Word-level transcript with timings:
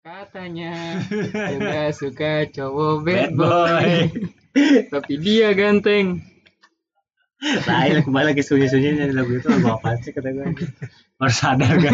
Katanya 0.00 0.96
juga 1.52 1.92
suka 1.92 2.48
cowok 2.48 3.04
Bad 3.04 3.12
bad 3.12 3.30
boy. 3.36 3.92
Tapi 4.96 5.12
dia 5.20 5.52
ganteng. 5.52 6.24
Nah, 7.68 7.84
ini 7.84 8.00
kembali 8.00 8.32
lagi 8.32 8.40
sunyi-sunyi 8.40 8.96
dari 8.96 9.12
lagu 9.12 9.36
itu 9.36 9.44
lagu 9.52 9.76
apa 9.76 10.00
sih 10.00 10.16
kata 10.16 10.32
gue. 10.32 10.56
Baru 11.20 11.32
sadar 11.32 11.76
kan. 11.76 11.92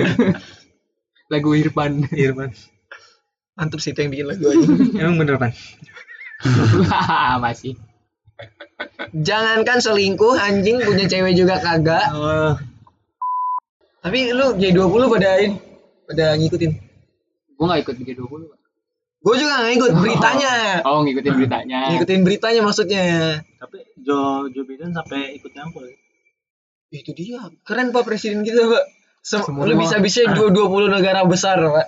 Lagu 1.34 1.50
Irfan. 1.58 2.06
Irfan. 2.14 2.54
Mantep 3.58 3.82
sih 3.82 3.90
itu 3.90 4.06
yang 4.06 4.14
bikin 4.14 4.26
lagu 4.30 4.54
aja. 4.54 4.66
Emang 5.02 5.18
bener 5.18 5.42
pan? 5.42 5.50
Masih. 7.42 7.74
Jangankan 9.18 9.82
selingkuh, 9.82 10.38
anjing 10.38 10.78
punya 10.86 11.10
cewek 11.10 11.34
juga 11.34 11.58
kagak. 11.58 12.06
Oh, 12.14 12.54
Tapi 14.06 14.30
lu 14.30 14.54
G20 14.54 15.02
pada 15.10 15.30
ini, 15.42 15.58
pada 16.06 16.38
ngikutin. 16.38 16.85
Gue 17.56 17.64
gak 17.66 17.80
ikut 17.88 17.94
G20. 18.04 18.42
Pak. 18.52 18.58
Gue 19.26 19.34
juga 19.42 19.52
gak 19.58 19.68
ngikut 19.74 19.92
beritanya. 19.98 20.52
Oh, 20.86 21.02
ngikutin 21.02 21.32
beritanya. 21.34 21.78
Ngikutin 21.90 22.20
beritanya 22.22 22.60
maksudnya. 22.62 23.04
tapi 23.58 23.82
Joe 23.98 24.52
Joe 24.54 24.62
Biden 24.62 24.94
sampai 24.94 25.34
ikut 25.34 25.50
nyampul. 25.56 25.88
ya? 25.88 25.96
Itu 26.94 27.10
dia. 27.16 27.42
Keren 27.66 27.90
Pak 27.90 28.06
presiden 28.06 28.46
kita, 28.46 28.70
Pak. 28.70 28.84
Sem 29.26 29.42
Semua. 29.42 29.66
lu 29.66 29.74
bisa-bisa 29.74 30.22
dua 30.30 30.54
20 30.54 30.86
negara 30.86 31.26
besar, 31.26 31.58
Pak. 31.58 31.86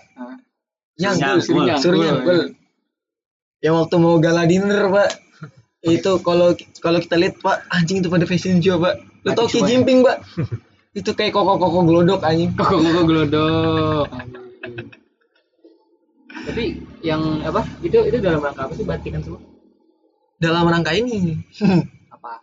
Nyangkul. 0.99 1.39
suruh 1.79 2.03
nyangkul. 2.03 2.59
Yang 3.63 3.75
waktu 3.79 3.97
mau 4.03 4.19
gala 4.19 4.43
dinner, 4.49 4.91
Pak. 4.91 5.11
itu 5.87 6.11
kalau 6.27 6.59
kalau 6.83 6.99
kita 6.99 7.15
lihat 7.15 7.39
Pak, 7.39 7.71
anjing 7.71 8.03
itu 8.03 8.11
pada 8.11 8.27
fashion 8.27 8.59
show, 8.59 8.83
Pak. 8.83 8.99
Lu 9.23 9.31
tau 9.39 9.47
Xi. 9.47 9.63
Jinping, 9.63 10.03
Pak? 10.03 10.27
itu 10.99 11.15
kayak 11.15 11.31
koko-koko 11.31 11.87
glodok 11.87 12.27
anjing. 12.27 12.51
Kok 12.59 12.83
kok 12.83 13.05
glodok. 13.07 14.11
Tapi 16.49 16.65
yang 17.03 17.23
apa? 17.43 17.61
Itu 17.81 18.03
itu 18.03 18.19
dalam 18.19 18.41
rangka 18.41 18.65
apa 18.65 18.73
sih 18.73 18.83
batikan 18.83 19.21
semua? 19.21 19.41
Dalam 20.39 20.65
rangka 20.65 20.95
ini. 20.95 21.37
Apa? 22.15 22.41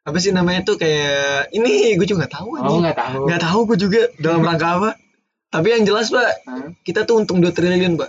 apa 0.00 0.16
sih 0.16 0.32
namanya 0.32 0.64
tuh 0.64 0.74
kayak 0.74 1.52
ini 1.52 1.92
gue 1.94 2.02
juga 2.02 2.24
nggak 2.24 2.34
tahu 2.34 2.48
Oh, 2.56 2.80
nggak 2.80 2.96
tahu. 2.96 3.20
nggak 3.28 3.42
tahu 3.42 3.58
gue 3.68 3.78
juga 3.78 4.00
dalam 4.16 4.40
rangka 4.40 4.68
apa 4.72 4.90
tapi 5.46 5.66
yang 5.70 5.84
jelas 5.84 6.08
pak 6.08 6.24
Hah? 6.48 6.72
kita 6.82 7.04
tuh 7.04 7.20
untung 7.20 7.38
2 7.38 7.52
triliun 7.52 7.94
pak 7.94 8.08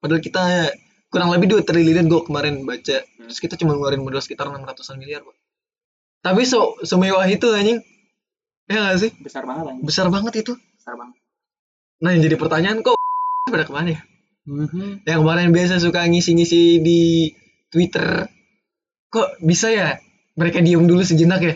padahal 0.00 0.18
kita 0.18 0.72
kurang 1.06 1.28
lebih 1.30 1.60
2 1.60 1.68
triliun 1.68 2.08
gue 2.08 2.20
kemarin 2.24 2.64
baca 2.64 3.04
terus 3.04 3.38
kita 3.38 3.54
cuma 3.54 3.76
ngeluarin 3.76 4.00
modal 4.00 4.18
sekitar 4.18 4.48
600an 4.48 4.96
miliar 4.96 5.22
pak 5.22 5.36
tapi 6.24 6.42
so 6.42 6.74
semewah 6.80 7.28
itu 7.28 7.46
anjing 7.52 7.84
ya 8.66 8.78
gak 8.88 8.98
sih 8.98 9.10
Besar 9.20 9.44
banget 9.44 9.64
anjing. 9.68 9.84
besar 9.84 10.06
banget 10.08 10.34
itu 10.40 10.52
Besar 10.74 10.94
banget. 10.96 11.16
nah 12.00 12.10
yang 12.10 12.22
jadi 12.24 12.36
pertanyaan 12.36 12.78
kok 12.80 12.96
pada 13.52 13.62
ke 13.62 13.72
mana 13.76 13.88
ya 13.92 14.00
Mhm. 14.46 15.02
yang 15.02 15.20
kemarin 15.22 15.50
biasa 15.50 15.82
suka 15.82 16.06
ngisi-ngisi 16.06 16.78
di 16.78 17.34
Twitter 17.68 18.30
kok 19.08 19.42
bisa 19.42 19.68
ya 19.68 19.98
mereka 20.34 20.62
diem 20.62 20.86
dulu 20.86 21.02
sejenak 21.02 21.42
ya 21.42 21.54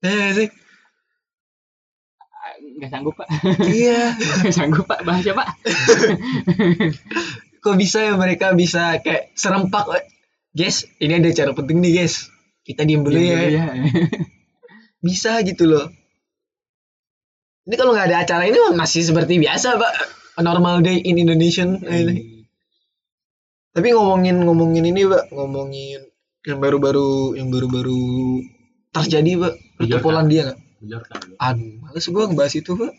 ya 0.00 0.10
nggak 0.10 0.34
sih 0.36 0.48
Nggak 2.74 2.90
sanggup 2.90 3.14
pak. 3.14 3.26
iya 3.70 4.12
Nggak 4.42 4.50
sanggup 4.52 4.84
pak. 4.84 5.06
Bahasa 5.06 5.30
pak. 5.30 5.46
kok 7.64 7.76
bisa 7.78 7.98
ya 8.02 8.12
mereka 8.14 8.50
bisa 8.52 8.98
kayak 9.00 9.30
serempak 9.32 9.86
"Eh, 9.94 10.04
guys 10.52 10.84
ini 10.98 11.16
ada 11.16 11.30
cara 11.32 11.54
penting 11.54 11.80
nih 11.80 12.02
guys 12.02 12.28
kita 12.62 12.84
diem 12.84 13.00
dulu 13.00 13.14
ya 13.16 13.40
Iya. 13.46 13.64
bisa 15.06 15.40
gitu 15.42 15.64
loh 15.64 15.86
ini 17.64 17.74
kalau 17.74 17.96
nggak 17.96 18.12
ada 18.12 18.18
acara 18.22 18.44
ini 18.44 18.58
masih 18.76 19.00
seperti 19.00 19.40
biasa 19.40 19.80
pak 19.80 19.92
A 20.34 20.40
normal 20.42 20.82
day 20.82 20.98
in 20.98 21.16
Indonesian. 21.18 21.78
Ini. 21.82 22.46
tapi 23.74 23.90
ngomongin 23.90 24.42
ngomongin 24.46 24.86
ini 24.86 25.06
pak. 25.06 25.30
Ngomongin 25.34 26.02
yang 26.46 26.58
baru-baru 26.62 27.34
yang 27.38 27.50
baru-baru 27.50 28.42
terjadi 28.94 29.46
pak. 29.46 29.54
Ke 29.82 29.98
Polandia 30.02 30.42
nggak? 30.50 30.58
Kan. 30.84 31.20
aduh 31.40 31.80
males 31.80 32.06
gua 32.12 32.28
ngebahas 32.28 32.54
itu 32.54 32.70
pak. 32.76 32.92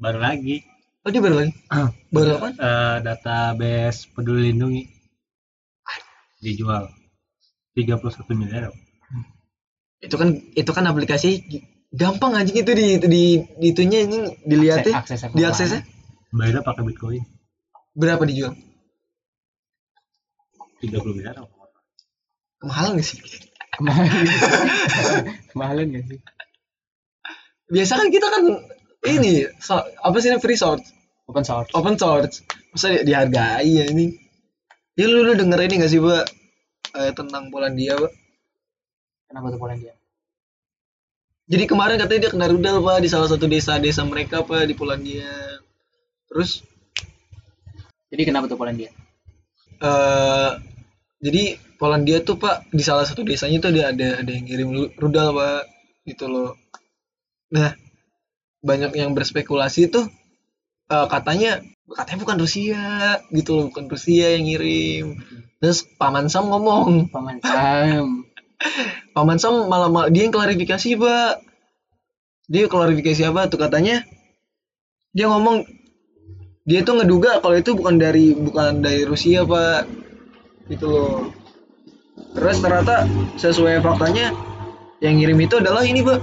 Baru 0.00 0.18
lagi. 0.20 0.64
oh 1.04 1.10
dia 1.12 1.20
baru 1.20 1.36
lagi? 1.44 1.52
Baru 2.12 2.30
apa? 2.40 2.48
Eh, 2.56 2.96
database 3.04 4.08
peduli 4.12 4.52
lindungi. 4.52 4.84
Dijual. 6.40 6.88
31 7.76 8.36
miliar. 8.36 8.72
itu 10.00 10.16
kan 10.16 10.32
itu 10.56 10.70
kan 10.72 10.88
aplikasi 10.88 11.44
gampang 11.92 12.32
anjing 12.32 12.64
itu 12.64 12.72
di 12.72 12.86
itu 12.96 13.06
di, 13.06 13.24
di 13.60 13.66
itunya 13.68 14.08
ini 14.08 14.32
akses 14.96 15.28
diaksesnya 15.36 15.84
Bayarnya 16.30 16.62
pakai 16.62 16.82
Bitcoin 16.84 17.22
berapa 17.90 18.22
dijual 18.22 18.54
30 20.80 20.94
miliar. 21.12 21.34
apa? 21.36 21.50
kemahalan 22.58 22.96
gak 22.96 23.06
sih 23.06 23.18
Kemahalan. 23.70 24.10
Kemahalan 25.50 25.86
nggak 25.90 26.04
sih? 26.06 26.18
biasa 27.66 27.92
kan 27.96 28.08
kita 28.08 28.26
kan 28.26 28.42
ini 29.06 29.46
so- 29.58 29.86
apa 30.00 30.16
sih 30.18 30.28
ini 30.28 30.38
free 30.38 30.54
source 30.54 30.86
Open 31.26 31.42
source. 31.42 31.70
open 31.72 31.94
source 31.94 32.42
masa 32.70 32.90
di- 32.90 33.06
dihargai 33.06 33.70
ya 33.70 33.84
ini 33.86 34.10
ya 34.94 35.06
lu 35.06 35.22
lu 35.22 35.34
denger 35.34 35.60
ini 35.62 35.74
gak 35.78 35.90
sih 35.90 35.98
pak 35.98 36.24
eh, 36.94 37.10
tentang 37.12 37.50
Polandia 37.50 37.94
pak 37.94 38.12
Kenapa 39.26 39.46
tuh 39.50 39.58
Polandia? 39.58 39.94
jadi 41.46 41.66
kemarin 41.66 41.98
katanya 41.98 42.20
dia 42.26 42.30
kena 42.30 42.46
rudal 42.46 42.78
pak 42.80 42.98
di 42.98 43.08
salah 43.10 43.26
satu 43.26 43.46
desa-desa 43.46 44.02
mereka 44.02 44.42
pak 44.42 44.66
di 44.66 44.74
Polandia 44.74 45.30
terus? 46.30 46.62
Jadi 48.10 48.22
kenapa 48.26 48.46
tuh 48.46 48.58
Polandia? 48.58 48.90
eh 49.80 50.50
jadi 51.20 51.56
Polandia 51.80 52.20
tuh 52.20 52.36
pak 52.36 52.68
di 52.68 52.84
salah 52.84 53.08
satu 53.08 53.24
desanya 53.24 53.60
tuh 53.64 53.72
ada 53.72 53.92
ada 53.96 54.08
ada 54.20 54.30
yang 54.30 54.44
ngirim 54.44 54.68
rudal 55.00 55.32
pak 55.32 55.64
gitu 56.04 56.28
loh. 56.28 56.52
Nah 57.52 57.72
banyak 58.60 58.92
yang 58.96 59.16
berspekulasi 59.16 59.88
tuh 59.88 60.04
eh, 60.92 61.06
katanya 61.08 61.64
katanya 61.90 62.18
bukan 62.22 62.38
Rusia 62.38 62.84
gitu 63.32 63.50
loh 63.56 63.64
bukan 63.72 63.88
Rusia 63.88 64.36
yang 64.36 64.44
ngirim. 64.46 65.06
Terus 65.60 65.84
paman 65.96 66.28
Sam 66.28 66.48
ngomong. 66.48 67.08
Paman 67.14 67.40
Sam. 67.40 68.24
paman 69.16 69.40
Sam 69.40 69.64
malah, 69.72 69.88
malah 69.88 70.08
dia 70.12 70.28
yang 70.28 70.34
klarifikasi 70.36 71.00
pak. 71.00 71.40
Dia 72.50 72.68
klarifikasi 72.68 73.22
apa 73.24 73.48
tuh 73.48 73.56
katanya? 73.56 74.04
Dia 75.16 75.32
ngomong 75.32 75.64
dia 76.70 76.86
tuh 76.86 77.02
ngeduga 77.02 77.42
kalau 77.42 77.58
itu 77.58 77.74
bukan 77.74 77.98
dari 77.98 78.30
bukan 78.30 78.78
dari 78.78 79.02
Rusia 79.02 79.42
pak. 79.42 79.90
Gitu 80.70 80.86
loh. 80.86 81.34
Terus 82.38 82.62
ternyata 82.62 83.10
sesuai 83.34 83.82
faktanya 83.82 84.30
yang 85.02 85.18
ngirim 85.18 85.38
itu 85.42 85.58
adalah 85.58 85.82
ini 85.82 86.06
pak. 86.06 86.22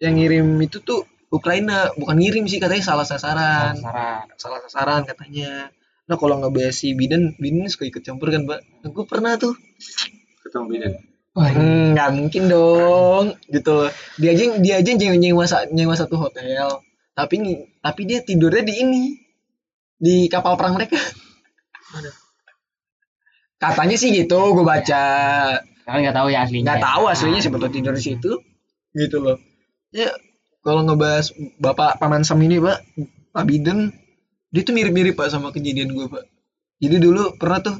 Yang 0.00 0.14
ngirim 0.16 0.46
itu 0.64 0.80
tuh 0.80 1.04
Ukraina. 1.28 1.92
Bukan 2.00 2.16
ngirim 2.16 2.48
sih 2.48 2.56
katanya 2.56 2.80
salah 2.80 3.04
sasaran. 3.04 3.76
Saran. 3.76 4.24
salah 4.40 4.58
sasaran 4.64 5.04
katanya. 5.04 5.68
Nah 6.08 6.16
kalau 6.16 6.40
ngebahas 6.40 6.72
si 6.72 6.96
Biden 6.96 7.36
Biden 7.36 7.68
suka 7.68 7.84
ikut 7.84 8.00
campur 8.00 8.32
kan 8.32 8.48
pak? 8.48 8.64
Nah, 8.80 8.88
gue 8.88 9.04
pernah 9.04 9.36
tuh. 9.36 9.52
Ketemu 10.48 10.64
Biden. 10.64 10.92
Wah, 11.36 11.52
Hmm, 11.52 11.92
nggak 11.92 12.10
mungkin 12.16 12.48
dong. 12.48 13.36
Gitu 13.52 13.68
loh. 13.68 13.92
Dia 14.16 14.32
aja 14.32 14.44
dia 14.56 14.74
aja 14.80 14.90
nyewa 14.96 15.16
nyewa, 15.20 15.44
sa- 15.44 15.68
nyewa 15.68 15.92
satu 15.92 16.16
hotel. 16.16 16.80
Tapi 17.12 17.36
tapi 17.84 18.00
dia 18.08 18.24
tidurnya 18.24 18.64
di 18.64 18.74
ini 18.80 19.27
di 19.98 20.30
kapal 20.30 20.54
perang 20.54 20.78
mereka. 20.78 20.96
Katanya 23.58 23.96
sih 23.98 24.14
gitu 24.14 24.54
gue 24.54 24.64
baca. 24.64 25.04
Kalian 25.82 26.00
nggak 26.08 26.16
tahu 26.16 26.28
ya 26.30 26.38
aslinya. 26.46 26.64
nggak 26.64 26.84
tahu 26.86 27.04
aslinya 27.10 27.40
siapa 27.42 27.58
tahu 27.58 27.70
tidur 27.74 27.94
di 27.98 28.02
situ. 28.02 28.30
Gitu 28.94 29.18
loh. 29.18 29.36
Ya 29.90 30.14
kalau 30.62 30.86
ngebahas 30.86 31.34
bapak 31.58 31.98
paman 31.98 32.22
Sam 32.22 32.38
ini 32.46 32.62
pak 32.62 32.86
pak 33.34 33.44
Biden 33.44 33.90
dia 34.54 34.62
tuh 34.64 34.72
mirip-mirip 34.72 35.18
pak 35.18 35.34
sama 35.34 35.50
kejadian 35.50 35.90
gue 35.90 36.06
pak. 36.06 36.24
Jadi 36.78 36.96
dulu 37.02 37.34
pernah 37.34 37.58
tuh 37.58 37.76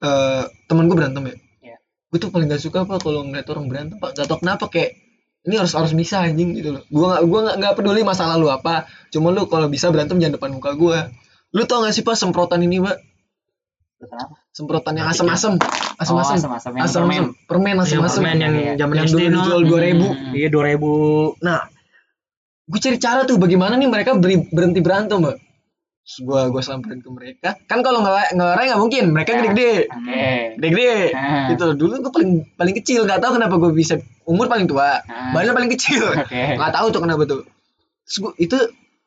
eh 0.00 0.44
teman 0.64 0.88
gue 0.88 0.96
berantem 0.96 1.22
ya? 1.28 1.36
Iya. 1.36 1.76
gue 2.08 2.18
tuh 2.22 2.30
paling 2.32 2.48
gak 2.48 2.62
suka 2.64 2.88
pak 2.88 3.04
kalau 3.04 3.28
ngeliat 3.28 3.46
orang 3.52 3.68
berantem 3.68 3.96
pak. 4.00 4.16
Gak 4.16 4.32
tau 4.32 4.40
kenapa 4.40 4.72
kayak 4.72 4.96
ini 5.44 5.54
harus 5.60 5.76
harus 5.76 5.92
bisa 5.92 6.24
anjing 6.24 6.56
gitu 6.56 6.72
loh. 6.72 6.82
Gue 6.88 7.04
gak 7.04 7.22
gue 7.28 7.40
gak, 7.52 7.56
nggak 7.60 7.74
peduli 7.76 8.00
masa 8.00 8.24
lalu 8.32 8.48
apa. 8.48 8.88
Cuma 9.12 9.28
lu 9.28 9.44
kalau 9.44 9.68
bisa 9.68 9.92
berantem 9.92 10.16
jangan 10.16 10.40
depan 10.40 10.50
muka 10.56 10.72
gue 10.72 10.98
lu 11.50 11.62
tau 11.64 11.80
gak 11.80 11.92
sih 11.92 12.02
pak 12.02 12.14
semprotan 12.14 12.60
ini 12.60 12.78
pak 12.78 12.96
Kenapa? 13.98 14.34
semprotan 14.48 14.94
yang 14.94 15.08
asem-asem 15.08 15.58
Oh, 15.58 15.98
asem-asem 15.98 16.38
asam-asam 16.38 16.70
yang 16.72 16.86
asem-asem 16.86 17.24
permen 17.44 17.76
asem-asem 17.76 18.22
permen 18.22 18.38
yang 18.38 18.54
Iya. 18.54 18.72
zaman 18.78 18.94
yang 18.96 19.08
dulu 19.08 19.26
dijual 19.28 19.60
dua 19.64 19.80
ribu 19.82 20.06
Hmm. 20.08 20.30
Iya 20.30 20.48
2000. 20.48 21.42
Nah, 21.42 21.58
gue 22.64 22.78
cari 22.78 22.96
cara 22.96 23.20
tuh 23.24 23.36
bagaimana 23.36 23.74
nih 23.74 23.88
mereka 23.88 24.14
beri, 24.14 24.38
berhenti 24.46 24.78
berantem, 24.78 25.18
mbak. 25.18 25.36
Terus 25.98 26.16
gue 26.22 26.40
gue 26.48 26.62
samperin 26.62 27.00
ke 27.00 27.10
mereka. 27.10 27.48
Kan 27.64 27.82
kalau 27.82 28.00
ngelai 28.00 28.38
nggak 28.38 28.78
mungkin, 28.78 29.04
mereka 29.10 29.30
Ya. 29.30 29.36
gede-gede, 29.42 29.72
Oke. 29.90 30.22
gede-gede. 30.56 30.94
Gitu. 31.50 31.66
Dulu 31.74 31.94
gue 31.98 32.12
paling 32.14 32.30
paling 32.54 32.74
kecil, 32.76 33.00
nggak 33.02 33.18
tahu 33.18 33.32
kenapa 33.34 33.54
gue 33.58 33.72
bisa 33.72 33.94
umur 34.22 34.46
paling 34.46 34.64
tua, 34.64 35.02
badan 35.34 35.52
paling 35.52 35.72
kecil. 35.74 36.06
Nggak 36.30 36.72
tahu 36.72 36.86
tuh 36.88 37.02
kenapa 37.02 37.22
tuh. 37.24 37.42
Terus 38.06 38.16
gue 38.20 38.32
itu 38.38 38.56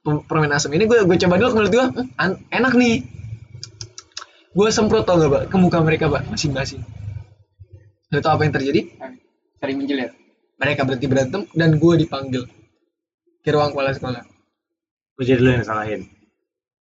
permen 0.01 0.50
asam 0.50 0.69
ini 0.69 0.83
gue 0.83 1.00
gue 1.01 1.18
coba 1.19 1.36
dulu 1.36 1.50
menurut 1.56 1.71
gue 1.71 1.86
"Hmm, 1.86 2.07
an- 2.15 2.42
enak 2.50 2.74
nih. 2.74 3.06
gue 4.51 4.68
semprot 4.69 5.03
tau 5.03 5.15
gak 5.15 5.30
pak 5.30 5.44
ke 5.48 5.56
muka 5.56 5.80
mereka 5.80 6.06
pak 6.07 6.25
masing-masing 6.27 6.81
Lo 8.09 8.19
tau 8.19 8.36
apa 8.36 8.44
yang 8.44 8.51
terjadi 8.51 8.81
Sering 9.56 9.77
menjelir. 9.77 10.12
mereka 10.57 10.83
berhenti 10.83 11.06
berantem 11.06 11.42
dan 11.51 11.75
gue 11.75 11.94
dipanggil 11.98 12.44
ke 13.39 13.50
ruang 13.50 13.71
kepala 13.71 13.92
sekolah 13.92 14.24
Gue 15.13 15.24
jadi 15.24 15.38
lu 15.38 15.51
yang 15.51 15.63
salahin. 15.63 16.09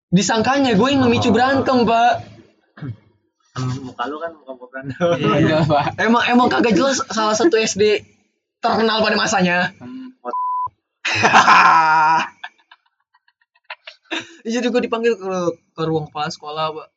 disangkanya 0.08 0.72
gue 0.72 0.88
yang 0.88 1.02
memicu 1.02 1.28
Oh. 1.28 1.32
berantem 1.32 1.84
pak 1.84 2.12
muka 3.78 4.04
lu 4.06 4.16
kan 4.16 4.30
muka 4.32 4.52
berantem. 4.56 5.06
Iya, 5.20 5.58
Pak. 5.62 6.00
emang 6.00 6.22
emang 6.24 6.48
kagak 6.48 6.72
jelas 6.72 7.02
salah 7.04 7.34
satu 7.34 7.54
SD 7.54 8.00
terkenal 8.58 8.98
pada 8.98 9.14
masanya 9.14 9.70
Hmm. 9.76 10.08
jadi 14.46 14.66
gue 14.66 14.82
dipanggil 14.82 15.14
ke, 15.14 15.28
ke 15.72 15.82
ruang 15.84 16.08
kepala 16.08 16.28
sekolah 16.28 16.66
pak 16.72 16.88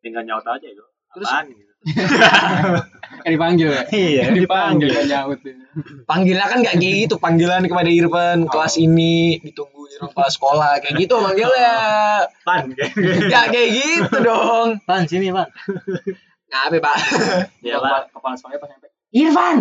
Tinggal 0.00 0.20
nyaut 0.22 0.44
aja 0.44 0.66
itu. 0.66 0.84
Terus- 1.16 1.28
Apaan 1.28 1.46
gitu. 1.48 1.72
Kan 3.24 3.30
dipanggil 3.30 3.68
ya. 3.72 3.82
Iya, 3.88 4.22
dipanggil 4.32 4.88
kan 4.90 5.04
nyaut. 5.04 5.40
panggilan 6.04 6.44
kan 6.44 6.58
gak 6.60 6.76
kayak 6.76 6.96
gitu 7.04 7.16
panggilan 7.16 7.64
kepada 7.64 7.88
Irfan 7.88 8.44
kelas 8.44 8.76
ini 8.76 9.40
ditunggu 9.40 9.88
di 9.88 9.96
ruang 9.96 10.12
kepala 10.12 10.28
sekolah 10.28 10.70
kayak 10.80 10.96
gitu 11.00 11.14
manggilnya 11.20 11.72
Pan. 12.42 12.68
gak 13.28 13.44
kayak 13.48 13.68
gitu 13.72 14.16
dong 14.20 14.76
Pan 14.84 15.04
sini, 15.04 15.32
Pan. 15.32 15.48
ngapain 16.48 16.78
pak 16.78 16.96
Ya, 17.60 17.80
Pak. 17.80 18.12
kepala 18.12 18.34
sekolahnya 18.36 18.60
pas 18.60 18.68
sampai. 18.70 18.90
Irfan. 19.14 19.56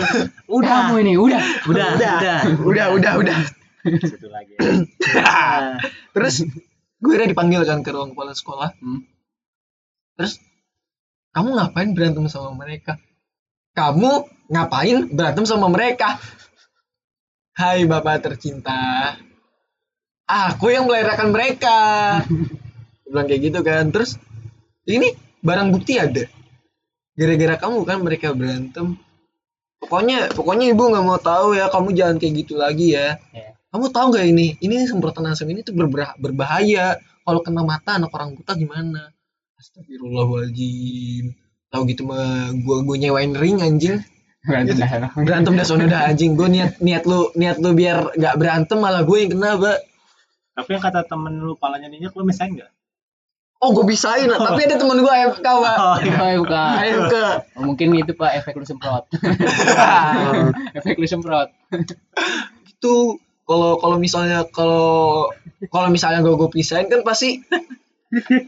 udah 0.60 0.70
kamu 0.86 0.94
ini, 1.02 1.12
udah. 1.16 1.42
Udah, 1.66 1.86
udah. 1.96 2.14
udah 2.62 2.86
udah 2.94 3.12
udah 3.26 3.36
Situ 3.82 4.28
lagi. 4.28 4.54
ya. 5.00 5.80
terus 6.12 6.44
gue 7.00 7.12
udah 7.12 7.28
dipanggil 7.28 7.64
kan 7.64 7.80
ke 7.80 7.90
ruang 7.90 8.12
kepala 8.12 8.32
sekolah 8.32 8.70
Hmm. 8.76 9.02
terus 10.14 10.36
kamu 11.32 11.56
ngapain 11.56 11.90
berantem 11.94 12.26
sama 12.26 12.52
mereka 12.52 13.00
kamu 13.72 14.26
ngapain 14.50 15.08
berantem 15.08 15.44
sama 15.44 15.70
mereka 15.70 16.20
hai 17.56 17.84
bapak 17.84 18.20
tercinta 18.20 19.16
aku 20.26 20.70
yang 20.70 20.84
melahirkan 20.84 21.30
mereka 21.30 21.78
bilang 23.06 23.26
kayak 23.26 23.42
gitu 23.48 23.60
kan 23.62 23.88
terus 23.88 24.20
ini 24.84 25.14
barang 25.40 25.72
bukti 25.72 25.96
ada 25.96 26.28
gara-gara 27.14 27.56
kamu 27.56 27.78
kan 27.84 27.98
mereka 28.02 28.36
berantem 28.36 28.98
pokoknya 29.80 30.30
pokoknya 30.30 30.66
ibu 30.70 30.82
nggak 30.84 31.04
mau 31.04 31.16
tahu 31.16 31.56
ya 31.56 31.72
kamu 31.72 31.96
jangan 31.96 32.16
kayak 32.20 32.34
gitu 32.44 32.54
lagi 32.60 32.92
ya 32.92 33.16
Iya. 33.32 33.56
Kamu 33.70 33.86
tahu 33.90 34.06
nggak 34.10 34.26
ini? 34.26 34.46
Ini 34.58 34.86
semprotan 34.86 35.26
asam 35.26 35.46
ini 35.46 35.62
tuh 35.62 35.72
berbah- 35.72 36.18
berbahaya. 36.18 36.98
Kalau 37.22 37.40
kena 37.40 37.62
mata 37.62 37.96
anak 37.96 38.10
orang 38.10 38.34
buta 38.34 38.52
gimana? 38.54 39.14
Astagfirullahaladzim. 39.56 41.34
Tahu 41.70 41.82
gitu 41.86 42.02
mah 42.02 42.50
gua 42.66 42.82
gua 42.82 42.96
nyewain 42.98 43.30
ring 43.32 43.62
anjing. 43.62 44.02
Berantem 44.42 44.80
dah. 44.80 45.12
berantem 45.14 45.52
dah 45.54 45.66
sono 45.68 45.86
dah 45.86 46.10
anjing. 46.10 46.34
Gua 46.34 46.50
niat 46.50 46.80
niat 46.82 47.06
lu 47.06 47.30
niat 47.36 47.62
lu 47.62 47.70
biar 47.72 48.16
nggak 48.18 48.34
berantem 48.34 48.78
malah 48.80 49.06
gue 49.06 49.16
yang 49.22 49.30
kena 49.36 49.54
ba. 49.54 49.78
Tapi 50.56 50.68
yang 50.74 50.82
kata 50.82 51.06
temen 51.06 51.38
lu 51.38 51.54
palanya 51.54 51.86
ninjak 51.86 52.10
lu 52.16 52.26
misain 52.26 52.50
gak? 52.52 52.72
oh 53.60 53.76
gue 53.76 53.84
bisain 53.84 54.24
tapi 54.24 54.64
ada 54.64 54.80
temen 54.80 55.04
gue 55.04 55.12
AFK 55.12 55.44
ba. 55.44 55.72
Oh, 55.76 55.96
Oh, 56.00 56.32
bukan. 56.40 56.72
AFK 56.80 57.14
Oh, 57.60 57.62
mungkin 57.68 57.92
itu 57.92 58.16
Pak 58.16 58.40
efek 58.40 58.56
lu 58.56 58.64
semprot. 58.64 59.04
efek 60.80 60.96
lu 60.96 61.04
semprot. 61.04 61.52
itu 62.64 62.94
kalau 63.50 63.82
kalau 63.82 63.96
misalnya 63.98 64.46
kalau 64.54 65.26
kalau 65.74 65.90
misalnya 65.90 66.22
gue 66.22 66.38
gue 66.38 66.50
pisahin 66.54 66.86
kan 66.86 67.02
pasti 67.02 67.42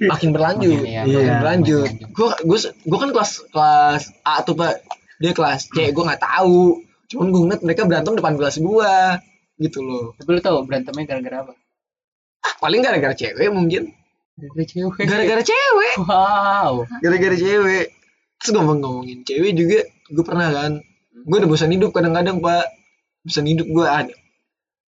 makin 0.06 0.31
berlanjut. 0.31 0.78
Makin, 0.78 0.87
iya, 0.87 1.02
makin 1.02 1.26
iya, 1.26 1.34
berlanjut. 1.43 1.90
Gue 2.14 2.28
gue 2.46 2.58
gue 2.70 2.99
kan 3.02 3.10
kelas 3.10 3.32
kelas 3.50 4.02
A 4.22 4.46
tuh 4.46 4.54
pak. 4.54 4.78
Dia 5.19 5.34
kelas 5.34 5.75
C 5.75 5.90
gue 5.90 6.04
nggak 6.06 6.22
tahu. 6.22 6.87
Cuman 7.10 7.26
gue 7.34 7.40
ngeliat 7.43 7.62
mereka 7.66 7.82
berantem 7.82 8.14
depan 8.14 8.38
kelas 8.38 8.62
gue 8.62 8.94
gitu 9.58 9.82
loh. 9.82 10.14
Tapi 10.22 10.28
lu 10.38 10.40
tahu 10.43 10.56
berantemnya 10.70 11.04
gara-gara 11.10 11.37
apa? 11.50 11.52
Ah, 12.46 12.54
paling 12.62 12.81
gara-gara 12.87 13.14
cewek 13.19 13.50
mungkin. 13.50 13.90
Gara-gara 14.38 14.66
cewek. 14.70 15.02
gara-gara 15.10 15.43
cewek. 15.43 15.94
Wow. 16.06 16.87
gara-gara 17.02 17.37
cewek. 17.38 17.87
Terus 18.38 18.50
ngomong-ngomongin 18.54 19.26
cewek 19.26 19.50
juga 19.58 19.78
gue 20.14 20.25
pernah 20.26 20.46
kan. 20.54 20.72
Gue 21.26 21.37
udah 21.43 21.50
bosan 21.50 21.75
hidup 21.75 21.90
kadang-kadang 21.90 22.38
pak. 22.38 22.70
Bosan 23.26 23.50
hidup 23.50 23.66
gue 23.66 23.87
ada 23.87 24.14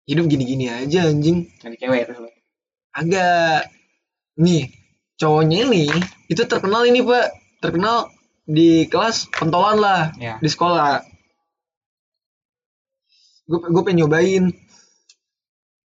hidup 0.07 0.25
gini-gini 0.31 0.71
aja 0.71 1.12
anjing. 1.12 1.51
Cari 1.59 1.75
cewek 1.75 2.07
terus 2.07 2.31
agak 2.98 3.69
nih 4.42 4.74
cowoknya 5.21 5.69
ini 5.69 5.86
itu 6.31 6.42
terkenal 6.48 6.88
ini 6.88 7.04
pak. 7.04 7.27
Terkenal 7.62 8.09
di 8.48 8.86
kelas 8.88 9.27
pentolan 9.33 9.77
lah 9.77 10.01
Ya. 10.18 10.39
di 10.39 10.48
sekolah. 10.48 11.04
Gue 13.48 13.59
gue 13.63 13.83
pengen 13.83 14.07
nyobain. 14.07 14.44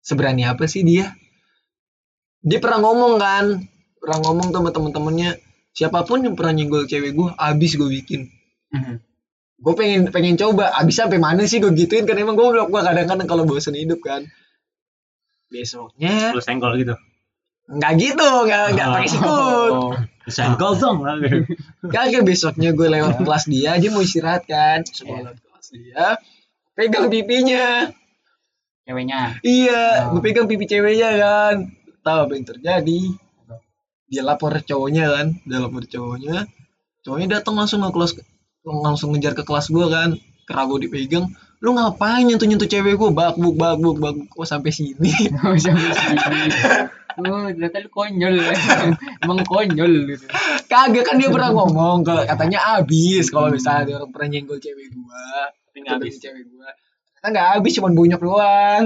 Seberani 0.03 0.49
apa 0.49 0.65
sih 0.65 0.83
dia? 0.83 1.13
Dia 2.41 2.59
pernah 2.63 2.81
ngomong 2.81 3.21
kan 3.21 3.45
pernah 3.99 4.19
ngomong 4.25 4.49
tuh 4.55 4.59
sama 4.63 4.71
temen-temennya. 4.73 5.31
Siapa 5.75 6.03
pun 6.09 6.25
yang 6.25 6.35
pernah 6.35 6.57
nyenggol 6.57 6.89
cewek 6.89 7.13
gue 7.15 7.29
abis 7.37 7.77
gue 7.77 7.89
bikin. 8.03 8.27
Mhm. 8.73 8.95
Gue 9.59 9.75
pengen 9.75 10.07
pengen 10.15 10.39
coba 10.39 10.71
abis 10.79 11.03
sampai 11.03 11.19
mana 11.19 11.43
sih 11.45 11.59
gue 11.59 11.75
gituin 11.75 12.07
kan 12.07 12.15
emang 12.15 12.39
gue 12.39 12.47
gue 12.47 12.81
kadang-kadang 12.81 13.27
kalau 13.27 13.43
bosan 13.43 13.75
hidup 13.75 13.99
kan 14.01 14.23
besoknya 15.49 16.31
lu 16.31 16.43
senggol 16.45 16.77
gitu. 16.79 16.95
nggak 17.69 17.93
gitu 17.99 18.29
nggak 18.47 18.65
nggak 18.77 18.89
pakai 18.95 19.11
sikut 19.11 19.73
Oh. 19.75 19.93
Senggol 20.29 20.77
dong. 20.77 21.01
kagak 21.89 22.21
besoknya 22.23 22.77
gue 22.77 22.85
lewat 22.87 23.17
kelas 23.25 23.45
dia 23.49 23.81
dia 23.81 23.91
mau 23.91 24.05
istirahat 24.05 24.45
kan 24.45 24.85
sekolah 24.85 25.33
kelas 25.35 25.67
dia 25.73 26.07
pegang 26.77 27.09
pipinya 27.09 27.89
Ceweknya. 28.85 29.37
iya 29.45 30.07
Oh. 30.09 30.17
gue 30.17 30.21
pegang 30.23 30.47
pipi 30.47 30.65
ceweknya 30.65 31.11
kan 31.19 31.55
tahu 32.01 32.19
apa 32.29 32.33
yang 32.37 32.47
terjadi 32.47 33.01
dia 34.09 34.23
lapor 34.25 34.53
cowoknya 34.65 35.05
kan 35.13 35.27
dia 35.45 35.59
lapor 35.61 35.85
cowoknya 35.85 36.47
cowoknya 37.05 37.41
datang 37.41 37.57
langsung 37.59 37.85
ke 37.85 37.91
kelas 37.93 38.13
langsung 38.71 39.17
ngejar 39.17 39.33
ke 39.33 39.43
kelas 39.43 39.73
gue 39.73 39.87
kan 39.89 40.15
kerago 40.45 40.77
dipegang 40.77 41.29
lu 41.59 41.75
ngapain 41.75 42.23
nyentuh 42.23 42.47
nyentuh 42.47 42.71
cewek 42.71 42.95
gue 42.95 43.11
bakbuk 43.11 43.59
bakbuk 43.59 43.99
bakbuk 43.99 44.27
kok 44.31 44.47
sampai 44.47 44.71
sini 44.71 44.95
Oh, 45.43 45.57
sampai 45.59 45.91
sini. 45.91 46.19
Oh, 47.19 47.51
ternyata 47.51 47.83
lu 47.83 47.91
konyol. 47.91 48.39
Emang 49.27 49.43
konyol 49.43 50.07
gitu. 50.07 50.31
kagak 50.71 51.03
kan 51.03 51.19
dia 51.19 51.27
pernah 51.27 51.51
ngomong 51.51 52.07
kalau 52.07 52.23
katanya 52.23 52.79
abis 52.79 53.27
kalau 53.35 53.51
misalnya 53.51 53.81
ada 53.83 53.93
orang 53.99 54.11
pernah 54.15 54.29
nyenggol 54.31 54.59
cewek 54.63 54.87
gua 54.95 55.51
Tapi 55.51 55.77
nggak 55.83 55.95
atau 55.99 56.07
habis. 56.07 56.15
demi 56.15 56.23
cewek 56.23 56.45
gua 56.55 56.69
kan 57.19 57.29
nggak 57.35 57.49
habis 57.59 57.73
cuma 57.75 57.89
bonyok 57.91 58.21
doang 58.23 58.85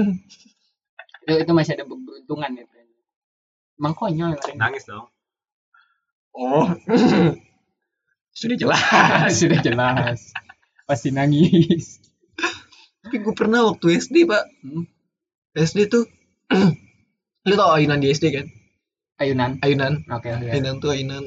Itu, 1.23 1.33
itu 1.45 1.51
masih 1.53 1.71
ada 1.77 1.85
beruntungan 1.85 2.51
ya. 2.57 2.65
Emang 3.77 3.93
konyol. 3.93 4.33
Nangis 4.57 4.83
dong. 4.89 5.05
oh 6.33 6.65
sudah 8.33 8.57
jelas 8.57 8.81
Sudah 9.39 9.59
jelas. 9.59 10.33
Pasti 10.83 11.09
nangis. 11.09 12.01
tapi 12.99 13.19
gue 13.19 13.31
pernah 13.31 13.63
waktu 13.63 13.95
SD 13.95 14.23
pak 14.23 14.43
Hmm. 14.59 14.87
SD 15.53 15.85
tuh 15.85 16.07
lu 17.43 17.53
tau 17.53 17.71
ayunan 17.73 17.97
di 17.97 18.09
SD 18.09 18.31
kan 18.31 18.47
Ayunan. 19.15 19.59
ayunan 19.59 20.01
Oke, 20.09 20.27
oke. 20.29 20.47
ayunan 20.47 20.77
tuh 20.77 20.91
ayunan 20.91 21.23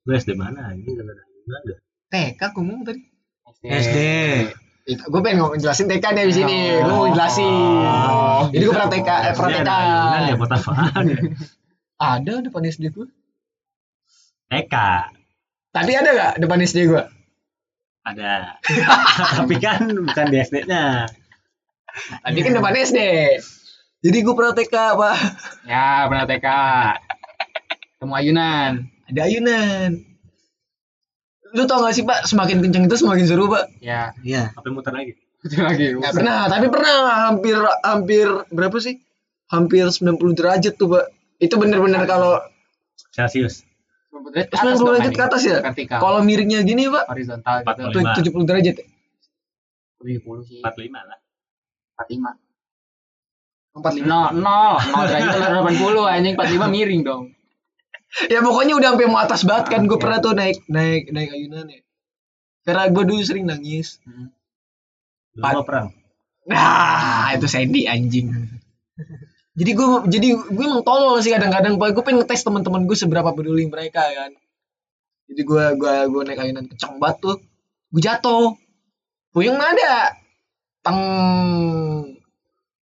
Gue 0.00 0.14
SD 0.14 0.32
mana 0.32 0.68
ada 0.68 0.76
ayunan 0.76 1.06
dah. 1.62 1.78
TK 2.08 2.40
gue 2.42 2.60
ngomong 2.60 2.82
tadi 2.82 3.00
SD. 3.62 3.98
gue 4.90 5.20
pengen 5.20 5.38
ngomong 5.40 5.56
jelasin 5.56 5.86
TK 5.86 6.04
nih 6.10 6.24
di 6.24 6.34
sini 6.34 6.58
Oh. 6.76 6.82
gue 6.82 6.94
mau 6.98 7.08
jelasin 7.08 7.46
Oh, 8.10 8.42
jadi 8.48 8.62
gue 8.62 8.74
pernah 8.74 8.90
TK 8.90 9.08
eh, 9.08 9.32
pernah 9.32 9.50
Ini 9.50 9.56
TK 9.56 9.62
ada 9.62 9.74
ayunan 9.76 10.20
ya 10.20 10.34
buat 10.34 10.50
apaan? 10.52 11.04
ada 11.96 12.32
depan 12.40 12.62
SD 12.64 12.84
gue 12.90 13.06
TK. 14.48 14.74
Tadi 15.70 15.92
ada 15.94 16.10
gak 16.10 16.32
depan 16.42 16.62
SD 16.62 16.90
gue 16.90 17.04
Ada. 18.00 18.56
Tapi 19.44 19.54
kan 19.60 19.84
bukan 19.84 20.26
di 20.32 20.40
SD-nya. 20.40 21.04
Tadi 22.24 22.38
kan 22.40 22.52
depan 22.56 22.74
SD. 22.80 22.98
Jadi 24.00 24.18
gue 24.24 24.34
pernah 24.34 24.56
TK, 24.56 24.74
Pak. 24.96 25.16
Ya, 25.68 26.08
pernah 26.08 26.24
TK. 26.24 26.48
Temu 28.00 28.16
ayunan. 28.16 28.88
Ada 29.04 29.20
ayunan. 29.28 30.00
Lu 31.52 31.68
tau 31.68 31.84
gak 31.84 31.92
sih, 31.92 32.08
Pak, 32.08 32.24
semakin 32.24 32.64
kenceng 32.64 32.88
itu 32.88 32.96
semakin 32.96 33.28
seru, 33.28 33.52
Pak. 33.52 33.68
Ya, 33.84 34.16
Iya. 34.24 34.56
Apa 34.56 34.72
muter 34.72 34.96
lagi? 34.96 35.20
itu 35.44 35.56
lagi. 35.60 35.92
Gak 36.00 36.16
pernah, 36.16 36.48
tapi 36.48 36.72
pernah 36.72 37.28
hampir 37.28 37.56
hampir 37.84 38.26
berapa 38.48 38.76
sih? 38.80 38.96
Hampir 39.52 39.92
90 39.92 40.16
derajat 40.32 40.80
tuh, 40.80 40.88
Pak. 40.96 41.04
Itu 41.36 41.60
bener-bener 41.60 42.08
kalau 42.08 42.40
Celcius. 43.12 43.68
90 44.10 44.34
derajat 44.34 44.48
ke 44.50 44.56
90 44.58 44.60
atas 44.60 44.78
dong, 44.78 44.88
derajat 44.90 45.12
ke 45.14 45.22
atas 45.22 45.42
ya? 45.46 45.58
Vertikal. 45.62 45.98
Kalau 46.02 46.20
miringnya 46.26 46.60
gini, 46.66 46.90
Pak, 46.90 47.04
horizontal 47.06 47.56
gitu. 47.62 47.82
45. 47.94 47.94
tuh 47.94 48.02
70 48.26 48.48
derajat. 48.50 48.74
ya? 48.74 48.86
70 50.02 50.48
sih. 50.50 50.58
45 50.60 51.08
lah. 51.08 51.18
45. 52.02 52.50
45. 53.70 54.10
No, 54.10 54.20
no, 54.34 54.74
no 54.82 54.98
derajat 55.06 55.36
lah 55.38 55.50
80 55.62 56.10
anjing 56.10 56.34
45 56.34 56.74
miring 56.74 57.02
dong. 57.06 57.24
ya 58.26 58.42
pokoknya 58.42 58.74
udah 58.74 58.88
sampai 58.94 59.06
mau 59.06 59.20
atas 59.22 59.46
banget 59.46 59.66
kan 59.70 59.86
gue 59.86 59.94
Oke. 59.94 60.02
pernah 60.02 60.18
tuh 60.18 60.34
naik 60.34 60.58
naik 60.66 61.14
naik 61.14 61.30
ayunan 61.30 61.70
ya 61.70 61.80
karena 62.66 62.90
gue 62.90 63.04
dulu 63.06 63.22
sering 63.22 63.46
nangis 63.46 64.02
gua 65.38 65.62
perang. 65.62 65.94
nah 66.50 67.30
itu 67.38 67.46
Sandy 67.46 67.86
anjing 67.86 68.34
jadi 69.60 69.70
gue 69.76 69.86
jadi 70.08 70.28
gue 70.40 70.64
emang 70.64 70.80
tolol 70.80 71.20
sih 71.20 71.36
kadang-kadang. 71.36 71.76
Gue 71.76 72.00
pengen 72.00 72.24
ngetes 72.24 72.40
teman-teman 72.40 72.88
gue 72.88 72.96
seberapa 72.96 73.28
peduli 73.36 73.68
mereka 73.68 74.00
kan. 74.00 74.32
Jadi 75.28 75.42
gue 75.44 75.64
gue 75.76 75.94
gue 76.08 76.22
naik 76.24 76.40
ayunan 76.40 76.64
kencang 76.64 76.96
banget 76.96 77.16
tuh. 77.20 77.36
Gue 77.92 78.00
jatuh. 78.00 78.56
Puyeng 79.36 79.60
mana? 79.60 79.76
Ada 79.76 79.94
teng 80.80 81.00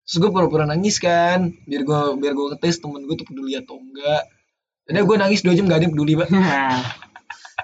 terus 0.03 0.20
gue 0.20 0.29
pura-pura 0.36 0.67
nangis 0.67 1.00
kan. 1.00 1.55
Biar 1.63 1.88
gue 1.88 2.01
biar 2.20 2.36
gue 2.36 2.46
ngetes 2.51 2.84
temen 2.84 3.08
gue 3.08 3.15
tuh 3.15 3.24
peduli 3.24 3.55
atau 3.55 3.79
enggak. 3.79 4.27
Udah 4.91 5.03
gue 5.08 5.15
nangis 5.15 5.41
dua 5.48 5.55
jam 5.55 5.65
gak 5.72 5.79
ada 5.79 5.86
yang 5.88 5.96
peduli 5.96 6.13
pak. 6.20 6.27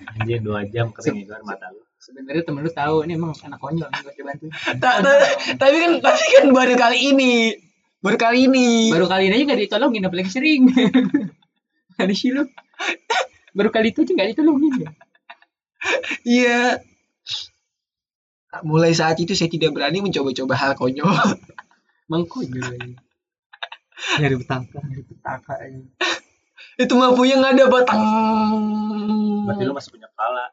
Anjir 0.02 0.40
2 0.42 0.74
jam 0.74 0.90
kering 0.90 1.28
itu 1.28 1.30
kan 1.30 1.44
mata 1.46 1.70
lu. 1.70 1.84
Sebenarnya 2.02 2.42
temen 2.42 2.66
lu 2.66 2.72
tahu 2.74 3.06
ini 3.06 3.14
emang 3.14 3.38
anak 3.38 3.62
konyol 3.62 3.86
nih 3.86 4.02
gua 4.02 4.14
coba 4.18 4.28
bantu. 4.34 4.46
Ta- 4.82 5.00
ta- 5.06 5.22
tapi 5.62 5.76
kan 5.78 5.92
tapi 6.02 6.24
kan 6.42 6.46
baru 6.50 6.74
kali 6.74 6.98
ini 7.14 7.54
baru 8.02 8.18
kali 8.18 8.50
ini 8.50 8.90
Baru 8.90 9.06
kali 9.06 9.30
ini 9.30 9.36
aja 9.38 9.46
gak 9.54 9.62
ditolongin 9.62 10.06
apalagi 10.06 10.32
sering. 10.34 10.68
Kali 12.02 12.18
sih 12.18 12.34
lu. 12.34 12.50
Baru 13.54 13.70
kali 13.70 13.94
itu 13.94 14.02
aja 14.02 14.12
gak 14.18 14.30
ditolongin. 14.34 14.90
Iya. 16.26 16.82
Mulai 18.66 18.92
saat 18.98 19.22
itu 19.22 19.38
saya 19.38 19.48
tidak 19.48 19.72
berani 19.78 20.02
mencoba-coba 20.02 20.54
hal 20.58 20.72
konyol. 20.74 21.14
Emang 22.10 22.26
konyol 22.26 22.74
aja. 22.74 23.00
Nyari 24.18 24.36
petaka. 24.42 24.78
Dari 24.82 25.04
petaka 25.06 25.54
aja. 25.62 25.82
itu 26.82 26.94
mah 26.98 27.14
puyeng 27.14 27.46
ada 27.46 27.70
batang. 27.70 28.02
Berarti 29.46 29.64
lu 29.68 29.74
masih 29.78 29.90
punya 29.94 30.08
kepala. 30.10 30.46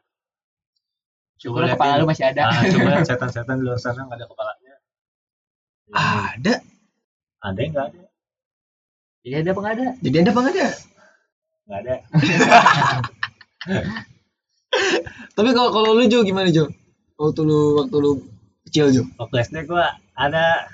Syukur 1.39 1.65
kepala 1.65 1.97
lu 1.97 2.05
masih 2.05 2.29
ada. 2.29 2.51
Ah, 2.51 2.61
coba 2.67 3.01
setan-setan 3.01 3.57
di 3.57 3.63
luar 3.65 3.79
sana 3.81 4.05
nggak 4.05 4.19
ada 4.21 4.25
kepalanya. 4.27 4.73
Ada. 5.89 6.53
Ada 7.39 7.59
yang 7.63 7.71
nggak 7.71 7.87
ada? 7.95 8.03
Jadi 9.23 9.35
ada 9.35 9.51
apa 9.51 9.59
nggak 9.63 9.75
ada? 9.79 9.87
Jadi 10.03 10.15
ada 10.19 10.31
apa 10.31 10.39
nggak 10.39 10.55
ada? 10.55 10.67
Nggak 11.67 11.79
ada. 11.79 11.95
Tapi 15.35 15.49
kalau 15.55 15.71
kalau 15.71 15.95
lu 15.95 16.03
Jo 16.11 16.19
gimana 16.27 16.51
Jo? 16.51 16.67
Waktu 17.15 17.41
lu 17.47 17.79
waktu 17.79 17.95
lu 17.95 18.11
kecil 18.67 18.91
Jo. 18.91 19.03
Waktu 19.15 19.35
SD 19.47 19.71
gua 19.71 19.95
ada. 20.15 20.67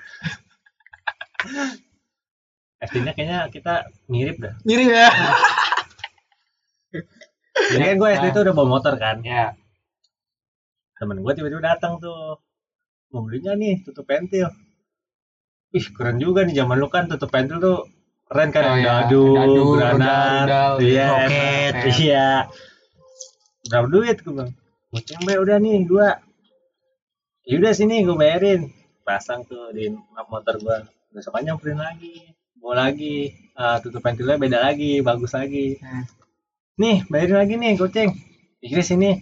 SD-nya 2.82 3.14
kayaknya 3.14 3.40
kita 3.54 3.86
mirip 4.10 4.42
dah. 4.42 4.58
Mirip 4.66 4.90
ya. 4.90 5.10
Jadi 7.78 7.84
kan 7.94 7.98
gua 8.02 8.10
SD 8.18 8.26
tuh 8.34 8.42
udah 8.46 8.54
bawa 8.58 8.68
motor 8.78 8.94
kan. 8.98 9.22
Ya. 9.22 9.54
Temen 10.98 11.22
gua 11.22 11.38
tiba-tiba 11.38 11.62
datang 11.62 12.02
tuh. 12.02 12.42
Mau 13.14 13.22
belinya 13.22 13.54
nih 13.54 13.86
tutup 13.86 14.10
pentil. 14.10 14.50
Ih 15.75 15.86
keren 15.91 16.17
juga 16.17 16.48
nih 16.48 16.55
zaman 16.55 16.79
lu 16.79 16.88
kan 16.88 17.12
tutup 17.12 17.27
pentil 17.27 17.60
tuh 17.60 17.77
keren 18.25 18.50
kan 18.55 18.63
Oh, 18.63 18.75
iya. 18.79 19.03
dadu, 19.03 19.24
Dadu, 19.36 19.63
granat, 19.75 20.48
iya, 20.79 21.05
roket. 21.12 21.74
iya. 22.00 22.29
Berapa 23.67 23.88
duit 23.91 24.17
gue 24.24 24.34
bang? 24.34 24.50
Goceng 24.89 25.22
be 25.27 25.34
udah 25.36 25.58
nih 25.60 25.84
dua. 25.84 26.15
Ya 27.46 27.55
udah 27.60 27.74
sini 27.75 28.01
gue 28.01 28.15
bayarin. 28.15 28.72
Pasang 29.05 29.44
tuh 29.46 29.70
di 29.70 29.86
map 29.91 30.25
motor 30.32 30.58
gua. 30.58 30.82
Besokannya 31.13 31.53
nyamperin 31.53 31.77
lagi, 31.77 32.34
bawa 32.58 32.89
lagi, 32.89 33.29
Ah, 33.55 33.79
tutup 33.79 34.03
pentilnya 34.03 34.36
beda 34.36 34.60
lagi, 34.60 35.00
bagus 35.00 35.32
lagi. 35.32 35.77
Hmm. 35.79 36.03
Nih 36.75 37.03
bayarin 37.08 37.38
lagi 37.38 37.53
nih 37.55 37.72
goceng. 37.75 38.12
Iya 38.60 38.82
sini. 38.82 39.22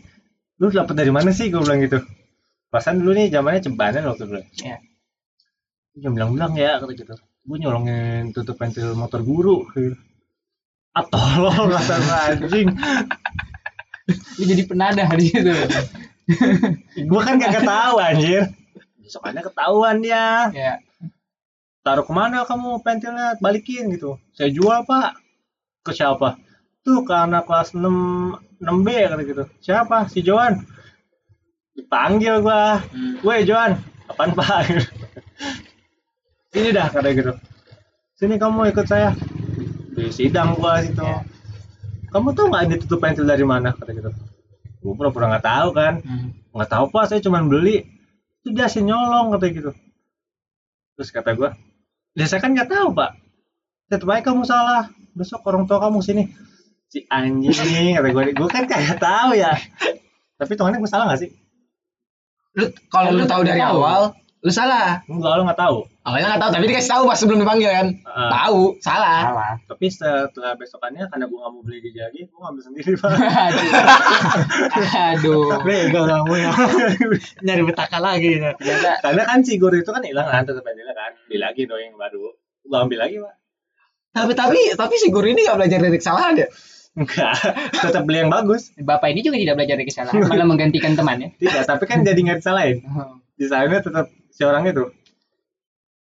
Lu 0.62 0.70
dapet 0.70 0.96
dari 0.96 1.12
mana 1.12 1.34
sih? 1.34 1.50
Gue 1.52 1.62
bilang 1.62 1.82
gitu. 1.82 2.00
Pasan 2.70 3.02
dulu 3.02 3.14
nih 3.14 3.30
zamannya 3.30 3.62
cebanan 3.62 4.06
waktu 4.10 4.24
dulu. 4.26 4.42
Iya. 4.58 4.78
Jangan 5.94 6.14
bilang-bilang 6.18 6.54
ya 6.58 6.82
kata 6.82 6.94
gitu. 6.98 7.14
Gue 7.44 7.58
nyolongin 7.62 8.34
tutup 8.34 8.58
pentil 8.58 8.98
motor 8.98 9.22
guru. 9.22 9.68
Ah 10.94 11.06
tolong 11.06 11.70
kata 11.70 11.96
anjing. 12.34 12.70
Lu 14.42 14.44
jadi 14.44 14.64
penadah 14.66 15.10
di 15.14 15.26
situ. 15.30 15.54
Gue 17.06 17.22
kan 17.22 17.38
kagak 17.38 17.62
tahu 17.68 17.96
anjir. 18.02 18.50
Besokannya 19.04 19.42
ketahuan 19.46 20.02
dia. 20.02 20.50
ya. 20.50 20.74
Taruh 21.84 22.08
ke 22.08 22.14
mana 22.16 22.48
kamu 22.48 22.80
pentilnya? 22.80 23.36
Balikin 23.38 23.92
gitu. 23.92 24.18
Saya 24.34 24.50
jual 24.50 24.88
pak. 24.88 25.20
Ke 25.84 25.92
siapa? 25.92 26.40
Tuh 26.82 27.04
ke 27.04 27.14
anak 27.14 27.46
kelas 27.46 27.76
6 27.76 27.84
6B 28.64 28.88
kata 29.12 29.24
gitu. 29.28 29.44
Siapa? 29.60 30.08
Si 30.08 30.24
Joan. 30.24 30.64
Dipanggil 31.76 32.40
gua. 32.40 32.80
Hmm. 32.80 33.20
Woi 33.22 33.44
Joan, 33.44 33.76
apaan 34.08 34.32
pak? 34.32 34.64
Ini 36.54 36.70
dah 36.70 36.88
kata 36.94 37.10
gitu. 37.18 37.34
Sini 38.14 38.38
kamu 38.38 38.70
ikut 38.70 38.86
saya. 38.86 39.18
Di 39.94 40.14
sidang 40.14 40.54
gua 40.54 40.86
situ. 40.86 41.02
Ya. 41.02 41.26
Kamu 42.14 42.38
tahu 42.38 42.54
nggak 42.54 42.64
ini 42.70 42.76
tutup 42.78 43.02
pentil 43.02 43.26
dari 43.26 43.42
mana? 43.42 43.74
Kata 43.74 43.90
gitu. 43.90 44.14
Gua 44.86 44.94
pura-pura 44.94 45.34
nggak 45.34 45.46
tahu 45.46 45.70
kan. 45.74 45.94
Hmm. 46.06 46.30
Nggak 46.54 46.70
tahu 46.70 46.86
pak, 46.94 47.10
saya 47.10 47.20
cuma 47.26 47.42
beli. 47.42 47.82
Itu 48.46 48.54
dia 48.54 48.70
sih 48.70 48.86
nyolong 48.86 49.34
kata 49.34 49.46
gitu. 49.50 49.72
Terus 50.94 51.10
kata 51.10 51.34
gua, 51.34 51.58
ya 52.14 52.30
saya 52.30 52.38
kan 52.38 52.54
nggak 52.54 52.70
tahu 52.70 52.94
pak. 52.94 53.18
Tetep 53.90 54.06
aja 54.14 54.22
kamu 54.22 54.46
salah. 54.46 54.94
Besok 55.18 55.42
orang 55.50 55.66
tua 55.66 55.82
kamu 55.82 56.06
sini. 56.06 56.24
Si 56.94 57.02
anjing 57.10 57.98
kata 57.98 58.10
gua, 58.14 58.30
gua 58.30 58.50
kan 58.54 58.70
kagak 58.70 59.02
tahu 59.02 59.34
ya. 59.34 59.58
Tapi 60.40 60.54
tuhannya 60.54 60.78
gua 60.78 60.92
salah 60.92 61.10
gak 61.10 61.26
sih? 61.26 61.34
Lu 62.54 62.70
kalau 62.94 63.10
lu 63.18 63.26
tahu 63.26 63.42
dari 63.42 63.58
Tahu. 63.58 63.82
awal, 63.82 64.14
lu 64.44 64.52
salah. 64.52 65.00
Enggak, 65.08 65.40
lu 65.40 65.48
nggak 65.48 65.56
tahu. 65.56 65.88
Awalnya 66.04 66.36
nggak 66.36 66.42
tahu, 66.44 66.52
tapi 66.52 66.66
dikasih 66.68 66.92
tahu 66.92 67.04
pas 67.08 67.16
sebelum 67.16 67.40
dipanggil 67.48 67.72
kan. 67.72 67.88
Ah. 68.04 68.28
Tahu, 68.44 68.76
salah. 68.84 69.22
Salah. 69.32 69.52
Tapi 69.72 69.86
setelah 69.88 70.54
besokannya 70.60 71.08
karena 71.08 71.26
gue 71.32 71.40
nggak 71.40 71.52
mau 71.56 71.64
beli 71.64 71.80
di 71.80 71.92
Jagi, 71.96 72.28
gue 72.28 72.40
ngambil 72.44 72.64
sendiri 72.68 72.92
pak. 73.00 73.12
Aduh. 73.24 73.72
Aduh. 75.16 75.48
Bego 75.64 76.02
kamu 76.04 76.34
ya. 76.44 76.52
Nyari 77.40 77.64
betaka 77.64 78.04
lagi. 78.04 78.36
ya. 78.36 78.52
Ternyata 78.60 79.00
Karena 79.00 79.24
kan 79.24 79.40
si 79.48 79.56
guru 79.56 79.80
itu 79.80 79.92
kan 79.96 80.04
hilang 80.04 80.28
kan 80.28 80.44
tetap 80.44 80.60
pentilnya 80.68 80.92
kan. 80.92 81.16
Beli 81.32 81.40
lagi 81.40 81.64
dong 81.64 81.80
yang 81.80 81.96
baru. 81.96 82.36
Gue 82.68 82.78
ambil 82.84 83.00
lagi 83.00 83.16
pak. 83.24 83.36
Tapi 84.14 84.34
tapi 84.36 84.60
tapi 84.76 84.96
si 85.00 85.08
guru 85.08 85.32
ini 85.32 85.48
nggak 85.48 85.56
belajar 85.56 85.80
dari 85.80 85.98
kesalahan 85.98 86.36
ya. 86.36 86.48
Enggak. 87.00 87.34
Tetap 87.80 88.04
beli 88.04 88.28
yang 88.28 88.30
bagus. 88.30 88.76
Bapak 88.76 89.08
ini 89.16 89.24
juga 89.24 89.40
tidak 89.40 89.56
belajar 89.56 89.76
dari 89.80 89.88
kesalahan, 89.88 90.20
malah 90.30 90.46
menggantikan 90.46 90.94
temannya. 90.94 91.32
Tidak. 91.42 91.64
Tapi 91.66 91.84
kan 91.90 92.04
jadi 92.06 92.20
nggak 92.20 92.44
disalahin. 92.44 92.84
Disalahinnya 93.34 93.82
tetap 93.82 94.06
si 94.34 94.42
orang 94.42 94.66
itu. 94.66 94.90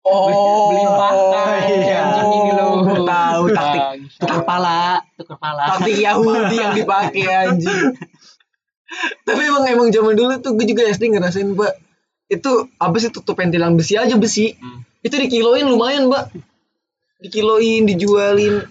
Oh, 0.06 0.70
Melimpahkan. 0.70 1.66
iya. 1.82 1.98
Anjing 2.06 2.30
ini 2.46 2.52
loh. 2.54 2.86
Gua 2.86 3.02
tahu 3.10 3.44
taktik 3.50 3.82
tukar 4.22 4.42
pala, 4.46 5.02
tukar 5.18 5.38
pala. 5.42 5.66
taktik 5.74 5.98
Yahudi 5.98 6.58
yang 6.62 6.74
dipakai 6.78 7.26
anjing. 7.26 7.98
Tapi 9.26 9.42
emang 9.50 9.66
emang 9.66 9.90
zaman 9.90 10.14
dulu 10.14 10.38
tuh 10.46 10.54
gue 10.54 10.66
juga 10.70 10.86
SD 10.86 11.10
ngerasain, 11.10 11.58
Mbak. 11.58 11.74
Itu 12.30 12.70
apa 12.78 12.96
sih 13.02 13.10
tutup 13.10 13.34
pentil 13.34 13.66
yang 13.66 13.74
besi 13.74 13.98
aja 13.98 14.14
besi. 14.14 14.54
Hmm. 14.62 14.86
Itu 15.02 15.18
dikiloin 15.18 15.66
lumayan, 15.66 16.06
Mbak. 16.14 16.26
Dikiloin, 17.26 17.90
dijualin. 17.90 18.62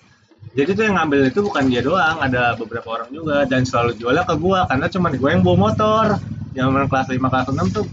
Jadi 0.54 0.70
tuh 0.70 0.86
yang 0.86 0.94
ngambil 1.02 1.34
itu 1.34 1.42
bukan 1.42 1.66
dia 1.66 1.82
doang, 1.82 2.22
ada 2.22 2.54
beberapa 2.54 2.94
orang 2.94 3.10
juga 3.10 3.42
dan 3.42 3.66
selalu 3.66 3.98
jualnya 3.98 4.22
ke 4.22 4.38
gua 4.38 4.70
karena 4.70 4.86
cuma 4.86 5.10
gue 5.10 5.30
yang 5.34 5.42
bawa 5.42 5.56
motor. 5.58 6.06
Zaman 6.54 6.86
kelas 6.86 7.10
5 7.10 7.18
kelas 7.18 7.46
6 7.50 7.74
tuh 7.74 7.86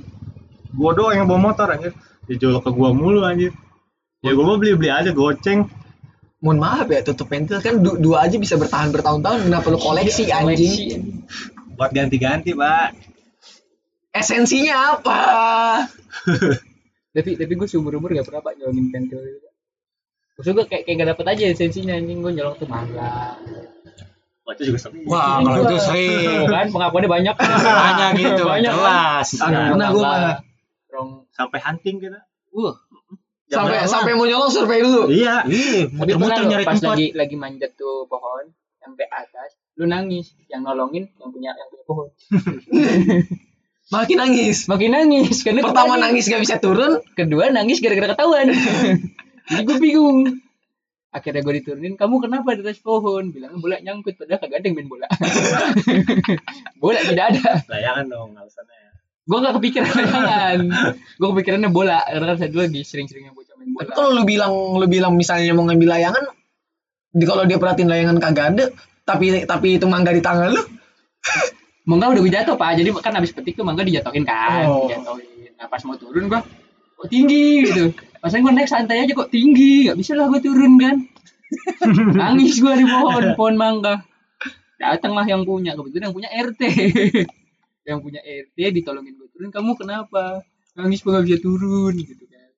gua 0.71 0.91
doang 0.93 1.15
yang 1.15 1.27
bawa 1.27 1.51
motor 1.51 1.67
anjir. 1.69 1.93
Dijual 2.25 2.59
ke 2.59 2.69
gua 2.71 2.91
mulu 2.91 3.21
anjir. 3.21 3.51
Ya 4.21 4.31
gua 4.33 4.45
mau 4.45 4.57
beli-beli 4.57 4.89
aja 4.89 5.11
goceng. 5.11 5.67
Mohon 6.41 6.57
maaf 6.57 6.87
ya, 6.89 7.05
tutup 7.05 7.29
pentil 7.29 7.61
kan 7.61 7.79
du- 7.79 8.01
dua 8.01 8.25
aja 8.25 8.35
bisa 8.35 8.57
bertahan 8.57 8.89
bertahun-tahun. 8.89 9.45
Kenapa 9.45 9.67
lu 9.69 9.77
koleksi 9.77 10.25
Koleksi, 10.25 10.33
anjing? 10.33 10.73
anjing. 10.73 11.01
Buat 11.77 11.93
ganti-ganti, 11.93 12.51
Pak. 12.53 12.97
Esensinya 14.11 14.97
apa? 14.97 15.19
Tapi 17.15 17.35
tapi 17.35 17.53
gue 17.53 17.67
seumur 17.67 17.91
umur 17.91 18.15
gak 18.15 18.23
pernah 18.23 18.39
pak 18.39 18.55
nyolongin 18.55 18.87
pentil 18.87 19.19
gitu. 19.19 19.47
Maksud 20.39 20.51
gue 20.55 20.63
kayak 20.63 20.83
kayak 20.87 20.95
gak 20.95 21.09
dapet 21.11 21.25
aja 21.27 21.43
esensinya 21.51 21.93
anjing 21.93 22.23
gue 22.23 22.31
nyolong 22.31 22.55
tuh 22.55 22.67
mangga. 22.71 23.35
Wah, 24.41 24.51
itu 24.55 24.71
juga 24.71 24.79
sering. 24.79 25.03
Wah, 25.05 25.43
kalau 25.43 25.67
itu 25.67 25.77
sering. 25.77 26.47
Kan 26.47 26.67
pengakuannya 26.71 27.09
banyak. 27.11 27.35
Banyak 27.83 28.09
gitu, 28.15 28.43
banyak. 28.47 28.71
kan? 28.71 28.79
jelas. 28.79 29.27
Nah, 29.43 29.75
Pernah 29.75 29.89
gue 29.91 30.01
malah 30.01 30.35
Rong. 30.91 31.25
Sampai 31.31 31.59
hunting 31.63 31.97
kita. 32.03 32.21
Uh, 32.51 32.75
sampai 33.47 33.83
Zaman 33.83 33.91
sampai 33.91 34.11
mau 34.15 34.27
nyolong 34.27 34.51
survei 34.51 34.83
dulu. 34.83 35.07
Iya. 35.07 35.43
tapi 35.43 35.55
Iya, 35.55 35.81
muter-muter 35.91 36.43
loh, 36.43 36.49
nyari 36.51 36.65
pas 36.67 36.75
tempat. 36.79 36.95
lagi 36.95 37.07
lagi 37.15 37.35
manjat 37.39 37.71
tuh 37.75 38.07
pohon 38.07 38.51
sampai 38.81 39.05
atas, 39.07 39.55
lu 39.77 39.85
nangis, 39.85 40.33
yang 40.49 40.65
nolongin 40.65 41.07
yang 41.19 41.29
punya 41.29 41.51
yang 41.53 41.67
punya 41.69 41.85
pohon. 41.85 42.07
Makin 43.93 44.17
nangis. 44.23 44.71
Makin 44.71 44.91
nangis 44.95 45.43
karena 45.43 45.67
Pertama 45.67 45.99
nangis 45.99 46.31
gak 46.31 46.39
bisa 46.39 46.63
turun, 46.63 47.03
kedua 47.11 47.51
nangis 47.51 47.83
gara-gara 47.83 48.15
ketahuan. 48.15 48.47
Jadi 49.51 49.61
gue 49.67 49.77
bingung. 49.83 50.19
akhirnya 51.11 51.43
gue 51.43 51.59
diturunin 51.59 51.99
kamu 51.99 52.23
kenapa 52.23 52.55
di 52.55 52.63
atas 52.63 52.79
pohon 52.79 53.35
bilang 53.35 53.59
bola 53.59 53.83
nyangkut 53.83 54.15
padahal 54.15 54.39
kagak 54.39 54.63
ada 54.63 54.67
yang 54.71 54.79
main 54.79 54.87
bola 54.87 55.11
bola 56.81 57.03
tidak 57.03 57.35
ada 57.35 57.59
layangan 57.67 58.05
dong 58.07 58.31
alasannya 58.31 58.80
gue 59.21 59.37
gak 59.37 59.53
kepikiran 59.61 59.91
layangan 59.97 60.59
gue 60.91 61.27
kepikirannya 61.37 61.69
bola. 61.69 62.01
Karena 62.09 62.25
kan 62.33 62.37
saya 62.41 62.49
dulu 62.49 62.61
lagi 62.65 62.81
sering-seringnya 62.81 63.31
bocah 63.37 63.55
main 63.57 63.67
Tapi 63.69 63.75
bola. 63.77 63.93
Kalau 63.93 64.09
lu 64.17 64.23
bilang 64.25 64.53
lu 64.81 64.85
bilang 64.89 65.13
misalnya 65.13 65.53
mau 65.53 65.65
ngambil 65.69 65.89
layangan, 65.97 66.23
di 67.13 67.25
kalau 67.27 67.43
dia 67.45 67.57
perhatiin 67.61 67.89
layangan 67.89 68.17
kagak 68.17 68.45
ada, 68.57 68.65
tapi 69.05 69.45
tapi 69.45 69.67
itu 69.77 69.85
mangga 69.85 70.11
di 70.15 70.21
tangan 70.23 70.49
lu. 70.49 70.63
mangga 71.89 72.13
udah 72.13 72.21
gue 72.21 72.33
jatuh 72.33 72.55
pak. 72.57 72.69
Jadi 72.81 72.89
kan 72.97 73.13
abis 73.17 73.31
petik 73.33 73.53
tuh 73.57 73.65
mangga 73.65 73.85
dijatuhin 73.85 74.25
kan 74.25 74.65
Oh. 74.65 74.89
dijatuhin. 74.89 75.53
Nah 75.57 75.65
pas 75.69 75.81
mau 75.85 75.97
turun 75.97 76.25
gue 76.29 76.41
kok 77.01 77.09
tinggi? 77.09 77.65
gitu. 77.69 77.85
Pas 78.21 78.29
gue 78.29 78.51
naik 78.53 78.69
santai 78.69 79.01
aja 79.05 79.13
kok 79.17 79.33
tinggi? 79.33 79.89
Gak 79.89 79.97
bisa 79.97 80.13
lah 80.13 80.29
gue 80.29 80.41
turun 80.41 80.77
kan. 80.77 80.95
Nangis 82.21 82.61
gue 82.61 82.73
di 82.77 82.85
pohon 82.85 83.33
pohon 83.33 83.55
mangga. 83.57 84.05
Datanglah 84.77 85.25
yang 85.25 85.45
punya. 85.45 85.73
Kebetulan 85.77 86.09
yang 86.09 86.15
punya 86.15 86.29
RT 86.29 86.61
yang 87.87 87.99
punya 87.99 88.21
RT 88.21 88.57
ditolongin 88.77 89.17
gue 89.17 89.29
turun 89.33 89.49
kamu 89.49 89.73
kenapa? 89.77 90.45
Nangis 90.77 91.01
gue 91.01 91.11
gak 91.11 91.25
bisa 91.25 91.39
turun 91.41 91.93
gitu 91.97 92.23
kan. 92.29 92.49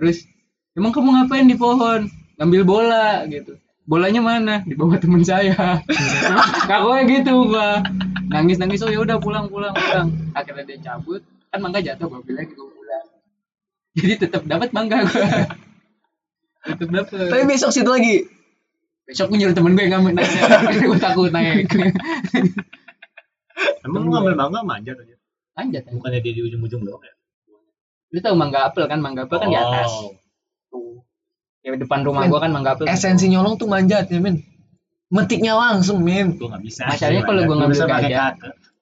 Terus 0.00 0.26
emang 0.74 0.90
kamu 0.90 1.08
ngapain 1.14 1.46
di 1.46 1.56
pohon? 1.56 2.08
Ngambil 2.40 2.62
bola 2.66 3.22
gitu. 3.30 3.54
Bolanya 3.84 4.24
mana? 4.24 4.54
Di 4.64 4.72
bawah 4.72 4.96
temen 4.96 5.20
saya. 5.20 5.84
Ngakunya 6.68 7.02
gitu 7.20 7.52
gua. 7.52 7.84
Nangis 8.32 8.56
nangis 8.56 8.80
oh 8.80 8.88
ya 8.88 9.04
udah 9.04 9.20
pulang 9.20 9.52
pulang 9.52 9.76
pulang. 9.76 10.08
Akhirnya 10.32 10.64
dia 10.64 10.78
cabut. 10.80 11.20
Kan 11.52 11.60
mangga 11.60 11.84
jatuh 11.84 12.08
gua 12.08 12.24
bilang 12.24 12.48
gua 12.50 12.66
pulang 12.66 13.06
jadi 14.00 14.26
tetap 14.26 14.42
dapat 14.48 14.72
mangga 14.72 15.04
gua. 15.06 15.28
Tetap 16.64 16.88
dapat 16.88 17.28
Tapi 17.28 17.44
besok 17.44 17.76
situ 17.76 17.86
lagi. 17.92 18.24
besok 19.04 19.28
gua 19.28 19.36
nyuruh 19.36 19.52
temen 19.52 19.76
gue 19.76 19.84
yang 19.84 20.00
ngambil. 20.00 20.12
Naik 20.16 20.80
gua 20.88 20.98
takut 20.98 21.28
naik 21.28 21.68
emang 23.82 24.02
lu 24.02 24.10
ngambil 24.10 24.34
mangga 24.34 24.60
manjat 24.62 24.96
aja 24.96 25.16
kan 25.54 25.70
bukannya 25.92 26.18
dia 26.18 26.32
di 26.32 26.42
ujung-ujung 26.42 26.82
doang 26.82 27.00
ya 27.00 27.14
lu 28.10 28.18
tahu 28.18 28.34
mangga 28.34 28.58
apel 28.64 28.84
kan 28.84 28.98
mangga 28.98 29.24
apel 29.24 29.38
kan 29.38 29.48
di 29.48 29.56
atas 29.56 29.90
Oh. 29.90 30.10
tuh 30.68 31.02
ya 31.62 31.74
depan 31.74 32.02
rumah 32.02 32.26
gua 32.26 32.38
kan 32.38 32.50
mangga 32.50 32.74
apel 32.74 32.86
Esensi 32.86 33.26
nyolong 33.26 33.54
tuh 33.54 33.66
manjat 33.66 34.06
ya, 34.06 34.18
men. 34.18 34.42
Metiknya 35.06 35.54
langsung, 35.54 35.98
men. 36.00 36.34
gua 36.34 36.50
nggak 36.50 36.62
bisa 36.62 36.82
Masalahnya 36.84 37.22
kalau 37.22 37.34
manjat. 37.36 37.46
gua 37.46 37.56
ngambil 37.56 37.78
gajah. 37.86 38.32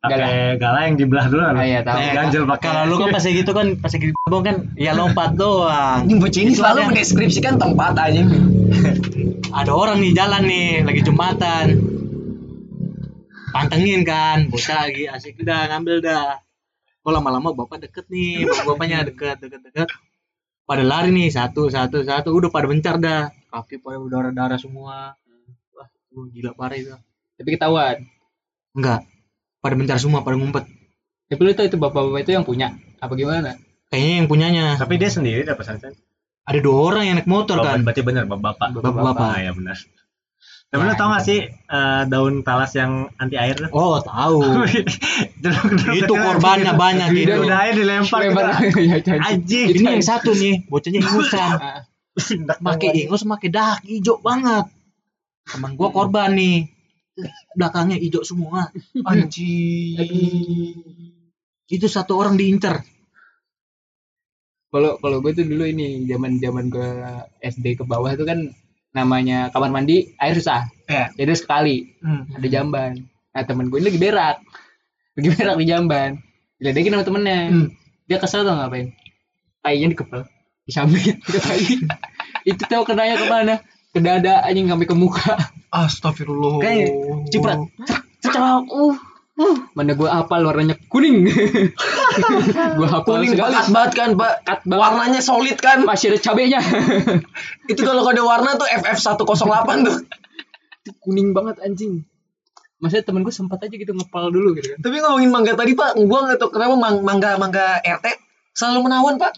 pakai 0.03 0.29
gala 0.59 0.79
yang 0.83 0.97
dibelah 0.97 1.27
dulu 1.29 1.43
Ah, 1.45 1.63
iya, 1.63 1.79
tahu. 1.81 1.95
Ganjel 2.11 2.43
pakai 2.45 2.67
Kalau 2.67 2.83
lu 2.91 2.95
kan 2.99 3.09
pas 3.09 3.23
kayak 3.23 3.37
gitu 3.39 3.51
kan 3.53 3.67
pas 3.79 3.87
lagi 3.89 4.07
di 4.09 4.15
bawah 4.19 4.43
kan 4.43 4.57
ya 4.75 4.93
lompat 4.93 5.31
doang. 5.33 5.99
Ini 6.05 6.15
bocah 6.19 6.41
ini 6.41 6.51
Itu 6.51 6.59
selalu 6.59 6.75
ada- 6.77 6.89
mendeskripsikan 6.91 7.55
tempat 7.55 7.95
aja, 7.95 8.23
ada 9.61 9.73
orang 9.73 9.97
nih 9.99 10.11
jalan 10.11 10.43
nih 10.43 10.67
lagi 10.83 11.01
jumatan. 11.01 11.67
Pantengin 13.53 14.03
kan, 14.03 14.49
bocah 14.49 14.89
lagi 14.89 15.05
asik 15.07 15.39
udah 15.39 15.69
ngambil 15.69 16.01
dah. 16.01 16.41
Kok 17.03 17.13
lama-lama 17.13 17.53
bapak 17.53 17.85
deket 17.85 18.07
nih, 18.09 18.49
bapak 18.49 18.65
bapaknya 18.65 18.99
deket 19.05 19.37
deket 19.39 19.61
deket. 19.63 19.89
Pada 20.65 20.83
lari 20.83 21.11
nih 21.11 21.29
satu 21.29 21.69
satu 21.69 22.01
satu 22.03 22.33
udah 22.33 22.49
pada 22.49 22.67
bencar 22.67 22.97
dah. 22.97 23.29
Kaki 23.53 23.79
pada 23.79 24.01
darah 24.09 24.33
darah 24.33 24.59
semua. 24.59 25.13
Wah, 25.77 25.89
gila 26.29 26.53
parah 26.55 26.77
itu. 26.77 26.95
tapi 27.33 27.59
ketahuan 27.59 28.07
Enggak, 28.73 29.03
pada 29.59 29.75
bencar 29.75 29.99
semua, 29.99 30.23
pada 30.23 30.39
ngumpet. 30.39 30.63
tapi 31.27 31.41
lu 31.43 31.53
tahu 31.53 31.67
itu 31.67 31.77
bapak-bapak 31.77 32.21
itu 32.23 32.33
yang 32.33 32.45
punya 32.45 32.77
apa 33.01 33.13
gimana 33.17 33.57
Kayaknya 33.91 34.15
yang 34.21 34.29
punyanya. 34.29 34.65
tapi 34.79 34.95
dia 34.97 35.11
sendiri 35.11 35.43
dapat 35.43 35.65
santet 35.67 35.97
Ada 36.45 36.61
dua 36.61 36.77
orang 36.93 37.05
yang 37.09 37.17
naik 37.19 37.27
motor 37.27 37.59
kan. 37.61 37.83
berarti 37.83 38.01
benar 38.01 38.25
bapak 38.25 38.57
Bapak-bapak. 38.79 39.27
ah 39.27 39.39
ya 39.41 39.51
benar 39.53 39.75
tapi 40.73 40.89
lu 40.89 40.97
tau 40.97 41.13
gak 41.13 41.25
sih 41.29 41.45
eh, 41.53 42.03
daun 42.09 42.41
talas 42.41 42.73
yang 42.73 43.13
anti 43.21 43.37
air 43.37 43.69
Oh, 43.77 44.01
tahu. 44.01 44.41
Itu 46.01 46.13
korbannya 46.17 46.73
banyak 46.73 47.09
Udah, 47.13 47.21
gitu. 47.21 47.33
udah 47.45 47.59
air 47.61 47.75
dilempar 47.77 48.21
Lebar. 48.25 48.57
kita. 48.57 48.81
Ya, 48.81 48.97
jangan. 49.05 49.21
Anjing. 49.37 49.67
Ini 49.77 50.01
yang 50.01 50.05
satu 50.05 50.33
nih, 50.33 50.65
bocahnya 50.73 51.01
ingusan. 51.05 51.61
Make 52.65 52.89
ingus, 53.05 53.29
make 53.29 53.53
dak 53.53 53.85
hijau 53.85 54.17
banget. 54.25 54.65
Teman 55.45 55.77
gua 55.77 55.93
korban 55.93 56.33
nih. 56.33 56.73
Belakangnya 57.53 58.01
hijau 58.01 58.25
semua. 58.25 58.73
Anjing. 59.05 60.73
Itu 61.69 61.85
satu 61.85 62.17
orang 62.17 62.41
diincer. 62.41 62.81
kalau 64.73 64.97
kalau 65.05 65.21
gue 65.21 65.37
tuh 65.37 65.45
dulu 65.45 65.69
ini 65.69 66.09
zaman 66.09 66.41
zaman 66.41 66.73
ke 66.73 66.81
SD 67.45 67.77
ke 67.77 67.85
bawah 67.85 68.17
tuh 68.17 68.25
kan 68.25 68.41
namanya 68.93 69.49
kamar 69.51 69.73
mandi 69.73 70.13
air 70.17 70.37
susah 70.37 70.69
Ya. 70.87 71.09
jadi 71.17 71.33
sekali 71.33 71.97
Hmm. 72.05 72.29
ada 72.37 72.47
jamban 72.47 73.09
nah 73.33 73.43
temen 73.43 73.73
gue 73.73 73.81
ini 73.81 73.89
lagi 73.89 74.01
berak 74.01 74.37
lagi 75.17 75.29
berak 75.33 75.57
di 75.57 75.67
jamban 75.67 76.11
diledekin 76.61 76.93
sama 76.93 77.05
temennya 77.05 77.39
Hmm. 77.49 77.69
dia 78.05 78.21
kesel 78.21 78.45
tau 78.45 78.55
ngapain 78.55 78.93
tainya 79.65 79.89
dikepel 79.89 80.29
disambit 80.63 81.17
ke 81.25 81.39
tai 81.41 81.65
itu 82.45 82.63
tahu 82.69 82.83
kenanya 82.85 83.17
ke 83.17 83.27
mana 83.27 83.55
ke 83.93 83.99
dada 83.99 84.45
anjing 84.45 84.69
sampai 84.69 84.87
ke 84.87 84.97
muka 84.97 85.37
Astagfirullah. 85.73 86.61
Kayak 86.61 86.93
ciprat. 87.33 87.57
Cecok, 88.21 88.69
uh, 88.69 88.93
uh, 88.93 88.95
mana 89.73 89.93
gue 89.93 90.05
hafal 90.05 90.45
warnanya 90.45 90.77
kuning 90.87 91.25
gue 92.77 92.87
hafal 92.87 93.17
Kuning 93.17 93.33
sekali 93.33 93.49
pekat 93.51 93.69
banget 93.71 93.93
kan, 93.95 94.11
Pak. 94.13 94.33
Pekat 94.39 94.61
banget. 94.63 94.79
Warnanya 94.79 95.21
solid 95.21 95.57
kan. 95.57 95.79
masih 95.83 96.13
ada 96.13 96.19
cabenya 96.21 96.61
Itu 97.73 97.81
kalau 97.81 98.05
ada 98.05 98.21
warna 98.21 98.55
tuh 98.55 98.69
FF108 98.69 99.69
tuh. 99.83 99.97
kuning 101.01 101.33
banget 101.33 101.57
anjing 101.61 102.05
Maksudnya 102.77 103.05
temen 103.05 103.23
gue 103.23 103.31
sempat 103.31 103.57
aja 103.59 103.71
gitu 103.71 103.91
ngepal 103.91 104.29
dulu 104.29 104.53
gitu 104.53 104.69
kan 104.69 104.79
Tapi 104.81 104.97
ngomongin 104.99 105.31
mangga 105.31 105.53
tadi, 105.55 105.73
Pak, 105.73 105.97
gua 106.03 106.19
nggak 106.25 106.37
tahu 106.37 106.51
kenapa 106.51 106.75
mang- 106.75 107.01
mangga 107.01 107.31
mangga 107.37 107.79
RT 107.79 108.07
selalu 108.53 108.79
menawan, 108.85 109.17
Pak. 109.17 109.33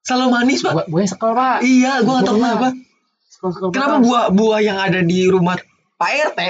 Selalu 0.00 0.26
manis, 0.32 0.62
Pak. 0.62 0.72
gue 0.72 0.84
gue 0.88 1.02
sekel 1.04 1.30
pak 1.30 1.58
Iya, 1.60 2.00
gua 2.00 2.12
nggak 2.14 2.24
tahu 2.24 2.36
Buahnya. 2.36 2.56
kenapa. 2.56 2.68
sekel 3.26 3.50
sekel 3.50 3.68
Kenapa 3.68 3.96
buah-buah 4.00 4.60
yang 4.60 4.78
ada 4.80 5.00
di 5.02 5.26
rumah 5.26 5.58
Pak 5.94 6.10
RT 6.32 6.40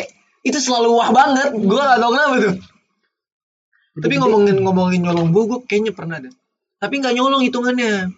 itu 0.44 0.58
selalu 0.60 0.94
wah 0.94 1.10
banget. 1.10 1.50
Gua 1.56 1.82
nggak 1.82 1.98
tahu 1.98 2.12
kenapa 2.12 2.34
tuh. 2.38 2.54
Tapi 3.96 4.14
ngomongin 4.20 4.56
ngomongin 4.60 5.00
nyolong 5.04 5.28
buah, 5.32 5.44
gua 5.48 5.58
kayaknya 5.64 5.92
pernah 5.96 6.20
deh. 6.20 6.32
Tapi 6.76 6.94
nggak 7.00 7.14
nyolong 7.16 7.42
hitungannya. 7.44 8.12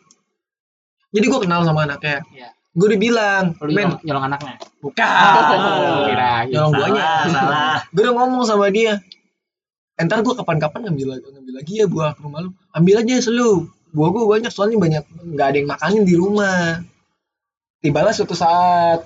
Jadi 1.14 1.26
gua 1.30 1.40
kenal 1.40 1.62
sama 1.62 1.86
anaknya. 1.86 2.26
Iya. 2.34 2.50
Gue 2.78 2.94
udah 2.94 3.00
bilang, 3.00 3.44
Lu 3.58 3.74
men, 3.74 3.90
nyolong, 3.90 4.00
nyolong 4.06 4.24
anaknya 4.30 4.54
bukan. 4.78 5.06
Oh, 5.58 6.06
kirain. 6.06 6.46
nyolong 6.54 6.72
buahnya. 6.74 7.04
salah 7.26 7.32
salah 7.34 7.78
gue 7.90 8.02
udah 8.06 8.14
ngomong 8.14 8.42
sama 8.46 8.66
dia 8.70 9.02
entar 9.98 10.22
gue 10.22 10.34
kapan-kapan 10.34 10.80
ngambil 10.86 11.18
ngambil 11.18 11.54
lagi 11.58 11.72
ya 11.82 11.86
buah 11.90 12.14
ke 12.14 12.20
rumah 12.22 12.46
lu 12.46 12.50
ambil 12.70 13.02
aja 13.02 13.18
selu 13.18 13.66
buah 13.90 14.08
gue 14.14 14.24
banyak 14.30 14.52
soalnya 14.54 14.78
banyak 14.78 15.02
nggak 15.34 15.46
ada 15.50 15.56
yang 15.58 15.68
makanin 15.68 16.02
di 16.06 16.14
rumah 16.14 16.78
tibalah 17.82 18.14
suatu 18.14 18.38
saat 18.38 19.02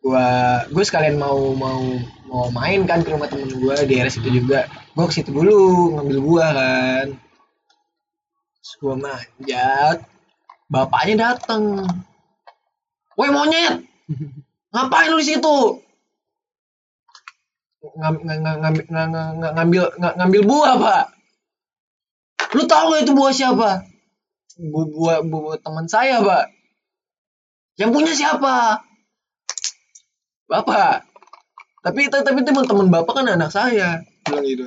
gue 0.00 0.28
gue 0.72 0.84
sekalian 0.84 1.20
mau 1.20 1.52
mau 1.52 1.80
mau 2.24 2.48
main 2.56 2.88
kan 2.88 3.04
ke 3.04 3.12
rumah 3.12 3.28
temen 3.28 3.52
gue 3.52 3.74
di 3.84 4.00
RS 4.00 4.24
itu 4.24 4.40
juga. 4.40 4.64
Gue 4.96 5.04
ke 5.08 5.14
situ 5.20 5.30
dulu 5.30 5.92
ngambil 5.96 6.18
buah 6.24 6.50
kan. 6.56 7.06
Terus 8.60 8.72
gue 8.80 8.94
manjat 8.96 9.98
bapaknya 10.70 11.14
datang 11.34 11.84
woi 13.18 13.28
monyet! 13.28 13.84
Ngapain 14.72 15.10
lu 15.12 15.20
di 15.20 15.26
situ? 15.28 15.58
Ngam- 17.80 18.22
ng- 18.24 18.40
ng- 18.44 18.58
ngambil 18.62 18.84
ng- 18.88 19.10
ng- 19.12 19.34
ng- 19.40 19.54
ngambil 19.56 19.84
ng- 20.00 20.16
ngambil 20.16 20.42
buah 20.48 20.72
pak. 20.80 21.04
Lu 22.56 22.62
tahu 22.64 22.84
gak 22.96 23.02
itu 23.04 23.12
buah 23.12 23.32
siapa? 23.34 23.70
Bu- 24.56 24.90
buah 24.94 25.20
buah 25.26 25.56
teman 25.60 25.86
saya 25.90 26.24
pak. 26.24 26.48
Yang 27.76 27.90
punya 27.92 28.12
siapa 28.16 28.84
bapak. 30.50 31.06
Tapi 31.80 32.10
tapi 32.10 32.40
teman 32.42 32.66
teman 32.66 32.88
bapak 32.90 33.22
kan 33.22 33.26
anak 33.30 33.54
saya. 33.54 34.02
Bilang 34.26 34.44
gitu. 34.44 34.66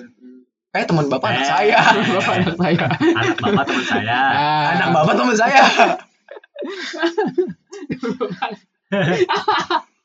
Eh 0.74 0.84
teman 0.90 1.06
bapak 1.06 1.30
anak 1.30 1.46
Eh. 1.46 1.50
saya. 1.52 1.80
Bapak 2.18 2.34
anak 2.42 2.56
saya. 2.58 2.88
Anak 2.90 3.38
bapak 3.38 3.64
teman 3.70 3.86
saya. 3.86 4.18
Ah, 4.18 4.64
anak 4.74 4.90
bapak 4.90 5.14
teman 5.14 5.36
saya. 5.38 5.64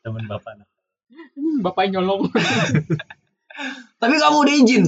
Teman 0.04 0.24
bapak 0.28 0.50
anak. 0.56 0.68
Bapak 1.64 1.84
nyolong. 1.88 2.28
Tapi 4.02 4.14
kamu 4.20 4.36
udah 4.44 4.54
izin? 4.54 4.84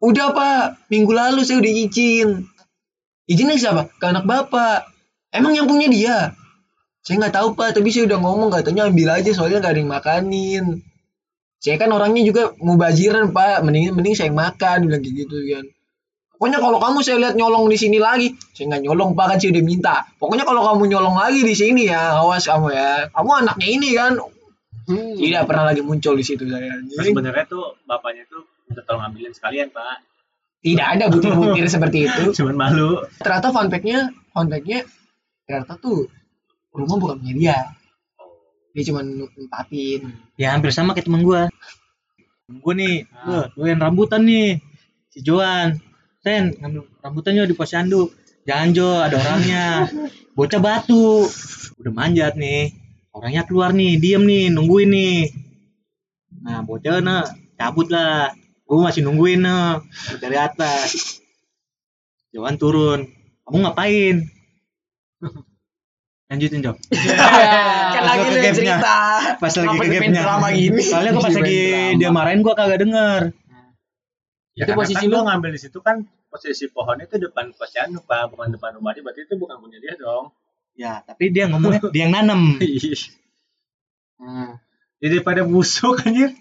Udah 0.00 0.32
pak. 0.32 0.88
Minggu 0.88 1.12
lalu 1.12 1.44
saya 1.44 1.60
udah 1.60 1.72
izin. 1.72 2.48
Izinnya 3.26 3.56
siapa? 3.58 3.92
Ke 4.00 4.10
anak 4.10 4.24
bapak. 4.24 4.88
Emang 5.30 5.52
yang 5.52 5.68
punya 5.68 5.92
dia 5.92 6.32
saya 7.06 7.22
nggak 7.22 7.34
tahu 7.38 7.48
pak. 7.54 7.78
Tapi 7.78 7.88
saya 7.94 8.10
udah 8.10 8.18
ngomong 8.18 8.50
katanya 8.50 8.90
ambil 8.90 9.14
aja 9.14 9.30
soalnya 9.30 9.62
nggak 9.62 9.72
ada 9.78 9.80
yang 9.80 9.92
makanin. 9.94 10.64
Saya 11.62 11.78
kan 11.78 11.94
orangnya 11.94 12.26
juga 12.26 12.50
mubaziran 12.58 13.30
pak. 13.30 13.62
Mending 13.62 13.94
mending 13.94 14.18
saya 14.18 14.34
yang 14.34 14.38
makan 14.42 14.90
bilang 14.90 15.06
kayak 15.06 15.14
gitu 15.22 15.36
kan. 15.54 15.64
Pokoknya 16.36 16.58
kalau 16.60 16.78
kamu 16.82 16.98
saya 17.00 17.16
lihat 17.22 17.34
nyolong 17.38 17.70
di 17.70 17.78
sini 17.78 17.96
lagi 18.02 18.34
saya 18.52 18.74
nggak 18.74 18.82
nyolong 18.90 19.14
pak 19.14 19.26
kan 19.30 19.36
saya 19.38 19.54
udah 19.54 19.64
minta. 19.64 19.96
Pokoknya 20.18 20.44
kalau 20.50 20.66
kamu 20.66 20.82
nyolong 20.90 21.14
lagi 21.14 21.40
di 21.46 21.54
sini 21.54 21.86
ya 21.86 22.18
awas 22.18 22.42
kamu 22.50 22.74
ya. 22.74 23.06
Kamu 23.14 23.30
anaknya 23.38 23.68
ini 23.70 23.88
kan. 23.94 24.12
Tidak 24.90 25.42
pernah 25.46 25.64
lagi 25.70 25.82
muncul 25.86 26.18
di 26.18 26.26
situ 26.26 26.42
saya. 26.50 26.74
Sebenarnya 26.90 27.46
tuh 27.46 27.78
bapaknya 27.86 28.26
tuh 28.26 28.42
minta 28.66 28.82
tolong 28.82 29.06
ambilin 29.06 29.30
sekalian 29.30 29.70
pak. 29.70 30.02
Tidak 30.58 30.82
ada 30.82 31.06
butir-butir 31.06 31.70
seperti 31.70 32.10
itu. 32.10 32.22
cuman 32.42 32.54
malu. 32.58 32.98
Ternyata 33.22 33.54
fun 33.54 33.70
fact-nya, 33.70 34.10
fun 34.34 34.50
fact-nya 34.50 34.82
ternyata 35.46 35.78
tuh 35.78 36.10
rumah 36.76 36.96
bukan 37.00 37.16
punya 37.24 37.34
dia. 37.34 37.58
Dia 38.76 38.82
cuma 38.92 39.00
nempatin. 39.00 40.12
Ya 40.36 40.52
hampir 40.52 40.68
sama 40.68 40.92
kayak 40.92 41.08
temen 41.08 41.24
gua. 41.24 41.48
Gua 42.60 42.74
nih, 42.76 43.08
gua 43.24 43.48
doyan 43.56 43.80
rambutan 43.80 44.28
nih. 44.28 44.60
Si 45.08 45.24
Joan, 45.24 45.80
Sen, 46.20 46.52
ngambil 46.60 46.84
rambutannya 47.00 47.48
di 47.48 47.56
posyandu. 47.56 48.12
Jangan 48.44 48.68
Jo, 48.76 48.90
ada 49.00 49.16
orangnya. 49.16 49.66
Bocah 50.36 50.60
batu. 50.60 51.24
Udah 51.80 51.92
manjat 51.94 52.36
nih. 52.36 52.76
Orangnya 53.16 53.48
keluar 53.48 53.72
nih, 53.72 53.96
diem 53.96 54.22
nih, 54.28 54.52
nungguin 54.52 54.92
nih. 54.92 55.18
Nah, 56.44 56.60
bocah 56.62 57.00
nah, 57.00 57.24
cabut 57.56 57.88
lah. 57.88 58.36
Gua 58.68 58.92
masih 58.92 59.06
nungguin 59.06 59.40
nah, 59.40 59.80
dari 60.20 60.36
atas. 60.36 61.22
Joan 62.36 62.60
turun. 62.60 63.08
Kamu 63.46 63.56
ngapain? 63.64 64.28
Lanjutin 66.26 66.58
Jo. 66.58 66.72
kan 67.94 68.02
Pas 68.02 68.04
lagi 68.04 68.18
gua 68.18 68.26
lu 68.26 68.50
cerita. 68.50 68.94
Pas 69.38 69.52
lagi 69.54 69.76
ke 69.76 69.86
gapnya. 69.88 70.22
drama 70.22 70.48
gini? 70.50 70.82
Soalnya 70.82 71.10
gua 71.12 71.22
pas 71.22 71.34
lagi 71.34 71.60
dia 71.96 72.10
marahin 72.10 72.40
gua 72.42 72.54
kagak 72.54 72.78
denger. 72.82 73.22
ya 74.52 74.64
Itu 74.64 74.72
posisi 74.74 74.96
kan 74.98 75.06
lu? 75.06 75.14
gua 75.14 75.22
ngambil 75.28 75.50
di 75.52 75.60
situ 75.60 75.78
kan 75.78 75.96
posisi 76.26 76.64
pohon 76.66 76.98
itu 76.98 77.14
depan 77.16 77.52
posyandu 77.52 78.02
pak 78.02 78.28
bukan 78.28 78.50
depan 78.50 78.74
rumah 78.74 78.90
dia 78.90 79.00
berarti 79.00 79.22
itu 79.22 79.34
bukan 79.34 79.56
punya 79.56 79.78
dia 79.78 79.94
dong 79.94 80.34
Ya, 80.76 81.00
tapi 81.00 81.32
dia 81.32 81.48
ngomongnya 81.48 81.88
dia 81.88 82.04
yang 82.04 82.12
nanam. 82.12 82.60
Nah, 84.20 84.60
jadi 85.02 85.16
pada 85.20 85.40
busuk 85.42 86.04
anjir 86.04 86.36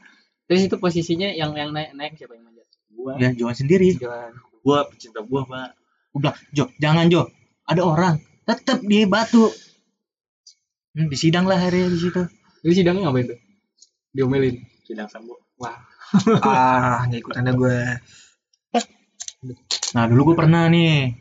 terus 0.46 0.68
itu 0.68 0.76
posisinya 0.76 1.32
yang 1.32 1.56
yang 1.56 1.72
naik 1.72 1.96
naik 1.96 2.14
siapa 2.16 2.36
yang 2.36 2.44
manjat? 2.44 2.68
gua 2.92 3.16
Ya, 3.16 3.32
Joan 3.32 3.56
sendiri. 3.56 3.96
Joan. 3.96 4.36
gua 4.60 4.88
pecinta 4.88 5.22
buah 5.22 5.46
pak 5.46 5.70
Gue 6.10 6.20
bilang, 6.24 6.38
Jo, 6.50 6.72
jangan 6.78 7.06
Jo. 7.08 7.28
Ada 7.64 7.82
orang. 7.84 8.16
Tetap 8.44 8.80
dia 8.82 9.04
batu. 9.04 9.52
Hmm, 10.96 11.12
disidang 11.12 11.44
lah 11.44 11.60
hari 11.60 11.92
di 11.92 12.00
situ. 12.00 12.24
Itu 12.64 12.72
sidangnya 12.72 13.12
ngapain 13.12 13.28
tuh? 13.28 13.40
Diomelin. 14.16 14.64
sidang 14.88 15.12
sambo 15.12 15.36
Wah. 15.60 15.76
Ah, 16.46 17.04
nggak 17.10 17.20
ikutan 17.20 17.44
dah 17.44 17.56
gue. 17.58 17.78
Nah, 19.92 20.04
dulu 20.08 20.32
gue 20.32 20.36
pernah 20.40 20.72
nih. 20.72 21.12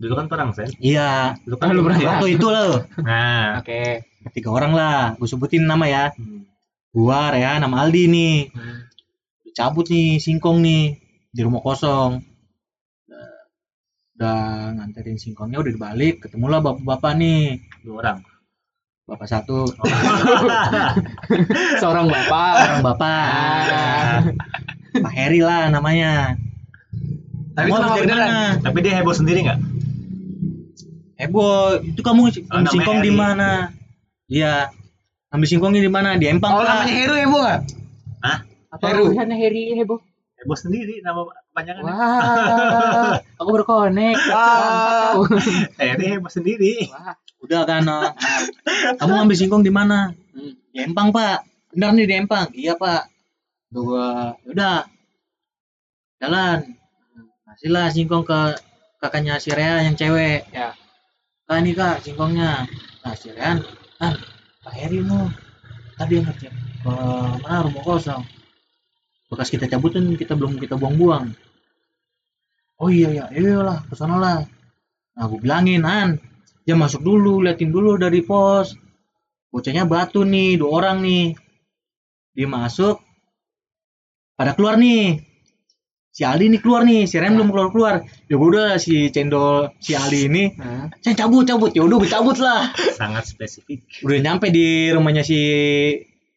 dulu 0.00 0.16
kan 0.16 0.26
perang 0.32 0.50
sen 0.56 0.72
Iya. 0.80 1.36
dulu 1.44 1.60
kan 1.60 1.76
lu 1.76 1.84
pernah 1.84 1.98
ya? 2.00 2.08
Waktu 2.16 2.28
itu 2.38 2.46
loh. 2.48 2.86
nah 3.04 3.60
Oke. 3.60 4.06
Tiga 4.32 4.48
orang 4.54 4.72
lah. 4.72 5.00
Gue 5.18 5.26
sebutin 5.28 5.66
nama 5.66 5.84
ya. 5.90 6.04
Hmm. 6.14 6.46
Gua, 6.90 7.30
Rea, 7.34 7.60
nama 7.60 7.84
Aldi 7.84 8.04
nih. 8.08 8.36
Nah, 8.54 8.88
Cabut 9.52 9.86
nih, 9.92 10.16
singkong 10.22 10.58
nih. 10.64 10.96
Di 11.34 11.40
rumah 11.44 11.60
kosong. 11.60 12.22
Udah, 13.06 13.28
udah 14.16 14.40
nganterin 14.80 15.18
singkongnya 15.20 15.60
udah 15.60 15.72
dibalik. 15.74 16.24
Ketemulah 16.24 16.64
bapak-bapak 16.64 17.12
nih. 17.20 17.60
dua 17.84 17.94
orang 18.00 18.18
Bapak 19.10 19.26
satu, 19.26 19.66
seorang 21.82 22.06
bapak. 22.06 22.52
orang 22.62 22.82
bapak. 22.86 23.26
Ah. 23.26 24.18
Pak 24.94 25.12
Heri 25.12 25.42
lah 25.42 25.66
namanya. 25.66 26.38
Tapi 27.50 27.66
habis 27.68 27.90
dari 27.90 28.06
beneran. 28.06 28.62
tapi 28.62 28.78
dia 28.80 28.94
heboh 28.94 29.10
sendiri 29.10 29.42
nggak 29.42 29.58
Heboh, 31.18 31.82
itu 31.84 32.00
kamu 32.00 32.30
Oh, 32.48 32.62
singkong 32.64 33.02
di 33.02 33.12
mana? 33.12 33.74
Iya. 34.24 34.70
Ambil 35.28 35.46
singkongnya 35.46 35.82
di 35.82 35.90
mana? 35.90 36.16
Di 36.16 36.30
Empang, 36.30 36.54
Oh, 36.54 36.64
namanya 36.64 36.88
Heru 36.88 37.14
Bu 37.28 37.36
nggak? 37.36 37.60
Apa 38.70 38.84
Heru. 38.86 39.10
urusannya 39.10 39.36
Heri 39.36 39.74
heboh? 39.74 39.98
heboh 40.40 40.56
sendiri 40.56 41.04
nama 41.04 41.20
kepanjangan 41.52 41.82
Wah, 41.84 41.92
aku. 41.92 43.12
Ah. 44.32 44.56
Bangsat 44.56 44.94
kau. 44.96 45.20
Heri 45.76 46.06
heboh 46.08 46.30
sendiri 46.30 46.88
Wah. 46.88 47.18
Udah 47.40 47.64
kan. 47.64 47.82
kamu 49.00 49.12
ngambil 49.16 49.36
singkong 49.36 49.64
di 49.64 49.72
mana? 49.72 50.12
Hmm. 50.32 50.54
Di 50.72 50.78
Empang, 50.84 51.10
Pak. 51.10 51.44
Benar 51.72 51.90
nih 51.96 52.06
di 52.06 52.14
Empang. 52.20 52.48
Iya, 52.52 52.76
Pak. 52.76 53.08
Dua. 53.72 54.36
Udah. 54.44 54.84
Jalan. 56.20 56.76
Kasihlah 57.48 57.88
singkong 57.90 58.22
ke 58.22 58.40
kakaknya 59.00 59.40
si 59.40 59.50
Rea 59.50 59.82
yang 59.88 59.96
cewek. 59.96 60.46
Ya. 60.52 60.76
Kak 61.50 61.66
ini 61.66 61.74
kak 61.74 62.06
singkongnya. 62.06 62.62
Nah 63.02 63.14
si 63.18 63.34
Rean, 63.34 63.58
kan 63.98 64.14
Pak 64.62 64.70
Heri 64.70 65.02
mau. 65.02 65.26
Tadi 65.98 66.22
yang 66.22 66.30
ngecek 66.30 66.52
ke 66.86 66.92
mana 67.42 67.66
rumah 67.66 67.82
kosong. 67.82 68.22
Bekas 69.26 69.50
kita 69.50 69.66
cabutin 69.66 70.14
kita 70.14 70.38
belum 70.38 70.62
kita 70.62 70.78
buang-buang. 70.78 71.34
Oh 72.78 72.86
iya 72.86 73.10
ya, 73.10 73.24
iyalah 73.34 73.82
ke 73.82 73.98
sana 73.98 74.16
lah. 74.22 74.38
Nah 75.18 75.24
gue 75.26 75.42
bilangin 75.42 75.82
An, 75.82 76.22
ya 76.70 76.78
masuk 76.78 77.02
dulu, 77.02 77.42
liatin 77.42 77.74
dulu 77.74 77.98
dari 77.98 78.22
pos. 78.22 78.78
Bocahnya 79.50 79.82
batu 79.82 80.22
nih, 80.22 80.54
dua 80.54 80.70
orang 80.78 81.02
nih. 81.02 81.34
Dia 82.30 82.46
masuk, 82.46 83.02
pada 84.38 84.54
keluar 84.54 84.78
nih. 84.78 85.26
Si 86.10 86.26
Ali 86.26 86.50
nih 86.50 86.58
keluar 86.58 86.82
nih, 86.86 87.06
si 87.06 87.18
Ren 87.18 87.34
belum 87.38 87.50
keluar 87.50 87.68
keluar. 87.70 87.94
Ya 88.26 88.34
udah 88.38 88.78
si 88.82 89.10
cendol 89.14 89.70
si 89.78 89.94
Ali 89.94 90.26
ini, 90.26 90.54
Nah, 90.58 90.90
saya 91.02 91.14
cabut 91.18 91.46
cabut. 91.46 91.70
Ya 91.74 91.82
udah 91.86 91.96
gue 92.02 92.10
cabut 92.10 92.38
lah. 92.38 92.70
sangat 92.98 93.30
spesifik 93.30 93.86
Udah 94.02 94.18
nyampe 94.18 94.50
di 94.50 94.90
rumahnya 94.90 95.22
si 95.22 95.38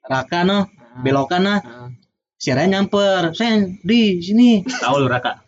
Raka 0.05 0.45
noh, 0.45 0.69
belokan 1.01 1.41
nah. 1.45 1.59
nah. 1.61 1.89
Si 2.37 2.51
Ren 2.53 2.69
nyamper, 2.75 3.31
Sen 3.33 3.79
di 3.81 4.19
sini. 4.21 4.61
tahu 4.65 5.05
lu 5.05 5.07
Raka 5.09 5.41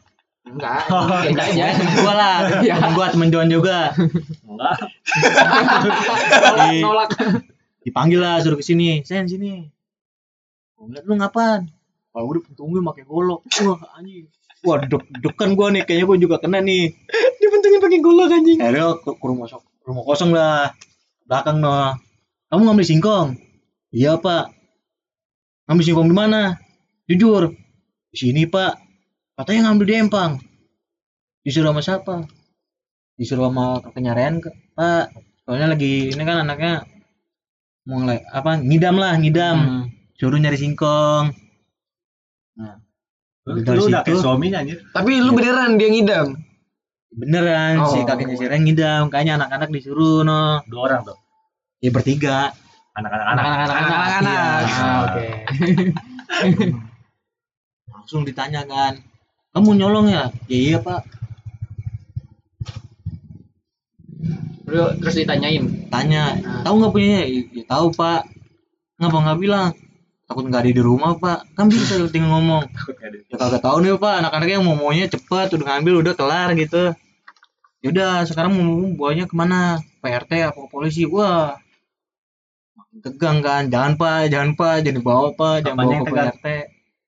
Enggak, 0.45 0.85
beda 0.87 1.41
aja. 1.41 1.65
Temen 1.73 1.95
gua 2.05 2.13
lah, 2.13 2.37
Iya. 2.61 2.77
temen 2.77 2.91
gua 2.93 3.07
temen 3.09 3.29
Joan 3.33 3.49
juga. 3.49 3.91
enggak 4.55 4.75
Nolak, 6.41 6.67
Di- 6.71 6.83
nolak. 6.83 7.09
Dipanggil 7.85 8.17
lah 8.17 8.41
suruh 8.41 8.57
ke 8.57 8.65
sini, 8.65 9.05
Sen 9.05 9.29
sini. 9.29 9.61
Gua 10.73 10.89
ngeliat 10.89 11.05
lu 11.05 11.13
ngapain? 11.15 11.61
Kalau 12.09 12.25
udah 12.31 12.41
pentungnya 12.41 12.81
pakai 12.81 13.03
golok. 13.05 13.45
Wah 13.61 13.79
anjing. 13.95 14.25
Wah 14.65 14.81
deg-degan 14.81 15.53
gua 15.53 15.67
nih, 15.69 15.85
kayaknya 15.85 16.05
gua 16.09 16.17
juga 16.17 16.35
kena 16.41 16.59
nih. 16.59 16.95
Dia 17.37 17.47
bentuknya 17.53 17.79
pakai 17.79 17.99
golok 18.01 18.29
anjing. 18.33 18.57
Akhirnya 18.57 18.97
ke, 18.97 19.09
ke 19.13 19.25
rumah, 19.25 19.45
kosong- 19.45 19.67
rumah 19.85 20.03
kosong 20.03 20.31
lah. 20.33 20.73
Belakang 21.25 21.61
noh. 21.61 21.93
Kamu 22.49 22.61
ngambil 22.65 22.85
singkong? 22.85 23.27
Iya 23.93 24.17
pak. 24.17 24.49
Ngambil 25.69 25.83
singkong 25.85 26.07
di 26.09 26.15
mana? 26.15 26.41
Jujur. 27.05 27.53
Di 28.09 28.17
sini 28.17 28.49
pak. 28.49 28.81
Katanya 29.35 29.69
ngambil 29.69 29.85
di 29.85 29.93
Empang. 29.99 30.31
Disuruh 31.45 31.69
sama 31.69 31.81
siapa? 31.85 32.15
Disuruh 33.15 33.47
sama 33.47 33.79
kakaknya 33.79 34.11
pak. 34.75 35.11
Soalnya 35.45 35.67
lagi 35.77 36.11
ini 36.11 36.23
kan 36.25 36.43
anaknya 36.43 36.83
mau 37.85 38.01
ngele- 38.01 38.25
apa 38.29 38.59
ngidam 38.59 38.95
lah 38.97 39.13
ngidam. 39.15 39.57
Hmm. 39.57 39.83
Suruh 40.15 40.39
nyari 40.39 40.57
singkong. 40.57 41.31
Nah, 42.55 42.75
lu, 43.45 43.61
Dari 43.61 43.77
lu 43.77 43.83
udah 43.91 44.01
situ- 44.01 44.15
kayak 44.15 44.23
suaminya 44.23 44.57
anjir 44.63 44.79
Tapi 44.91 45.11
lu 45.19 45.31
beneran 45.31 45.75
dia 45.79 45.89
ngidam. 45.91 46.27
beneran 47.15 47.79
si 47.87 47.99
Oh. 47.99 48.03
kakeknya 48.03 48.35
si 48.35 48.45
Ren 48.47 48.63
ngidam. 48.67 49.03
Kayaknya 49.07 49.33
anak-anak 49.39 49.69
disuruh 49.71 50.27
no. 50.27 50.59
dua 50.67 50.81
orang 50.91 51.01
tuh 51.07 51.15
Ya 51.79 51.91
bertiga. 51.91 52.51
anak-anak 52.95 53.27
anak 53.27 53.43
Anak-anak. 53.43 53.75
Anak-anak. 53.75 54.61
Ah, 54.71 54.99
Oke. 55.03 55.25
langsung 57.91 58.21
ditanya 58.23 58.61
kan 58.65 58.99
kamu 59.51 59.69
nyolong 59.79 60.07
ya 60.09 60.29
ya 60.45 60.57
iya 60.75 60.77
pak 60.77 61.01
Terus 64.65 64.89
terus 64.97 65.15
ditanyain. 65.21 65.63
tanya 65.93 66.23
Nah. 66.41 66.61
tahu 66.65 66.75
nggak 66.81 66.93
punya 66.93 67.09
ya, 67.21 67.23
ya 67.53 67.63
tahu 67.69 67.93
pak. 67.93 68.25
Ngapa 68.97 69.17
nggak 69.21 69.39
bilang? 69.39 69.69
Takut 70.25 70.43
nggak 70.49 70.61
ada 70.65 70.71
di 70.73 70.81
rumah 70.81 71.11
pak. 71.17 71.45
Kan 71.53 71.69
bisa 71.69 72.01
tinggal 72.09 72.41
ngomong. 72.41 72.65
Ya 73.31 73.35
kagak 73.37 73.61
tahu 73.61 73.77
nih 73.85 73.97
pak. 74.01 74.13
Anak-anaknya 74.25 74.57
mau 74.65 74.75
maunya 74.77 75.05
cepet 75.05 75.47
udah 75.53 75.65
ngambil 75.65 75.93
udah 76.01 76.13
kelar 76.17 76.49
gitu. 76.57 76.93
Yaudah 77.85 78.25
sekarang 78.25 78.57
mau 78.57 78.89
buahnya 78.97 79.29
ke 79.29 79.35
mana? 79.37 79.77
PRT 80.01 80.31
apa 80.49 80.57
ke 80.57 80.69
polisi. 80.73 81.05
Wah 81.05 81.53
makin 82.73 82.97
tegang 83.05 83.37
kan. 83.45 83.63
Jangan 83.69 83.93
pak. 84.01 84.33
Jangan 84.33 84.49
pak. 84.57 84.75
Jangan 84.81 84.97
dibawa 84.97 85.27
pak. 85.37 85.55
Jangan 85.61 85.77
bawa 85.77 85.91
yang 85.93 86.05
ke 86.05 86.09
tegang? 86.09 86.29
PRT 86.33 86.47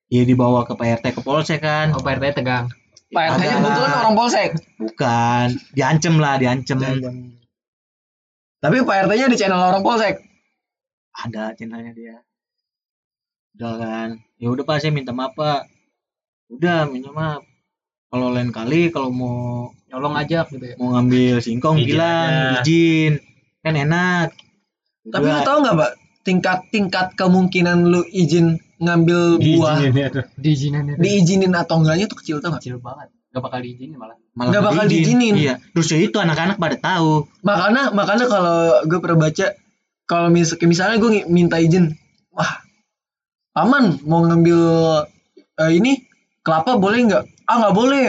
ya 0.08 0.23
dibawa 0.23 0.63
ke 0.63 0.73
PRT 0.75 1.06
ke 1.19 1.21
polsek 1.23 1.60
kan. 1.63 1.91
Oh, 1.91 1.99
Pak 1.99 2.19
RT 2.19 2.39
tegang. 2.43 2.71
Pak 3.08 3.24
RT 3.24 3.39
nya 3.39 3.48
Ada 3.48 3.58
kebetulan 3.58 3.91
orang 3.98 4.15
polsek. 4.15 4.50
bukan 4.76 5.48
diancem 5.72 6.15
lah 6.17 6.36
diancem 6.36 6.78
Tapi 8.58 8.78
Pak 8.82 8.98
RT 9.06 9.12
nya 9.13 9.28
di 9.28 9.38
channel 9.38 9.62
orang 9.63 9.82
polsek. 9.82 10.15
ada 11.17 11.50
channelnya 11.54 11.91
dia 11.91 12.15
udah 13.58 13.74
kan 13.74 14.10
ya 14.38 14.54
udah 14.54 14.62
pak 14.62 14.78
saya 14.78 14.93
minta 14.93 15.10
maaf 15.10 15.34
pak 15.34 15.65
udah 16.48 16.86
minta 16.86 17.10
maaf 17.10 17.41
kalau 18.08 18.30
lain 18.30 18.54
kali 18.54 18.93
kalau 18.93 19.10
mau 19.10 19.74
Nyolong 19.88 20.13
aja 20.13 20.46
gitu 20.46 20.62
ya. 20.62 20.76
mau 20.78 20.93
ngambil 20.93 21.41
singkong 21.41 21.82
Izin 21.82 21.89
bilang 21.89 22.30
aja. 22.30 22.62
izin 22.62 23.13
kan 23.63 23.74
enak 23.74 24.30
Tapi 25.08 25.26
lu 25.26 25.39
tahu 25.41 25.58
nggak, 25.63 25.76
Pak? 25.80 25.91
tingkat 26.22 26.60
tingkat 26.70 27.08
kemungkinan 27.17 27.88
lu 27.88 28.06
izin 28.13 28.60
ngambil 28.77 29.19
buah 29.37 29.75
Diizinin 29.77 29.95
ya 29.95 30.07
tuh. 30.09 30.23
Diizinin 30.35 30.83
itu. 30.87 30.99
diizinin 30.99 31.53
atau 31.53 31.75
enggaknya 31.81 32.05
tuh 32.05 32.17
kecil 32.17 32.35
gak? 32.39 32.57
kecil 32.57 32.77
banget. 32.77 33.09
Gak 33.29 33.41
bakal 33.41 33.59
diizinin 33.61 33.97
malah. 33.97 34.15
Malah 34.33 34.49
Nggak 34.49 34.63
bakal 34.63 34.85
diizinin. 34.85 35.33
Iya. 35.33 35.53
Terus 35.73 35.87
ya 35.89 35.97
itu 35.99 36.17
anak-anak 36.17 36.57
pada 36.57 36.77
tahu. 36.77 37.25
makanya 37.41 37.89
makanya 37.89 38.25
kalau 38.25 38.57
gue 38.83 38.99
pernah 38.99 39.19
baca 39.23 39.45
kalau 40.05 40.27
mis 40.29 40.53
misalnya 40.61 40.97
gue 40.97 41.25
minta 41.27 41.57
izin 41.57 41.91
wah 42.31 42.63
paman 43.51 43.97
mau 44.05 44.23
ngambil 44.23 44.59
eh, 45.57 45.71
ini 45.73 46.05
kelapa 46.39 46.77
boleh 46.77 46.99
nggak 47.03 47.23
ah 47.43 47.55
nggak 47.59 47.75
boleh 47.75 48.05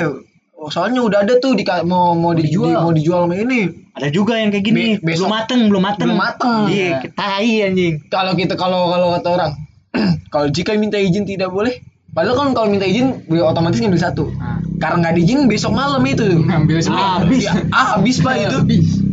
Oh, 0.59 0.75
soalnya 0.75 1.07
udah 1.07 1.23
ada 1.23 1.39
tuh 1.39 1.55
di 1.55 1.63
mau 1.87 2.19
mau 2.19 2.35
dijual 2.35 2.75
dijual. 2.75 2.83
mau 2.83 2.91
dijual 2.91 3.21
sama 3.31 3.39
ini 3.39 3.71
Ada 3.95 4.11
juga 4.11 4.35
yang 4.35 4.51
kayak 4.51 4.65
gini. 4.67 4.99
Be- 4.99 5.07
besok- 5.07 5.31
belum 5.31 5.31
mateng, 5.31 5.61
belum 5.71 5.83
mateng. 5.87 6.07
belum 6.11 6.19
mateng. 6.19 6.55
Iya, 6.67 6.75
Iya. 6.83 6.97
ketai 6.99 7.53
anjing. 7.63 7.95
kalau 8.11 8.33
kita 8.35 8.55
kalau 8.55 8.91
kalau 8.91 9.07
kata 9.15 9.29
orang 9.31 9.53
kalau 10.33 10.47
jika 10.49 10.75
minta 10.75 10.97
izin 10.97 11.25
tidak 11.25 11.51
boleh 11.51 11.79
padahal 12.09 12.37
kan 12.37 12.49
kalau 12.57 12.69
minta 12.69 12.85
izin 12.85 13.23
gue 13.25 13.39
otomatis 13.39 13.79
ngambil 13.79 14.01
satu 14.01 14.25
Nah, 14.31 14.63
karena 14.79 15.11
nggak 15.11 15.15
diizin 15.19 15.41
besok 15.51 15.75
malam 15.75 15.99
itu 16.07 16.23
ngambil 16.39 16.79
semua. 16.79 17.19
habis 17.19 17.45
ah, 17.69 17.99
habis 17.99 18.17
pak 18.19 18.35
itu 18.39 18.59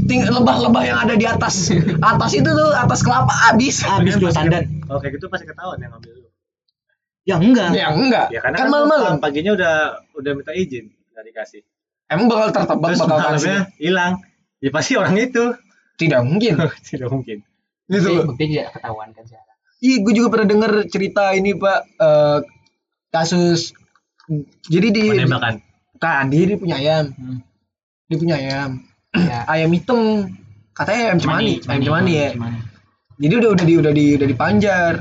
Ting- 0.06 0.22
lebah-lebah 0.22 0.84
yang 0.86 1.02
ada 1.02 1.18
di 1.18 1.26
atas 1.26 1.74
atas 2.14 2.32
itu 2.32 2.46
tuh 2.46 2.70
atas 2.72 3.02
kelapa 3.02 3.34
habis 3.50 3.82
Habis 3.82 4.22
dua 4.22 4.30
tandan. 4.30 4.70
Kalau 4.86 5.02
kayak 5.02 5.18
gitu 5.18 5.26
pasti 5.26 5.50
ketahuan 5.50 5.82
yang 5.82 5.90
ngambil 5.92 6.12
lu. 6.16 6.30
Ya 7.26 7.36
enggak. 7.42 7.70
ya 7.74 7.90
enggak 7.90 8.28
Ya 8.30 8.38
karena 8.38 8.56
kan 8.56 8.66
kan, 8.70 8.74
malam-malam 8.74 9.14
paginya 9.18 9.58
udah 9.58 9.74
udah 10.14 10.32
minta 10.38 10.54
izin 10.54 10.94
nggak 11.10 11.26
dikasih. 11.26 11.62
emang 12.06 12.30
bakal 12.30 12.54
tertebak 12.54 12.90
Terus 12.94 13.02
bakal 13.02 13.18
malamnya 13.18 13.34
kasih 13.34 13.58
hilang. 13.82 14.14
Ya 14.62 14.70
pasti 14.70 14.94
orang 14.94 15.16
itu. 15.18 15.44
tidak 15.98 16.22
mungkin 16.22 16.54
Tidak 16.94 17.10
mungkin. 17.10 17.38
Bukti, 17.90 18.06
loh 18.06 18.24
bukti 18.30 18.44
tidak 18.54 18.78
ketahuan 18.78 19.10
kan 19.10 19.24
sekarang. 19.26 19.45
Iya, 19.86 20.02
gue 20.02 20.14
juga 20.18 20.28
pernah 20.34 20.48
denger 20.50 20.72
cerita 20.90 21.30
ini 21.38 21.54
pak. 21.54 21.80
Eh, 22.02 22.40
kasus 23.14 23.78
jadi 24.66 24.88
di 24.90 25.04
Penembakan. 25.14 25.62
kan 26.02 26.26
dia, 26.34 26.44
dia 26.50 26.58
punya 26.58 26.76
ayam. 26.82 27.06
Hmm. 27.14 27.40
dia 28.10 28.18
punya 28.18 28.36
ayam. 28.42 28.70
Ya. 29.14 29.40
ayam 29.54 29.70
hitam. 29.72 30.02
Katanya 30.76 31.02
ayam 31.14 31.20
cemani 31.22 31.54
ayam 31.70 31.82
cemani 31.86 32.12
ya. 32.12 32.30
Cemani. 32.34 32.60
jadi 33.16 33.34
udah 33.40 33.50
udah 33.56 33.66
di 33.66 33.74
udah 33.78 33.94
di 33.94 34.06
udah 34.18 34.28
dipanjar. 34.28 34.94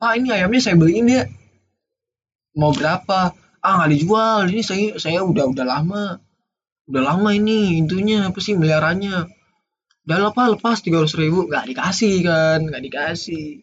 Pak 0.00 0.12
ini 0.18 0.28
ayamnya 0.34 0.60
saya 0.60 0.76
beliin 0.76 1.06
ya. 1.06 1.22
Mau 2.58 2.74
berapa? 2.74 3.32
Ah 3.62 3.72
nggak 3.78 3.90
dijual. 3.94 4.50
Ini 4.50 4.62
saya 4.66 4.86
saya 4.98 5.22
udah 5.22 5.46
udah 5.48 5.64
lama. 5.64 6.18
Udah 6.90 7.02
lama 7.06 7.30
ini 7.30 7.78
intinya 7.78 8.34
apa 8.34 8.38
sih 8.42 8.58
miliarannya 8.58 9.30
udah 10.10 10.18
lah 10.26 10.32
pak 10.34 10.58
lepas 10.58 10.82
tiga 10.82 11.06
ribu. 11.06 11.46
Nggak 11.46 11.70
dikasih 11.70 12.14
kan. 12.26 12.66
Nggak 12.66 12.82
dikasih. 12.82 13.62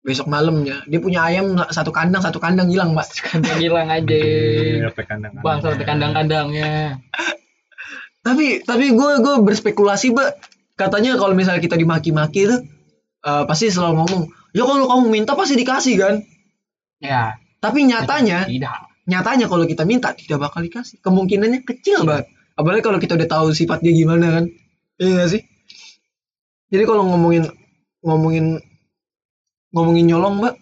Besok 0.00 0.32
malamnya 0.32 0.80
dia 0.88 0.98
punya 0.98 1.28
ayam 1.28 1.60
satu 1.68 1.92
kandang 1.92 2.24
satu 2.24 2.40
kandang 2.40 2.72
hilang 2.72 2.96
pak. 2.96 3.12
Kandang 3.20 3.60
hilang 3.60 3.92
aja. 3.92 4.16
Iya, 4.16 4.88
sampai 4.88 5.04
kandang. 5.04 5.32
Bang, 5.44 5.60
sampai 5.60 5.84
kandang-kandangnya. 5.84 6.72
tapi 8.24 8.64
tapi 8.64 8.96
gue 8.96 9.12
gue 9.18 9.34
berspekulasi 9.44 10.14
mbak 10.14 10.30
katanya 10.78 11.18
kalau 11.18 11.34
misalnya 11.34 11.58
kita 11.58 11.74
dimaki-maki 11.74 12.46
itu 12.46 12.56
eh, 13.26 13.44
pasti 13.50 13.66
selalu 13.66 13.98
ngomong 13.98 14.22
ya 14.54 14.62
kalau 14.62 14.86
kamu 14.88 15.06
minta 15.10 15.36
pasti 15.36 15.58
dikasih 15.58 15.94
kan? 16.00 16.14
Ya. 17.02 17.34
tapi 17.58 17.82
nyatanya 17.82 18.46
Tidak. 18.46 19.10
nyatanya 19.10 19.50
kalau 19.50 19.66
kita 19.66 19.82
minta 19.82 20.14
tidak 20.16 20.38
bakal 20.48 20.62
dikasih. 20.62 21.02
Kemungkinannya 21.02 21.66
kecil 21.66 22.06
banget 22.08 22.30
apalagi 22.56 22.82
kalau 22.84 22.98
kita 23.02 23.18
udah 23.18 23.28
tahu 23.28 23.46
sifat 23.50 23.82
dia 23.82 23.90
gimana 23.90 24.38
kan 24.38 24.44
iya 25.02 25.10
gak 25.18 25.30
sih 25.34 25.42
jadi 26.70 26.86
kalau 26.86 27.02
ngomongin 27.04 27.50
ngomongin 28.00 28.46
ngomongin 29.74 30.06
nyolong 30.06 30.34
mbak 30.38 30.54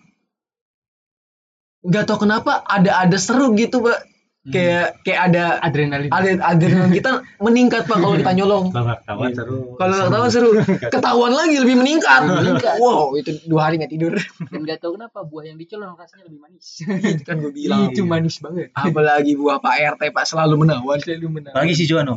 nggak 1.81 2.05
tahu 2.05 2.25
kenapa 2.25 2.61
ada 2.65 3.01
ada 3.01 3.17
seru 3.17 3.53
gitu 3.55 3.81
mbak 3.81 4.01
kayak 4.41 4.97
kayak 5.05 5.21
ada 5.29 5.61
adrenalin. 5.61 6.09
ada 6.09 6.33
adrenalin 6.41 6.93
kita 6.93 7.11
meningkat 7.39 7.85
pak 7.85 8.01
kalau 8.01 8.17
kita 8.17 8.33
nyolong 8.33 8.73
Kalau 8.73 8.85
nggak 8.89 9.01
ketahuan 9.05 9.31
seru. 9.37 9.59
kalau 9.77 9.93
nggak 9.93 10.09
ketahuan 10.09 10.31
seru 10.33 10.51
ketahuan 10.89 11.33
lagi 11.37 11.57
lebih 11.61 11.77
meningkat 11.77 12.21
Meningkat. 12.25 12.75
wow 12.81 13.13
itu 13.13 13.37
dua 13.45 13.69
hari 13.69 13.77
nggak 13.77 13.93
tidur 13.93 14.17
Dan 14.49 14.65
gak 14.65 14.81
tahu 14.81 14.97
kenapa 14.97 15.25
buah 15.25 15.45
yang 15.45 15.61
dicolong 15.61 15.93
rasanya 15.93 16.25
lebih 16.25 16.41
manis. 16.41 16.67
itu 17.13 17.23
kan 17.23 17.37
gue 17.37 17.53
bilang 17.53 17.93
Itu 17.93 18.03
manis 18.05 18.41
banget. 18.41 18.73
apalagi 18.73 19.33
buah 19.37 19.61
pak 19.61 19.75
rt 19.97 20.03
pak 20.09 20.25
selalu 20.25 20.55
menawan 20.59 20.97
Selalu 20.99 21.29
menang. 21.31 21.53
Apalagi 21.53 21.77
si 21.77 21.85
Juano. 21.85 22.17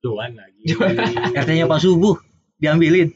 Duan 0.00 0.32
lagi. 0.32 0.62
RT-nya 1.40 1.68
Pak 1.68 1.80
Subuh 1.80 2.16
diambilin 2.56 3.12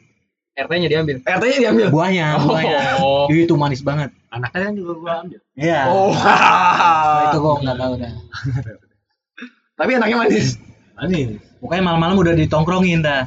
RT-nya 0.54 0.86
diambil. 0.86 1.18
rt 1.18 1.42
nya 1.50 1.58
diambil 1.66 1.86
buahnya, 1.90 2.26
buahnya. 2.46 2.78
Oh. 3.02 3.26
Itu 3.26 3.58
manis 3.58 3.82
banget. 3.82 4.14
Anaknya 4.30 4.70
kan 4.70 4.72
juga 4.78 4.92
gua 5.02 5.12
ambil. 5.26 5.40
Iya. 5.58 5.80
oh 5.90 6.14
Oh, 6.14 7.20
itu 7.26 7.36
gua 7.42 7.52
nggak 7.58 7.76
tahu 7.82 7.92
dah. 7.98 8.12
tapi 9.78 9.90
anaknya 9.98 10.16
manis 10.22 10.54
Manis. 10.94 11.42
Pokoknya 11.58 11.82
malam-malam 11.90 12.16
udah 12.22 12.34
ditongkrongin 12.38 13.02
dah. 13.02 13.26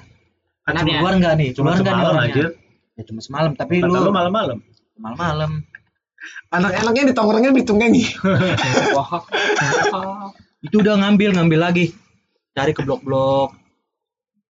Kan 0.64 0.80
Anaknya? 0.80 1.04
keluar 1.04 1.14
enggak 1.20 1.34
nih? 1.36 1.50
Cuma 1.52 1.76
Keluar 1.76 1.80
enggak 1.84 1.94
nih 1.94 2.04
semalam. 2.08 2.52
Ya 2.98 3.04
cuma 3.04 3.20
semalam, 3.20 3.52
tapi 3.60 3.76
Kata 3.84 3.92
lu 3.92 4.00
lu 4.08 4.12
malam-malam. 4.16 4.58
malam-malam. 4.96 5.52
anak-anaknya 6.52 7.14
ditongkrongnya 7.14 7.52
ditunggangi 7.56 8.04
Wah. 8.96 9.22
Itu 10.66 10.80
udah 10.82 10.96
ngambil, 11.04 11.36
ngambil 11.38 11.60
lagi. 11.60 11.86
Cari 12.58 12.74
ke 12.74 12.82
blok-blok. 12.82 13.54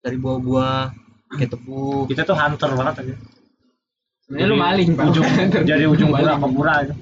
Cari 0.03 0.19
buah-buah, 0.19 0.91
kayak 1.39 1.55
tebu. 1.55 2.11
Kita 2.11 2.27
tuh 2.27 2.35
hunter 2.35 2.75
banget 2.75 2.95
aja. 3.07 3.15
Sebenarnya 4.27 4.47
lu 4.51 4.57
maling, 4.59 4.91
Pak. 4.99 5.05
Ujung, 5.15 5.27
jadi 5.71 5.85
ujung 5.87 6.11
pura 6.11 6.35
ke 6.35 6.49
pura 6.51 6.73
aja. 6.83 6.95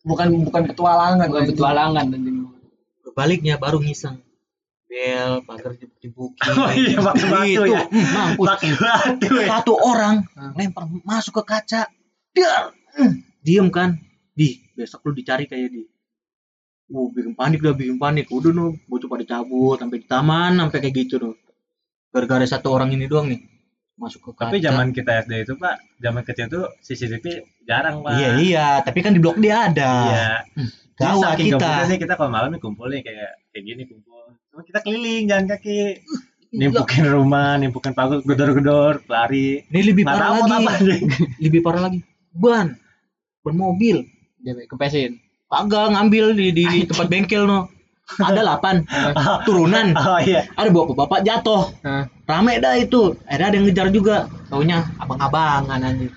bukan 0.00 0.32
bukan 0.48 0.62
petualangan 0.70 1.26
Bukan 1.28 1.44
petualangan 1.50 2.06
anjing. 2.14 2.46
Kebaliknya 3.02 3.58
baru 3.58 3.82
ngiseng. 3.82 4.22
Bel, 4.86 5.42
pagar 5.46 5.74
dibuki. 5.98 6.38
Oh 6.58 6.70
iya, 6.74 6.98
pakai 6.98 7.26
batu 7.30 7.46
Itu, 7.46 7.62
ya. 7.70 7.82
mampus. 7.90 8.46
Pakai 8.54 8.70
batu 8.78 9.34
ya. 9.34 9.46
Satu 9.50 9.74
orang 9.78 10.26
lempar 10.54 10.86
masuk 11.02 11.42
ke 11.42 11.58
kaca. 11.58 11.90
Hmm. 12.94 13.22
Diem 13.42 13.70
kan. 13.70 13.98
Di, 14.34 14.62
besok 14.78 15.10
lu 15.10 15.18
dicari 15.18 15.50
kayak 15.50 15.74
di. 15.74 15.82
Uh, 16.90 17.06
bikin 17.14 17.38
panik 17.38 17.62
dah, 17.62 17.70
bikin 17.70 17.96
panik. 18.02 18.26
Udah 18.34 18.50
no, 18.50 18.74
bocah 18.90 19.06
pada 19.06 19.24
cabut 19.24 19.78
sampai 19.78 20.02
di 20.02 20.06
taman, 20.10 20.58
sampai 20.58 20.78
kayak 20.82 20.94
gitu 21.06 21.22
no. 21.22 21.30
Gara-gara 22.10 22.42
satu 22.42 22.74
orang 22.74 22.90
ini 22.90 23.06
doang 23.06 23.30
nih 23.30 23.40
masuk 24.00 24.20
ke 24.26 24.30
kaca. 24.32 24.50
Tapi 24.50 24.58
zaman 24.64 24.90
kita 24.90 25.22
SD 25.28 25.32
itu, 25.44 25.54
Pak, 25.60 25.76
zaman 26.00 26.22
kecil 26.24 26.46
tuh 26.48 26.64
CCTV 26.82 27.44
jarang, 27.68 28.00
Pak. 28.00 28.16
Iya 28.16 28.30
iya, 28.40 28.68
tapi 28.80 29.04
kan 29.04 29.12
di 29.12 29.20
blok 29.20 29.36
dia 29.38 29.68
ada. 29.68 29.92
Iya. 30.08 30.30
Gawat 30.96 31.36
saking 31.36 31.56
kita. 31.56 31.72
nih 31.88 31.98
kita 32.00 32.12
kalau 32.16 32.30
malam 32.32 32.50
nih 32.52 32.60
kumpul 32.60 32.88
nih 32.88 33.00
kayak 33.04 33.30
kayak 33.52 33.64
gini 33.64 33.82
kumpul. 33.88 34.36
Cuma 34.52 34.62
kita 34.64 34.80
keliling 34.84 35.24
jalan 35.28 35.46
kaki. 35.48 36.00
Nimpukin 36.50 37.06
rumah, 37.06 37.54
nimpukin 37.62 37.94
pagar, 37.94 38.26
gedor-gedor, 38.26 39.06
lari. 39.06 39.62
Ini 39.70 39.80
lebih 39.86 40.02
parah 40.02 40.42
lagi. 40.42 40.50
apa 40.50 40.72
lebih 41.38 41.60
parah 41.62 41.80
lagi. 41.86 42.02
Ban. 42.34 42.74
Ban 43.46 43.54
mobil. 43.54 44.02
Dia 44.42 44.58
kepesin. 44.66 45.29
Kagak 45.50 45.90
ngambil 45.90 46.24
di, 46.32 46.46
di, 46.54 46.64
tempat 46.86 47.10
bengkel 47.10 47.42
no. 47.44 47.66
Ada 48.10 48.42
8 48.58 48.86
turunan. 49.46 49.94
Oh 49.94 50.18
iya. 50.18 50.46
Ada 50.54 50.70
bapak-bapak 50.70 51.20
jatuh. 51.22 51.70
Hah. 51.82 52.06
Rame 52.24 52.58
dah 52.58 52.74
itu. 52.74 53.14
Akhirnya 53.26 53.46
ada 53.50 53.56
yang 53.58 53.66
ngejar 53.66 53.86
juga. 53.90 54.16
Taunya 54.46 54.86
abang-abangan 54.96 55.78
anjir. 55.80 56.10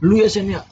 Lu 0.00 0.18
ya 0.18 0.26
Sen 0.26 0.46
ya. 0.48 0.62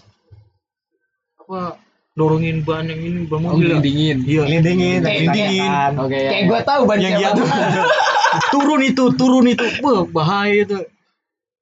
Apa 1.38 1.79
dorongin 2.14 2.62
ban 2.62 2.87
yang 2.87 2.98
ini 2.98 3.27
ban 3.27 3.42
Oh, 3.44 3.55
mobil 3.55 3.70
ya? 3.70 3.79
dingin. 3.79 4.18
Iya. 4.22 4.42
Lindingin, 4.46 5.00
Kayak- 5.03 5.20
lindingin. 5.20 5.70
Oke 5.98 6.18
ya. 6.18 6.31
kayak 6.31 6.44
gue 6.46 6.61
tahu 6.62 6.83
ban 6.87 6.98
yang 7.03 7.14
siapa 7.18 7.35
tuh 7.35 7.46
turun 8.55 8.81
itu, 8.83 9.05
turun 9.14 9.46
itu. 9.46 9.66
Wah, 9.79 10.07
bahaya 10.07 10.55
itu. 10.57 10.79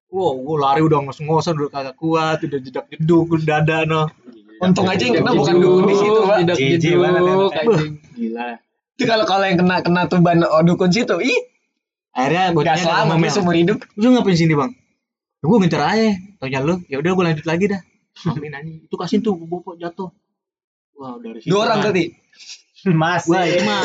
Wow, 0.09 0.45
gua 0.45 0.57
lari 0.69 0.85
udah 0.85 1.09
ngos-ngosan 1.09 1.57
udah 1.57 1.73
kagak 1.73 1.97
kuat, 1.97 2.45
udah 2.45 2.61
jedak 2.61 2.85
jeduk 2.93 3.33
udah 3.33 3.45
dada 3.65 3.89
no. 3.89 4.03
Untung 4.63 4.87
aja 4.87 5.03
yang 5.03 5.19
kena 5.19 5.33
bukan 5.35 5.55
dukun 5.59 5.85
di 5.91 5.95
situ 5.99 6.21
pak 6.23 6.39
banget 6.47 7.23
emang. 7.27 7.51
anjing. 7.51 7.93
Gila. 8.15 8.49
itu 8.95 9.05
kalau 9.09 9.25
kalau 9.27 9.45
yang 9.45 9.59
kena 9.59 9.77
kena 9.83 10.01
tuh 10.07 10.23
ban 10.23 10.39
dukun 10.63 10.91
situ 10.95 11.19
ih 11.19 11.41
Akhirnya 12.13 12.53
gue 12.53 12.61
gak 12.61 12.77
selamat 12.77 13.17
ya 13.25 13.31
seumur 13.33 13.57
hidup 13.57 13.79
Lu 13.97 14.13
ngapain 14.13 14.37
sini 14.37 14.53
bang? 14.53 14.69
Gue 15.41 15.59
ngejar 15.65 15.83
aja. 15.83 16.13
Tanya 16.39 16.61
lu, 16.61 16.79
ya 16.87 17.01
udah 17.01 17.11
gue 17.19 17.25
lanjut 17.25 17.47
lagi 17.49 17.65
dah. 17.73 17.81
Amin 18.31 18.53
anjing. 18.53 18.85
Itu 18.85 18.95
kasih 19.01 19.25
tuh 19.25 19.35
bapak 19.35 19.81
jatuh. 19.81 20.13
Wah 20.95 21.17
dari 21.19 21.41
situ. 21.41 21.51
dua 21.51 21.67
orang 21.67 21.79
berarti 21.83 22.05
Masih. 22.85 23.31
Wah 23.33 23.45
itu 23.49 23.63
mah. 23.65 23.83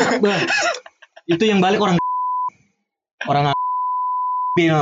itu 1.24 1.42
yang 1.48 1.58
balik 1.64 1.80
orang. 1.80 1.96
Orang 3.30 3.50
Bil. 4.54 4.78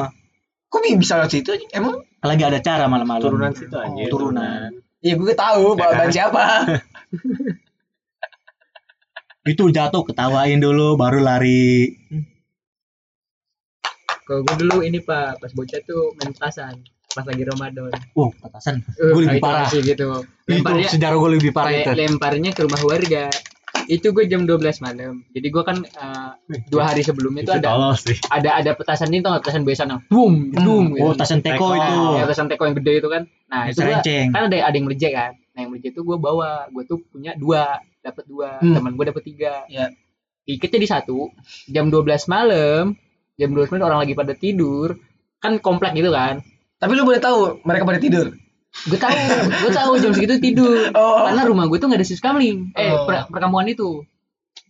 kok 0.69 0.83
bisa 1.01 1.17
lewat 1.17 1.33
situ 1.33 1.57
emang 1.73 2.05
Lagi 2.21 2.43
ada 2.45 2.61
cara 2.61 2.85
malam-malam. 2.91 3.23
turunan 3.23 3.53
situ 3.57 3.73
aja. 3.73 4.05
Turunan. 4.11 4.71
Ya 5.07 5.15
gue 5.15 5.35
tahu 5.35 5.65
Ya 5.79 5.87
kan? 5.87 5.97
ban 5.97 6.11
siapa 6.11 6.45
Itu 9.47 9.71
jatuh 9.71 10.03
ketawain 10.03 10.59
dulu 10.59 10.99
baru 10.99 11.23
lari. 11.23 11.95
Kalau 14.27 14.43
gue 14.43 14.55
dulu 14.59 14.83
ini 14.83 14.99
pak 14.99 15.39
pas 15.39 15.55
bocah 15.55 15.79
tuh 15.87 16.19
main 16.19 16.35
petasan. 16.35 16.83
pas 17.15 17.23
lagi 17.23 17.47
Ramadan. 17.47 17.95
Oh, 18.13 18.29
petasan. 18.35 18.83
Eh, 18.93 19.09
Gue 19.09 19.23
lebih 19.25 19.39
itu 19.39 19.47
parah. 19.47 19.65
masih 19.65 19.81
gitu. 19.81 20.09
Itu 20.45 20.51
Lemparnya 20.53 20.89
sejarah 20.91 21.17
gue 21.17 21.31
lebih 21.33 21.51
parah 21.51 21.73
itu. 21.73 21.89
lemparnya 21.89 22.51
ke 22.53 22.61
rumah 22.61 22.83
warga. 22.83 23.31
Itu 23.87 24.11
gue 24.11 24.27
jam 24.27 24.45
12 24.45 24.83
malam. 24.83 25.23
Jadi 25.31 25.47
gue 25.49 25.63
kan 25.63 25.79
eh, 25.83 26.31
dua 26.69 26.93
hari 26.93 27.03
sebelumnya 27.07 27.47
itu 27.47 27.53
Itu 27.55 27.63
ada 27.63 27.95
sih. 27.95 28.17
ada 28.29 28.51
ada 28.59 28.71
petasan 28.75 29.11
ini 29.15 29.23
tuh 29.23 29.31
nggak 29.33 29.43
petasan 29.47 29.63
besan 29.63 29.89
yang 29.95 30.03
boom, 30.11 30.51
boom 30.53 30.95
gitu. 30.95 31.03
Oh, 31.07 31.13
petasan 31.15 31.41
teko 31.41 31.73
Teko. 31.73 31.79
itu. 31.79 31.95
Ya, 32.19 32.23
petasan 32.27 32.47
teko 32.51 32.63
yang 32.67 32.77
gede 32.79 32.93
itu 32.99 33.09
kan. 33.09 33.23
Nah, 33.47 33.63
itu 33.71 33.79
gua, 33.79 34.03
Serenceng. 34.03 34.27
kan 34.35 34.43
ada 34.51 34.57
ada 34.59 34.75
yang 34.75 34.87
melejek 34.91 35.13
kan. 35.15 35.33
Nah, 35.55 35.59
yang 35.65 35.71
melejek 35.73 35.91
itu 35.95 36.03
gue 36.03 36.19
bawa. 36.19 36.67
Gue 36.69 36.83
tuh 36.85 36.99
punya 37.09 37.33
dua, 37.39 37.79
dapat 38.03 38.25
dua. 38.27 38.59
Hmm. 38.61 38.75
Teman 38.75 38.93
gue 38.95 39.05
dapat 39.09 39.23
tiga. 39.25 39.63
Ya. 39.71 39.89
Diikatnya 40.47 40.81
di 40.83 40.89
satu. 40.91 41.19
Jam 41.67 41.91
12 41.91 42.07
malam. 42.31 42.95
Jam 43.35 43.51
12 43.51 43.73
malam 43.75 43.85
orang 43.91 44.01
lagi 44.07 44.15
pada 44.15 44.35
tidur. 44.35 44.95
Kan 45.43 45.59
komplek 45.59 45.95
gitu 45.95 46.11
kan. 46.11 46.43
Tapi 46.77 46.93
lu 46.93 47.03
boleh 47.03 47.19
tahu 47.19 47.65
mereka 47.65 47.83
pada 47.83 47.99
tidur. 47.99 48.31
Gue 48.85 48.99
tahu, 49.01 49.17
gue 49.49 49.73
tahu 49.73 49.93
jam 49.99 50.13
segitu 50.13 50.37
tidur. 50.37 50.77
Oh. 50.99 51.25
Karena 51.25 51.49
rumah 51.49 51.65
gue 51.67 51.79
tuh 51.81 51.89
nggak 51.89 52.01
ada 52.05 52.07
sis 52.07 52.21
kamling. 52.21 52.77
Eh, 52.77 52.93
Oh. 52.93 53.09
per- 53.09 53.27
perkampungan 53.33 53.73
itu. 53.73 54.05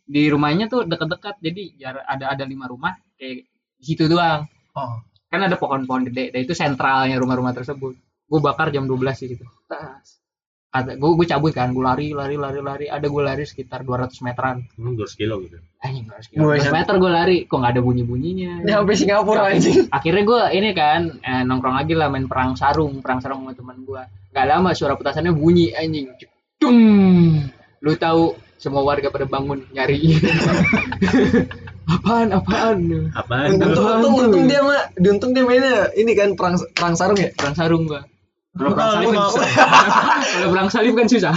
Di 0.06 0.30
rumahnya 0.30 0.70
tuh 0.70 0.86
dekat-dekat. 0.86 1.42
Jadi 1.42 1.82
ada 1.82 2.30
ada 2.30 2.44
lima 2.46 2.70
rumah 2.70 2.94
kayak 3.18 3.44
di 3.76 3.84
situ 3.84 4.06
doang. 4.06 4.46
Oh. 4.72 5.02
Kan 5.26 5.42
ada 5.42 5.58
pohon-pohon 5.58 6.06
gede. 6.06 6.30
Dan 6.30 6.46
itu 6.46 6.54
sentralnya 6.54 7.18
rumah-rumah 7.18 7.50
tersebut. 7.52 7.98
Gue 8.26 8.40
bakar 8.40 8.70
jam 8.70 8.86
12 8.86 9.26
di 9.26 9.34
situ. 9.34 9.44
Tas. 9.66 10.22
Kata 10.76 10.92
gue 10.92 11.10
gue 11.16 11.26
cabut 11.26 11.52
kan, 11.52 11.72
gue 11.72 11.80
lari 11.80 12.12
lari 12.12 12.36
lari 12.36 12.60
lari. 12.60 12.86
Ada 12.86 13.08
gue 13.08 13.22
lari 13.24 13.42
sekitar 13.42 13.80
200 13.80 14.12
meteran. 14.20 14.60
Hmm, 14.76 14.92
200 14.92 15.16
kilo 15.16 15.40
gitu. 15.40 15.56
Anjing 15.80 16.04
200 16.04 16.28
kilo. 16.28 16.40
Buset. 16.44 16.68
200 16.68 16.76
meter 16.76 16.94
gue 16.96 17.10
lari. 17.10 17.36
Kok 17.44 17.56
nggak 17.56 17.72
ada 17.72 17.80
bunyi-bunyinya. 17.80 18.52
Ini 18.60 18.70
sampai 18.70 18.94
Singapura 18.94 19.42
anjing. 19.48 19.88
akhirnya 19.88 20.22
gue 20.22 20.42
ini 20.52 20.70
kan 20.70 21.00
eh, 21.18 21.42
nongkrong 21.42 21.76
lagi 21.76 21.94
lah 21.96 22.08
main 22.08 22.28
perang 22.28 22.52
sarung 22.54 23.00
perang 23.00 23.18
sarung 23.18 23.40
sama 23.42 23.56
teman 23.56 23.80
gue 23.82 24.02
gak 24.30 24.46
lama 24.46 24.76
suara 24.76 24.92
petasannya 24.94 25.32
bunyi 25.32 25.72
anjing 25.72 26.12
Cung. 26.60 27.40
lu 27.80 27.92
tahu 27.96 28.32
semua 28.56 28.84
warga 28.84 29.08
pada 29.08 29.24
bangun 29.24 29.64
nyari 29.72 30.12
apaan 31.86 32.34
apaan 32.34 32.78
Apaan 33.14 33.48
Untung, 33.56 33.72
tuh? 33.72 33.86
untung, 33.96 34.14
untung 34.18 34.44
dia 34.44 34.60
mah, 34.60 34.82
untung 34.98 35.30
dia 35.32 35.44
mainnya 35.46 35.88
ini 35.94 36.12
kan 36.12 36.34
perang 36.34 36.58
perang 36.74 36.94
sarung 36.98 37.16
ya. 37.16 37.30
perang 37.32 37.54
sarung 37.54 37.86
gua 37.86 38.02
kalau 38.58 38.72
perang 38.72 38.88
salib 38.88 39.12
kan 39.12 39.28
susah 39.28 39.48
kalau 40.32 40.48
perang 40.48 40.68
salib 40.72 40.94
kan 40.96 41.06
susah 41.06 41.34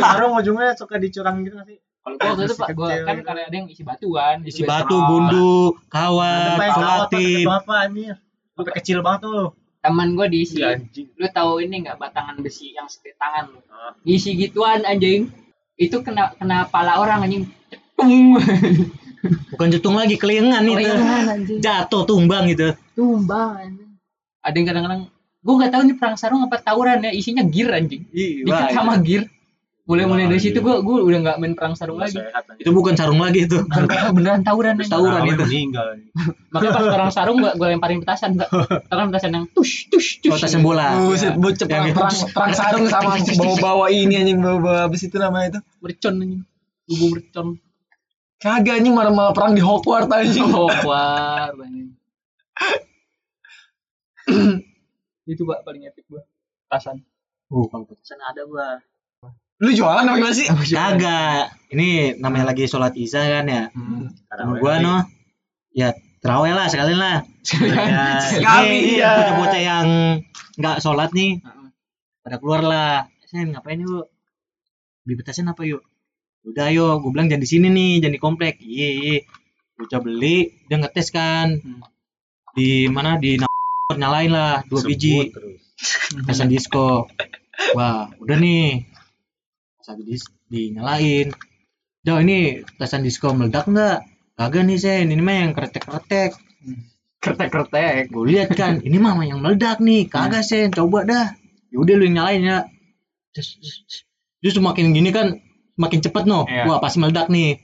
Sarung 0.00 0.32
ujungnya 0.40 0.72
suka 0.74 0.96
dicurang 0.96 1.44
gitu 1.44 1.60
sih? 1.68 1.78
kalau 2.06 2.16
gua 2.16 2.28
waktu 2.32 2.42
itu 2.46 2.54
pak 2.56 2.68
gua 2.72 2.88
kan 3.04 3.14
gitu. 3.18 3.26
kalau 3.26 3.40
ada 3.44 3.56
yang 3.56 3.68
isi 3.68 3.82
batuan 3.82 4.36
Isi 4.46 4.62
batu, 4.64 4.96
bundu, 4.96 5.74
kawat 5.90 7.10
itu 7.12 7.50
apa 7.50 7.74
anjir? 7.90 8.16
Sampai 8.56 8.72
kecil 8.80 8.98
banget 9.04 9.28
tuh. 9.28 9.52
teman 9.84 10.18
gua 10.18 10.26
diisi 10.26 10.58
Iya, 10.58 10.82
lu 11.14 11.28
tahu 11.30 11.62
ini 11.62 11.86
nggak 11.86 11.98
batangan 12.02 12.42
besi 12.42 12.74
yang 12.74 12.90
segede 12.90 13.14
tangan 13.22 13.54
lu 13.54 13.60
isi 14.02 14.34
gituan 14.34 14.82
anjing 14.82 15.30
itu 15.78 16.02
kena 16.02 16.34
kena 16.40 16.66
pala 16.66 16.98
orang 16.98 17.22
anjing 17.22 17.44
Tung. 17.96 18.36
Bukan 19.56 19.72
cetung 19.72 19.96
lagi, 19.96 20.20
kelingan 20.20 20.62
itu. 20.68 21.58
Jatuh, 21.58 22.04
tumbang 22.06 22.46
gitu. 22.52 22.76
tumbang 22.94 23.58
anjing. 23.58 23.90
ada 24.44 24.54
yang 24.54 24.66
kadang-kadang 24.70 25.02
gue 25.46 25.54
nggak 25.54 25.70
tahu 25.70 25.82
ini 25.86 25.94
perang 25.94 26.16
sarung 26.18 26.42
apa 26.42 26.58
tawuran 26.58 27.06
ya 27.06 27.14
isinya 27.14 27.46
gear 27.46 27.70
anjing 27.70 28.02
dikit 28.10 28.74
sama 28.74 28.98
gear 28.98 29.30
mulai-mulai 29.86 30.26
dari 30.26 30.34
Wah, 30.34 30.42
situ 30.42 30.58
gue 30.58 30.76
gue 30.82 30.96
udah 30.98 31.18
nggak 31.22 31.36
main 31.38 31.54
perang 31.54 31.78
sarung 31.78 32.02
lagi. 32.02 32.18
Itu 32.58 32.74
bukan 32.74 32.98
sarung 32.98 33.22
lagi 33.22 33.46
itu. 33.46 33.62
beneran, 33.70 34.10
beneran 34.18 34.42
tawuran 34.42 34.82
anjing. 34.82 34.90
Tawuran 34.90 35.22
Tahu 35.22 35.30
itu. 35.30 35.44
meninggal. 35.46 35.86
makanya 36.50 36.72
pas 36.74 36.84
perang 36.90 37.12
sarung 37.14 37.38
gue 37.38 37.52
gue 37.54 37.66
lemparin 37.70 38.02
petasan 38.02 38.34
enggak 38.34 38.50
kan 38.82 39.06
petasan 39.14 39.30
yang 39.38 39.46
tush 39.54 39.86
tush 39.86 40.18
tush 40.18 40.42
Petasan 40.42 40.66
bola. 40.66 40.98
Buset, 41.06 41.38
perang, 41.38 41.86
Yang- 41.86 41.94
perang, 41.94 42.18
perang 42.34 42.52
sarung 42.58 42.90
sama 42.90 43.14
bawa-bawa 43.38 43.86
ini 43.94 44.18
anjing 44.18 44.42
bawa-bawa 44.42 44.90
apa 44.90 44.94
sih 44.98 45.06
itu 45.06 45.22
namanya 45.22 45.46
itu? 45.54 45.60
mercon 45.78 46.14
anjing 46.18 46.42
bubur 46.90 47.08
mercon 47.22 47.46
Kagak 48.42 48.82
anjing 48.82 48.90
malah 48.90 49.14
malah 49.14 49.30
perang 49.38 49.54
di 49.54 49.62
Hogwarts 49.62 50.10
anjing. 50.10 50.50
oh 50.50 50.66
war 50.82 51.54
anjing 51.62 51.94
itu 55.26 55.42
pak 55.42 55.66
paling 55.66 55.84
epic 55.90 56.06
gue 56.06 56.22
petasan 56.66 57.02
Uh, 57.46 57.66
kalau 57.70 57.86
petasan 57.86 58.18
ada 58.26 58.42
gua 58.42 58.82
Lu 59.56 59.72
jualan 59.72 60.04
apa 60.04 60.20
gimana 60.20 60.36
sih? 60.36 60.52
Kagak. 60.52 61.48
Ini 61.72 62.20
namanya 62.20 62.52
lagi 62.52 62.68
sholat 62.68 62.92
isya 62.92 63.40
kan 63.40 63.48
ya. 63.48 63.62
Hmm. 63.72 64.12
Sama 64.28 64.60
gua 64.60 64.84
no. 64.84 64.96
Ya 65.72 65.96
terawih 66.20 66.52
lah 66.52 66.68
sekalian 66.68 67.00
lah. 67.00 67.24
Ya, 67.40 68.20
Sekali, 68.20 69.00
ya. 69.00 69.16
Bocah-bocah 69.16 69.62
yang 69.62 69.86
nggak 70.60 70.76
sholat 70.84 71.08
nih. 71.16 71.40
Heeh. 71.40 71.68
Pada 72.20 72.36
keluar 72.36 72.60
lah. 72.60 73.08
Sen 73.24 73.56
ngapain 73.56 73.80
yuk? 73.80 74.12
Beli 75.08 75.24
petasan 75.24 75.48
apa 75.48 75.64
yuk? 75.64 75.80
Udah 76.44 76.68
ayo, 76.68 77.00
gue 77.00 77.10
bilang 77.10 77.32
jangan 77.32 77.42
di 77.42 77.48
sini 77.48 77.72
nih, 77.72 78.04
jangan 78.04 78.14
di 78.14 78.20
komplek. 78.20 78.54
Iya, 78.60 78.88
iya. 78.92 79.16
Bocah 79.80 80.00
beli, 80.04 80.52
dia 80.68 80.76
ngetes 80.76 81.08
kan. 81.08 81.64
Hmm. 81.64 81.80
Di 82.52 82.92
mana 82.92 83.16
di 83.16 83.40
nyalain 83.94 84.30
lah 84.34 84.66
dua 84.66 84.82
Sebut 84.82 84.90
biji 84.90 85.30
petasan 86.26 86.50
disco. 86.50 87.06
Wah, 87.78 88.10
udah 88.18 88.36
nih. 88.36 88.82
Pas 89.78 89.94
habis 89.94 90.26
dinyalain. 90.50 91.30
Jauh 92.02 92.20
ini 92.22 92.66
petasan 92.66 93.06
disco 93.06 93.30
meledak 93.30 93.70
nggak? 93.70 93.98
Kagak 94.36 94.62
nih 94.66 94.76
Sen, 94.76 95.08
ini 95.14 95.22
mah 95.22 95.36
yang 95.46 95.52
kretek-kretek. 95.56 96.36
kretek-kretek 97.22 98.12
Gue 98.12 98.24
lihat 98.28 98.52
kan, 98.52 98.78
ini 98.86 98.98
mah 98.98 99.16
yang 99.22 99.38
meledak 99.38 99.78
nih. 99.78 100.10
Kagak 100.10 100.42
Sen, 100.42 100.74
coba 100.74 101.06
dah. 101.06 101.26
Ya 101.70 101.76
udah 101.78 101.94
lu 101.94 102.04
yang 102.10 102.22
nyalain 102.22 102.42
ya. 102.42 102.58
Terus 103.32 104.54
semakin 104.58 104.92
gini 104.92 105.10
kan 105.14 105.38
semakin 105.78 105.98
cepet 106.02 106.24
no. 106.26 106.44
Iya. 106.50 106.66
Wah, 106.66 106.78
pasti 106.82 106.98
meledak 106.98 107.30
nih. 107.30 107.62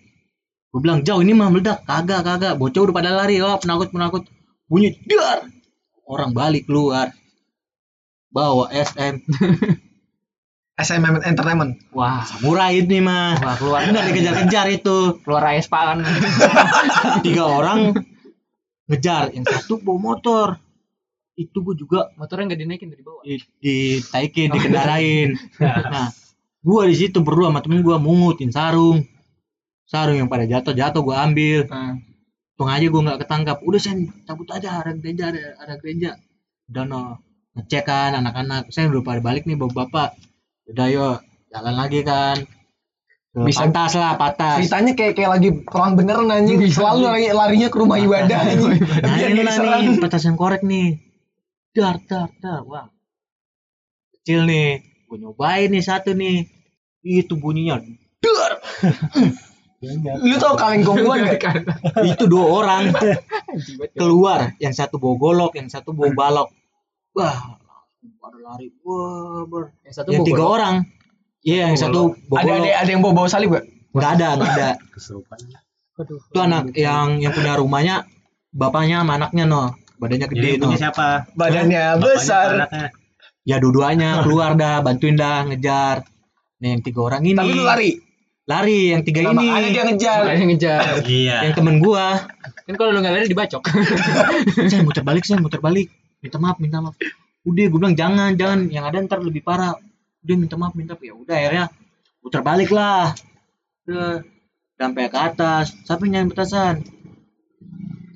Gue 0.72 0.80
bilang, 0.80 1.04
"Jauh 1.04 1.20
ini 1.20 1.36
mah 1.36 1.52
meledak." 1.52 1.84
Kagak, 1.84 2.24
kagak. 2.24 2.56
Bocah 2.56 2.80
udah 2.88 2.94
pada 2.96 3.10
lari. 3.12 3.36
Wah, 3.42 3.60
penakut, 3.60 3.92
penakut. 3.92 4.24
Bunyi 4.70 4.96
dar. 5.04 5.61
Orang 6.06 6.34
balik 6.34 6.66
keluar. 6.66 7.10
Bawa 8.32 8.72
SM. 8.72 9.22
SMM 10.72 11.20
Entertainment. 11.22 11.76
wah 11.92 12.24
Samurai 12.24 12.80
ini 12.80 12.98
mah. 13.04 13.36
wah 13.38 13.54
keluar 13.60 13.84
Benar 13.84 14.08
dikejar-kejar 14.08 14.66
itu. 14.72 15.20
keluar 15.20 15.44
AS 15.52 15.68
kan 15.68 16.00
Tiga 17.26 17.44
orang 17.44 17.92
ngejar. 18.88 19.30
Yang 19.36 19.52
satu 19.52 19.78
bawa 19.78 19.98
motor. 20.00 20.46
Itu 21.36 21.60
gue 21.64 21.76
juga 21.76 22.08
motornya 22.16 22.52
nggak 22.52 22.60
dinaikin 22.60 22.88
dari 22.88 23.02
bawah 23.04 23.22
di, 23.24 23.36
ditaikin, 23.60 24.48
dikendarain. 24.52 25.36
Nah, 25.60 26.08
gua 26.64 26.88
di 26.88 26.96
situ 26.96 27.20
berdua 27.20 27.52
sama 27.52 27.60
temen 27.60 27.84
gua 27.84 28.00
mungutin 28.00 28.48
sarung. 28.52 29.04
Sarung 29.84 30.16
yang 30.20 30.28
pada 30.32 30.48
jatuh 30.48 30.72
jatuh 30.72 31.00
gua 31.04 31.24
ambil. 31.24 31.68
Nah, 31.68 32.00
Tung 32.56 32.68
aja 32.68 32.86
gua 32.92 33.00
nggak 33.04 33.20
ketangkap. 33.24 33.58
Udah 33.64 33.80
sen 33.80 34.12
cabut 34.28 34.48
aja 34.52 34.84
ada 34.84 34.92
gereja 34.96 35.32
ada, 35.32 35.56
ada 35.56 35.74
gereja. 35.80 36.20
Udah 36.68 36.84
no 36.84 37.00
ngecek 37.56 37.84
kan 37.88 38.12
anak-anak. 38.16 38.68
Saya 38.72 38.92
udah 38.92 39.02
pada 39.04 39.20
balik 39.24 39.44
nih 39.48 39.56
bapak 39.56 39.88
bapak. 39.88 40.08
Udah 40.68 40.86
yuk 40.92 41.16
jalan 41.52 41.74
lagi 41.76 42.00
kan. 42.04 42.36
Ke 43.32 43.48
Bisa- 43.48 43.64
pantas 43.64 43.96
lah 43.96 44.20
patas. 44.20 44.60
Ceritanya 44.60 44.92
kayak 44.92 45.12
kayak 45.16 45.30
lagi 45.32 45.48
perang 45.64 45.96
beneran 45.96 46.28
anjing. 46.28 46.60
Selalu 46.68 47.00
lari, 47.08 47.24
larinya 47.32 47.68
ke 47.72 47.76
rumah 47.80 47.96
ibadah 47.96 48.38
anjing. 48.44 48.76
Nah 48.84 49.16
ini 49.24 49.40
lah 49.40 49.80
nih 49.80 49.96
petasan 49.96 50.36
korek 50.36 50.60
nih. 50.60 51.00
Dar 51.72 51.96
dar 52.04 52.28
dar 52.44 52.60
wah. 52.68 52.92
Kecil 54.20 54.44
nih. 54.44 54.84
Gue 55.08 55.16
nyobain 55.16 55.72
nih 55.72 55.80
satu 55.80 56.12
nih. 56.12 56.44
Itu 57.00 57.40
bunyinya 57.40 57.80
dar. 58.20 58.52
Lu 60.22 60.36
tau 60.38 60.54
kaleng 60.54 60.82
gongguan 60.82 61.26
gak? 61.26 61.66
itu 62.06 62.24
dua 62.26 62.46
orang 62.62 62.94
keluar 63.98 64.54
yang 64.58 64.70
satu 64.70 64.96
bawa 64.96 65.14
golok 65.18 65.52
yang 65.58 65.66
satu 65.66 65.90
bawa 65.90 66.14
balok 66.14 66.48
wah 67.12 67.58
pada 68.18 68.38
lari 68.38 68.70
wah 68.82 69.42
ber 69.44 69.74
yang 69.82 69.94
satu 69.94 70.08
yang 70.10 70.22
bawa 70.22 70.28
tiga 70.30 70.38
golok. 70.38 70.54
orang 70.54 70.74
iya 71.42 71.64
yang 71.66 71.78
satu 71.78 72.14
bawa 72.26 72.38
Ada 72.38 72.46
ada 72.46 72.58
golok 72.62 72.74
ada 72.78 72.90
yang 72.90 73.00
bawa 73.02 73.14
bawa 73.16 73.28
salib 73.28 73.50
gak? 73.52 73.64
nggak 73.92 74.10
ada 74.16 74.28
nggak 74.32 74.50
ada 74.52 74.70
Kesurupan. 74.94 75.38
Aduh. 75.92 76.18
itu 76.24 76.38
anak 76.40 76.64
yang 76.72 77.08
yang 77.18 77.32
punya 77.32 77.52
rumahnya 77.54 77.96
bapaknya 78.50 79.02
sama 79.02 79.12
anaknya 79.18 79.44
no 79.44 79.62
badannya 79.98 80.26
Jadi 80.26 80.34
gede 80.38 80.50
no 80.56 80.64
punya 80.66 80.78
siapa? 80.80 81.08
Badannya 81.34 81.84
Bapaknya 81.94 82.14
besar. 82.16 82.46
anaknya? 82.56 82.86
ya 83.42 83.56
dua-duanya 83.58 84.10
keluar 84.24 84.54
dah 84.54 84.78
bantuin 84.80 85.14
dah 85.14 85.42
ngejar 85.44 86.06
nah 86.58 86.68
yang 86.68 86.80
tiga 86.80 87.00
orang 87.02 87.26
ini 87.26 87.34
Tapi 87.34 87.52
lu 87.52 87.66
lari. 87.66 87.90
Lari 88.42 88.90
yang 88.90 89.02
tiga 89.06 89.22
Nah, 89.22 89.32
ini. 89.38 89.46
makanya 89.48 89.70
dia 89.70 89.84
ngejar. 89.86 90.20
Makanya 90.26 90.46
ngejar. 90.50 90.80
Iya. 91.06 91.36
yang 91.46 91.54
temen 91.54 91.76
gua. 91.78 92.06
Kan 92.66 92.74
kalau 92.78 92.90
lu 92.94 92.98
nggak 93.02 93.14
lari 93.14 93.26
dibacok. 93.30 93.62
Saya 94.70 94.82
muter 94.82 95.02
balik 95.06 95.22
saya 95.26 95.38
muter 95.38 95.58
balik. 95.62 95.90
Minta 96.22 96.38
maaf 96.38 96.58
minta 96.58 96.78
maaf. 96.78 96.94
Udah 97.42 97.64
gue 97.66 97.78
bilang 97.78 97.94
jangan 97.98 98.34
jangan. 98.38 98.70
Yang 98.70 98.84
ada 98.90 98.96
ntar 99.06 99.18
lebih 99.22 99.42
parah. 99.42 99.74
Udah 100.22 100.36
minta 100.38 100.54
maaf 100.58 100.74
minta 100.74 100.94
maaf. 100.94 101.02
Ya 101.02 101.14
udah 101.14 101.34
akhirnya 101.34 101.64
muter 102.22 102.42
balik 102.42 102.70
lah. 102.70 103.14
Udah 103.86 104.22
sampai 104.78 105.10
ke 105.10 105.18
atas. 105.18 105.74
Siapa 105.86 106.02
yang 106.06 106.22
nyalain 106.22 106.30
petasan? 106.30 106.74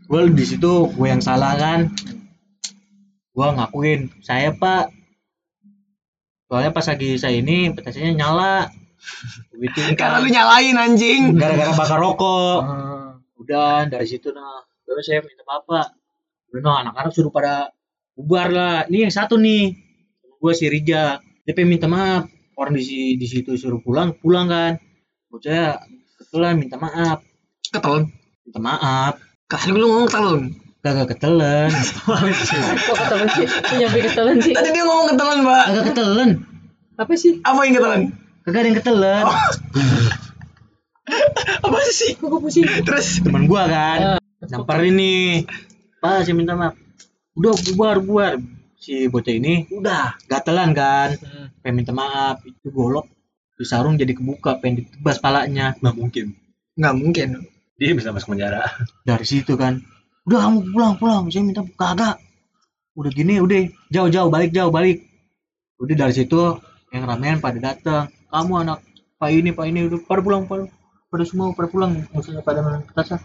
Gue 0.07 0.31
di 0.31 0.45
situ 0.47 0.91
gue 0.95 1.07
yang 1.07 1.23
salah 1.23 1.59
kan. 1.59 1.91
Gua 3.31 3.53
ngakuin 3.53 4.09
saya 4.23 4.55
pak. 4.55 4.89
Soalnya 6.47 6.71
pas 6.71 6.87
lagi 6.87 7.19
saya 7.19 7.37
ini 7.43 7.75
petasnya 7.75 8.15
nyala 8.15 8.71
gitu 9.55 9.81
Karena 9.95 10.19
lu 10.19 10.29
nyalain 10.29 10.77
anjing. 10.77 11.23
gara-gara 11.35 11.73
bakar 11.73 11.99
rokok 11.99 12.59
Ah. 12.61 13.13
udah 13.37 13.87
dari 13.87 14.05
situ 14.05 14.31
nah 14.31 14.61
terus 14.83 15.05
saya 15.05 15.21
minta 15.21 15.43
maaf 15.43 15.63
pak 15.63 15.87
udah 16.51 16.61
nah 16.61 16.77
anak-anak 16.83 17.13
suruh 17.13 17.29
pada 17.29 17.71
bubar 18.13 18.49
lah 18.49 18.77
ini 18.87 19.05
yang 19.05 19.13
satu 19.13 19.37
nih 19.37 19.77
gue 20.37 20.53
si 20.53 20.67
Rija 20.67 21.19
dia 21.43 21.53
pengen 21.53 21.71
minta 21.73 21.87
maaf 21.87 22.27
orang 22.55 22.75
di 22.75 23.15
di 23.15 23.27
situ 23.27 23.55
suruh 23.55 23.79
pulang 23.79 24.15
pulang 24.15 24.47
kan 24.47 24.73
bocah 25.27 25.79
kebetulan 26.17 26.55
minta 26.57 26.77
maaf 26.77 27.21
Ketelun. 27.67 28.09
minta 28.43 28.59
maaf 28.59 29.15
Kan 29.47 29.71
lu 29.71 29.87
ngomong 29.87 30.07
ketelun. 30.07 30.43
kagak 30.81 31.07
ketelen 31.13 31.71
Kok 32.83 32.95
ketelan 32.97 33.29
sih? 33.29 33.47
Nyampe 33.77 33.99
ketelan 34.07 34.37
sih? 34.39 34.51
Tadi 34.51 34.69
dia 34.71 34.83
ngomong 34.83 35.07
ketelun, 35.09 35.39
Mbak. 35.43 35.65
kagak 35.67 35.85
ketelen 35.87 36.31
Apa 36.95 37.13
sih? 37.15 37.33
Apa 37.43 37.61
yang 37.63 37.75
ketelun? 37.75 38.03
Kagak 38.47 38.63
ada 38.63 38.69
yang 38.71 38.79
ketelen 38.79 39.27
Apa 41.67 41.79
sih? 41.91 42.19
Kok 42.19 42.27
gue 42.27 42.41
pusing? 42.43 42.67
Terus? 42.83 43.23
Temen 43.23 43.47
gua 43.47 43.67
kan. 43.71 44.19
Nyamperin 44.43 44.95
nih 44.99 45.47
pak 46.03 46.27
saya 46.27 46.35
minta 46.35 46.55
maaf. 46.55 46.75
Udah 47.35 47.55
bubar 47.71 47.99
bubar. 48.03 48.39
Si 48.79 49.11
bocah 49.11 49.35
ini 49.35 49.67
udah. 49.71 50.15
gatelan 50.31 50.71
kan? 50.75 51.15
Hmm. 51.19 51.47
pengen 51.63 51.83
minta 51.83 51.93
maaf. 51.95 52.43
Itu 52.47 52.71
golok. 52.71 53.07
Di 53.57 53.65
sarung 53.65 53.99
jadi 53.99 54.15
kebuka 54.15 54.59
pengen 54.59 54.87
ditebas 54.87 55.19
palanya. 55.23 55.75
Nggak 55.79 55.95
mungkin. 55.95 56.27
Nggak 56.79 56.95
mungkin. 56.99 57.29
dia 57.77 57.93
bisa 57.93 58.11
masuk 58.11 58.35
penjara. 58.35 58.67
Dari 59.05 59.27
situ 59.27 59.55
kan. 59.55 59.83
Udah 60.27 60.49
kamu 60.49 60.75
pulang 60.75 60.95
pulang. 60.99 61.23
Saya 61.31 61.47
minta 61.47 61.63
kagak. 61.75 62.19
Udah 62.99 63.11
gini 63.11 63.39
udah. 63.43 63.67
Jauh 63.91 64.11
jauh. 64.11 64.31
Balik 64.31 64.51
jauh 64.55 64.71
balik. 64.71 65.07
Udah 65.79 65.95
dari 65.95 66.15
situ 66.15 66.57
yang 66.91 67.05
ramean 67.05 67.39
pada 67.43 67.59
datang 67.59 68.16
kamu 68.31 68.53
anak 68.67 68.79
pak 69.17 69.31
ini 69.33 69.51
pak 69.55 69.67
ini 69.71 69.89
udah 69.89 69.99
pada 70.05 70.21
pulang 70.21 70.45
pada 70.45 70.69
pada 71.09 71.25
semua 71.25 71.55
pada 71.57 71.69
pulang. 71.71 72.05
Maksudnya 72.13 72.43
pada 72.43 72.61
main 72.61 72.83
petasan 72.85 73.21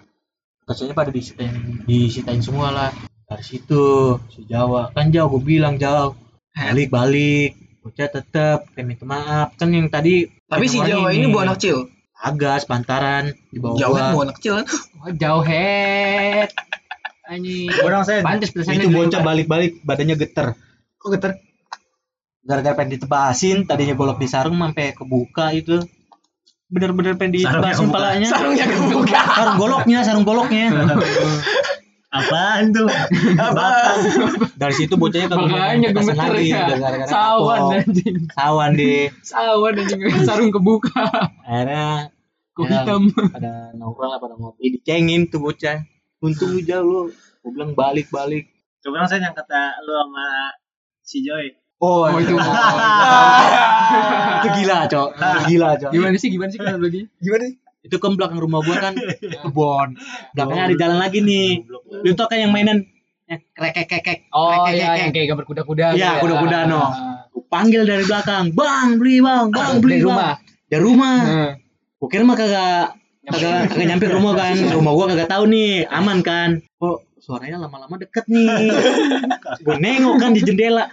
petasnya 0.61 0.95
pada 0.95 1.11
disitain 1.11 1.83
disitain 1.83 2.39
semua 2.39 2.71
lah. 2.71 2.91
Dari 3.27 3.43
situ 3.43 4.15
si 4.31 4.43
Jawa. 4.47 4.91
Kan 4.95 5.11
jauh 5.11 5.27
gue 5.37 5.43
bilang 5.43 5.75
jauh 5.75 6.15
balik 6.55 6.91
balik. 6.91 7.57
Bocah 7.81 8.07
tetep 8.07 8.69
pengen 8.77 8.93
minta 8.93 9.05
maaf. 9.07 9.57
Kan 9.57 9.73
yang 9.73 9.89
tadi 9.89 10.29
Tapi 10.47 10.65
si 10.69 10.77
Jawa 10.79 11.11
ini 11.11 11.27
buah 11.27 11.49
anak 11.49 11.57
kecil. 11.59 11.89
agak 12.21 12.61
sepantaran 12.61 13.33
di 13.49 13.57
bawah 13.57 13.81
kan 13.81 14.13
buah 14.13 14.25
anak 14.29 14.35
kecil 14.37 14.53
kan. 14.61 14.67
Wah, 15.01 15.09
jauh 15.09 15.41
head. 15.41 16.53
Anjing. 17.25 17.71
orang 17.81 18.03
saya 18.03 18.21
Pantes 18.21 18.51
itu 18.53 18.91
bocah 18.91 19.23
balik-balik 19.25 19.81
badannya 19.81 20.19
geter. 20.19 20.53
Kok 21.01 21.09
geter? 21.17 21.41
Gara-gara 22.41 22.73
pengen 22.73 22.97
ditebasin 22.97 23.57
tadinya 23.63 23.93
golok 23.93 24.17
di 24.17 24.25
sarung 24.25 24.57
sampai 24.57 24.91
kebuka 24.91 25.51
itu 25.51 25.77
bener-bener 26.67 27.13
pengen 27.13 27.37
ditebasin 27.37 27.87
palanya 27.87 28.27
Sarungnya 28.27 28.65
kebuka. 28.65 29.19
sarung 29.29 29.57
goloknya 29.57 29.97
sarung 30.01 30.25
goloknya 30.25 30.65
apaan 32.11 32.75
tuh 32.75 32.91
Apa? 33.39 33.67
dari 34.53 34.73
situ 34.73 34.95
bocahnya 34.95 35.31
kagak 35.31 35.47
Makanya 35.47 35.89
gemeter 35.91 36.27
lagi 36.27 36.49
ya. 36.49 36.67
gara-gara 36.67 37.07
Sawan 37.07 37.61
anjing. 37.77 38.15
sawan 38.29 38.69
deh 38.75 39.07
Sawan 39.21 39.73
anjing 39.77 39.99
sarung 40.21 40.51
kebuka. 40.51 41.07
akhirnya 41.41 42.11
Kok 42.51 42.67
Ya. 42.67 42.83
hitam. 42.83 43.01
pada 43.31 43.71
nongkrong 43.71 44.19
pada 44.19 44.35
ngopi 44.35 44.75
dicengin 44.75 45.31
tuh 45.31 45.39
bocah 45.39 45.87
untung 46.19 46.51
lu 46.51 46.59
jauh 46.59 46.83
lu 46.83 47.01
gue 47.41 47.49
bilang 47.49 47.71
balik-balik 47.71 48.43
kebetulan 48.83 49.07
saya 49.07 49.19
yang 49.23 49.33
kata 49.33 49.79
lu 49.81 49.93
sama 49.95 50.25
si 51.01 51.23
Joy 51.23 51.47
oh, 51.81 52.05
Oh 52.05 52.15
itu. 52.15 52.31
itu 54.37 54.47
gila 54.55 54.77
cok 54.85 55.09
gila 55.45 55.69
cok 55.75 55.89
Gimana 55.91 56.15
sih 56.15 56.29
gimana 56.29 56.49
sih 56.49 56.57
kalau 56.57 56.79
lagi? 56.79 57.01
Gimana 57.17 57.43
sih? 57.45 57.55
itu 57.81 57.97
kan 57.97 58.13
belakang 58.13 58.37
rumah 58.37 58.61
gua 58.61 58.77
kan 58.77 58.93
kebon 59.41 59.97
belakangnya 60.37 60.63
ada 60.69 60.75
jalan 60.77 60.97
lagi 61.01 61.17
nih 61.19 61.65
lu 62.05 62.13
tau 62.13 62.25
kan 62.25 62.37
yang 62.37 62.53
mainan 62.53 62.85
eh, 63.25 63.41
krek 63.49 63.73
krek 63.73 63.85
krek 63.89 64.01
krek 64.05 64.19
Oh 64.29 64.69
iya 64.69 64.93
yang 64.99 65.09
kayak 65.09 65.27
gambar 65.27 65.43
kuda-kuda. 65.43 65.91
Iya, 65.91 65.97
gitu 65.97 66.13
ya. 66.13 66.21
kuda-kuda, 66.21 66.57
no. 66.69 66.77
Ah. 66.77 66.89
Panggil 67.49 67.81
dari 67.83 68.05
belakang 68.05 68.53
bang 68.53 68.87
beli 68.95 69.17
bang 69.17 69.49
bang 69.49 69.73
beli 69.81 69.97
Dari 69.97 69.99
bang. 69.99 70.07
rumah. 70.13 70.31
dari 70.69 70.81
rumah 70.85 71.15
Hmm. 71.19 71.49
gua 71.97 72.07
kira 72.07 72.21
mah 72.21 72.35
kagak 72.37 72.85
kagak 73.23 73.53
kagak 73.67 73.85
nyampe 73.89 74.03
ke 74.05 74.13
rumah 74.13 74.33
kan 74.37 74.53
rumah 74.77 74.91
gua 74.93 75.05
kagak 75.09 75.27
tahu 75.27 75.43
nih 75.49 75.83
aman 75.89 76.17
kan 76.21 76.49
kok 76.77 76.97
suaranya 77.17 77.57
lama-lama 77.59 77.95
deket 77.97 78.23
nih 78.27 78.71
gua 79.59 79.75
nengok 79.75 80.15
kan 80.17 80.31
di 80.31 80.39
jendela 80.39 80.87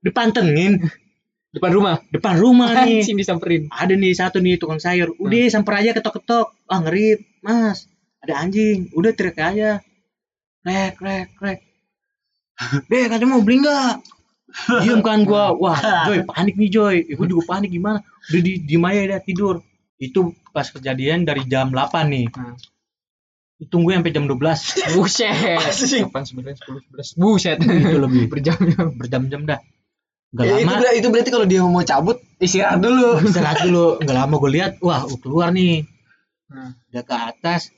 dipantengin 0.00 0.80
Depan 1.50 1.70
rumah. 1.74 1.98
depan 2.14 2.38
rumah 2.38 2.70
nih. 2.86 3.02
Anjing 3.02 3.18
disamperin. 3.18 3.66
ada 3.74 3.90
nih 3.90 4.14
satu 4.14 4.38
nih 4.38 4.54
tukang 4.54 4.78
sayur. 4.78 5.18
Udah 5.18 5.50
samper 5.50 5.82
aja 5.82 5.90
ketok-ketok. 5.98 6.54
Ah 6.70 6.78
ngeri 6.78 7.18
mas 7.42 7.90
ada 8.22 8.38
anjing. 8.38 8.86
Udah 8.94 9.10
teriak 9.10 9.34
aja. 9.34 9.82
Krek 10.62 10.92
krek 10.94 11.26
krek 11.40 11.58
deh 12.92 13.08
katanya 13.08 13.32
mau 13.32 13.42
beli 13.42 13.66
nggak? 13.66 13.94
Diem 14.86 15.02
kan 15.02 15.26
gua. 15.26 15.50
Wah 15.58 16.06
Joy 16.06 16.22
panik 16.22 16.54
nih 16.54 16.70
Joy. 16.70 16.96
Ya, 17.10 17.18
gua 17.18 17.26
juga 17.26 17.42
panik 17.50 17.74
gimana? 17.74 17.98
Udah 18.30 18.40
di 18.46 18.52
diem 18.62 18.86
aja 18.86 19.18
dah 19.18 19.20
tidur. 19.24 19.58
Itu 19.98 20.38
pas 20.54 20.70
kejadian 20.70 21.26
dari 21.26 21.50
jam 21.50 21.74
8 21.74 22.06
nih. 22.14 22.26
Hmm. 22.30 22.54
ditunggu 23.60 23.92
sampai 23.92 24.08
jam 24.16 24.24
12 24.24 24.96
Buset. 24.96 25.60
Asik. 25.60 26.08
8 26.08 26.32
9 26.32 26.48
10 26.64 26.96
11. 26.96 27.20
Buset. 27.20 27.58
itu 27.60 27.98
lebih. 28.00 28.24
Berjam-jam. 28.30 28.96
berjam-jam 28.96 29.44
dah 29.44 29.60
Gak 30.30 30.46
Ya, 30.46 30.62
itu, 30.62 30.66
lama 30.70 30.78
ber- 30.78 30.94
itu 30.94 31.08
berarti 31.10 31.30
kalau 31.34 31.46
dia 31.46 31.60
mau 31.66 31.82
cabut 31.82 32.22
istirahat 32.38 32.78
dulu. 32.78 33.18
istirahat 33.26 33.66
dulu. 33.66 33.98
Nggak 33.98 34.16
lama 34.16 34.34
gue 34.38 34.50
lihat 34.54 34.72
wah 34.78 35.02
keluar 35.18 35.50
nih. 35.50 35.82
Hmm. 36.50 36.74
udah 36.90 37.02
ke 37.06 37.14
atas 37.14 37.70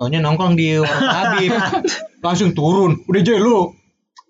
taunya 0.00 0.16
nongkrong 0.20 0.56
di 0.56 0.80
warung 0.80 1.08
Habib. 1.12 1.52
Langsung 2.24 2.56
turun. 2.56 3.04
Udah 3.04 3.20
Joy 3.20 3.40
lu 3.40 3.72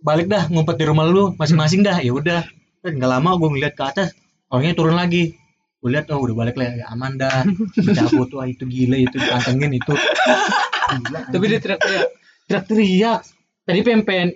balik 0.05 0.27
dah 0.27 0.47
ngumpet 0.51 0.77
di 0.77 0.85
rumah 0.87 1.07
lu 1.07 1.35
masing-masing 1.35 1.83
dah. 1.83 1.99
Ya 1.99 2.11
udah. 2.15 2.43
Dan 2.83 2.99
nggak 2.99 3.11
lama 3.11 3.39
gue 3.39 3.49
ngeliat 3.55 3.75
ke 3.75 3.85
atas 3.87 4.09
orangnya 4.51 4.75
turun 4.75 4.95
lagi. 4.95 5.35
Gue 5.79 5.93
lihat 5.95 6.09
oh 6.15 6.23
udah 6.23 6.35
balik 6.35 6.55
lah 6.57 6.75
ya 6.75 6.85
aman 6.91 7.19
dah. 7.19 7.43
Cabut 7.75 8.31
wah 8.35 8.47
itu 8.47 8.67
gila 8.67 8.99
itu 8.99 9.19
pantengin 9.19 9.75
itu. 9.75 9.95
Gila, 10.85 11.33
Tapi 11.33 11.45
dia 11.49 11.59
teriak-teriak. 11.59 12.09
teriak-teriak. 12.45 13.21
Tadi 13.65 13.79
pengen 13.83 14.29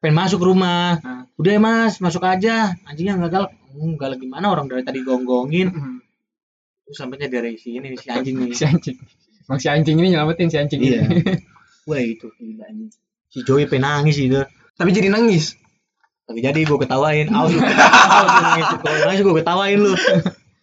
pengen, 0.00 0.16
pengen 0.16 0.16
masuk 0.16 0.40
rumah 0.42 0.96
Hmm. 0.98 1.24
udah 1.36 1.52
ya 1.52 1.60
mas 1.60 1.94
masuk 1.98 2.20
aja 2.22 2.74
anjingnya 2.84 3.16
nggak 3.16 3.30
galak 3.30 3.52
Hmm, 3.70 3.94
galak 3.94 4.18
gimana 4.18 4.50
orang 4.50 4.66
dari 4.66 4.82
tadi 4.82 5.00
gonggongin 5.00 5.70
Hmm. 5.70 5.98
terus 6.82 6.98
sampainya 6.98 7.28
dari 7.28 7.54
si 7.54 7.76
ini 7.76 7.94
si 8.00 8.08
anjing 8.08 8.36
nih 8.36 8.50
Si 8.50 8.64
anjing. 8.64 8.96
Emang 9.46 9.58
si 9.58 9.66
anjing 9.66 9.96
ini 9.96 10.08
nyelamatin 10.10 10.46
si 10.46 10.56
anjing 10.56 10.80
Iya. 10.80 11.00
ini. 11.04 11.22
Wah 11.88 11.98
itu 11.98 12.30
gila 12.34 12.64
anjing. 12.66 12.90
Si 13.28 13.42
Joey 13.42 13.66
penangis 13.66 14.16
itu. 14.16 14.42
Tapi 14.74 14.90
jadi 14.90 15.06
nangis. 15.06 15.54
Tapi 16.24 16.38
jadi 16.38 16.62
gue 16.62 16.78
ketawain. 16.78 17.26
Awas 17.34 17.50
lu. 17.50 17.58
Nangis. 17.58 18.66
Kalau 18.78 18.98
nangis 19.04 19.20
gue 19.20 19.34
ketawain 19.36 19.78
lu. 19.78 19.92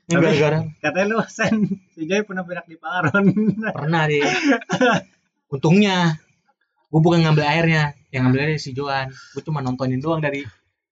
Ini 0.07 0.15
gara-gara 0.15 0.59
katanya 0.79 1.05
lu 1.11 1.15
sen 1.27 1.55
si 1.91 2.07
Joy 2.07 2.23
pernah 2.23 2.43
berak 2.43 2.63
di 2.63 2.79
Palaron 2.79 3.27
pernah 3.75 4.07
deh. 4.07 4.23
Untungnya 5.47 6.15
gue 6.87 6.99
bukan 6.99 7.23
ngambil 7.23 7.43
airnya. 7.43 7.83
Yang 8.09 8.21
ngambil 8.23 8.39
airnya 8.41 8.57
si 8.57 8.71
Joan. 8.71 9.07
Gue 9.09 9.41
cuma 9.41 9.59
nontonin 9.59 9.97
doang 9.97 10.19
dari 10.19 10.41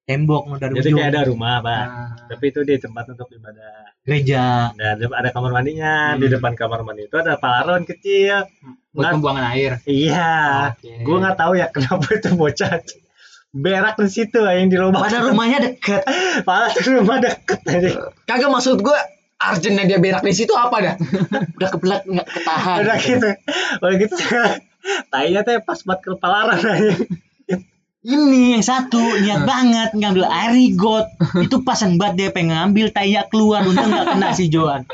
tembok 0.04 0.46
dari 0.56 0.74
jadi 0.76 0.86
ujung. 0.86 0.98
kayak 0.98 1.12
ada 1.12 1.22
rumah 1.26 1.56
pak 1.60 1.84
Nah, 1.84 2.14
tapi 2.30 2.46
itu 2.48 2.62
di 2.62 2.78
tempat 2.78 3.10
untuk 3.10 3.26
ibadah 3.28 3.90
gereja. 4.00 4.70
dan 4.72 5.02
ada 5.02 5.30
kamar 5.30 5.50
mandinya 5.52 6.14
di 6.14 6.30
Hmm. 6.30 6.34
depan 6.38 6.54
kamar 6.54 6.86
mandi 6.86 7.02
itu 7.04 7.18
ada 7.18 7.34
palaron 7.36 7.82
kecil 7.84 8.46
Buat 8.92 9.02
Nah, 9.02 9.12
pembuangan 9.12 9.46
air. 9.50 9.82
iya 9.84 10.30
Oke. 10.72 11.02
gue 11.02 11.18
nggak 11.18 11.34
tahu 11.36 11.54
ya 11.56 11.68
kenapa 11.74 12.06
itu 12.12 12.30
bocah 12.32 12.86
berak 13.52 13.96
di 13.98 14.06
situ 14.08 14.38
yang 14.38 14.68
di 14.68 14.78
rumah 14.78 15.00
Padahal 15.02 15.26
rumahnya 15.26 15.60
deket. 15.64 16.06
Padahal 16.46 16.70
rumah 16.94 17.18
deket 17.18 17.60
aja 17.66 17.90
Kagak 18.24 18.50
maksud 18.52 18.78
gua 18.80 19.02
Arjennya 19.36 19.84
dia 19.86 19.98
berak 19.98 20.22
di 20.22 20.32
situ 20.32 20.54
apa 20.54 20.78
dah? 20.80 20.96
Udah 21.58 21.70
kebelat 21.72 22.02
nggak 22.04 22.28
ketahan. 22.30 22.78
udah 22.80 22.98
gitu 23.00 23.30
udah 23.80 23.96
gitu 23.98 24.16
tainya 25.10 25.42
teh 25.42 25.58
pas 25.62 25.80
buat 25.82 26.00
ke 26.02 26.16
palaron 26.18 26.62
aja 26.62 26.94
Ini 28.06 28.54
yang 28.54 28.62
satu 28.62 29.02
niat 29.02 29.50
banget 29.50 29.98
ngambil 29.98 30.30
air 30.30 30.54
rigot. 30.54 31.10
Itu 31.42 31.66
pasang 31.66 31.98
banget 31.98 32.14
dia 32.14 32.30
pengen 32.30 32.54
ngambil 32.54 32.94
tainya 32.94 33.26
keluar 33.26 33.66
untung 33.66 33.90
nggak 33.90 34.06
kena 34.14 34.30
si 34.38 34.46
Joan. 34.46 34.86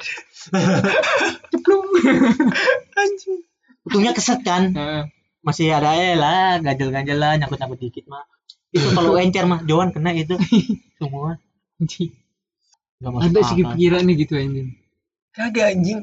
Untungnya 3.84 4.16
keset 4.16 4.40
kan. 4.48 4.72
Heeh. 4.72 5.04
Masih 5.42 5.74
ada 5.74 5.98
eh 5.98 6.16
lah 6.16 6.62
ganjel-ganjel 6.62 7.18
lah 7.18 7.34
nyangkut-nyangkut 7.36 7.84
dikit 7.84 8.06
mah. 8.08 8.24
Itu 8.72 8.96
kalau 8.96 9.18
encer 9.22 9.44
mah 9.44 9.60
Joan 9.68 9.92
kena 9.92 10.16
itu 10.16 10.40
semua. 10.96 11.36
Anjing. 11.82 12.16
Ada 13.02 13.40
sih 13.44 13.60
akal. 13.60 13.76
kepikiran 13.76 14.02
nih 14.06 14.16
gitu 14.24 14.34
anjing. 14.38 14.68
Kagak 15.34 15.68
anjing. 15.74 16.00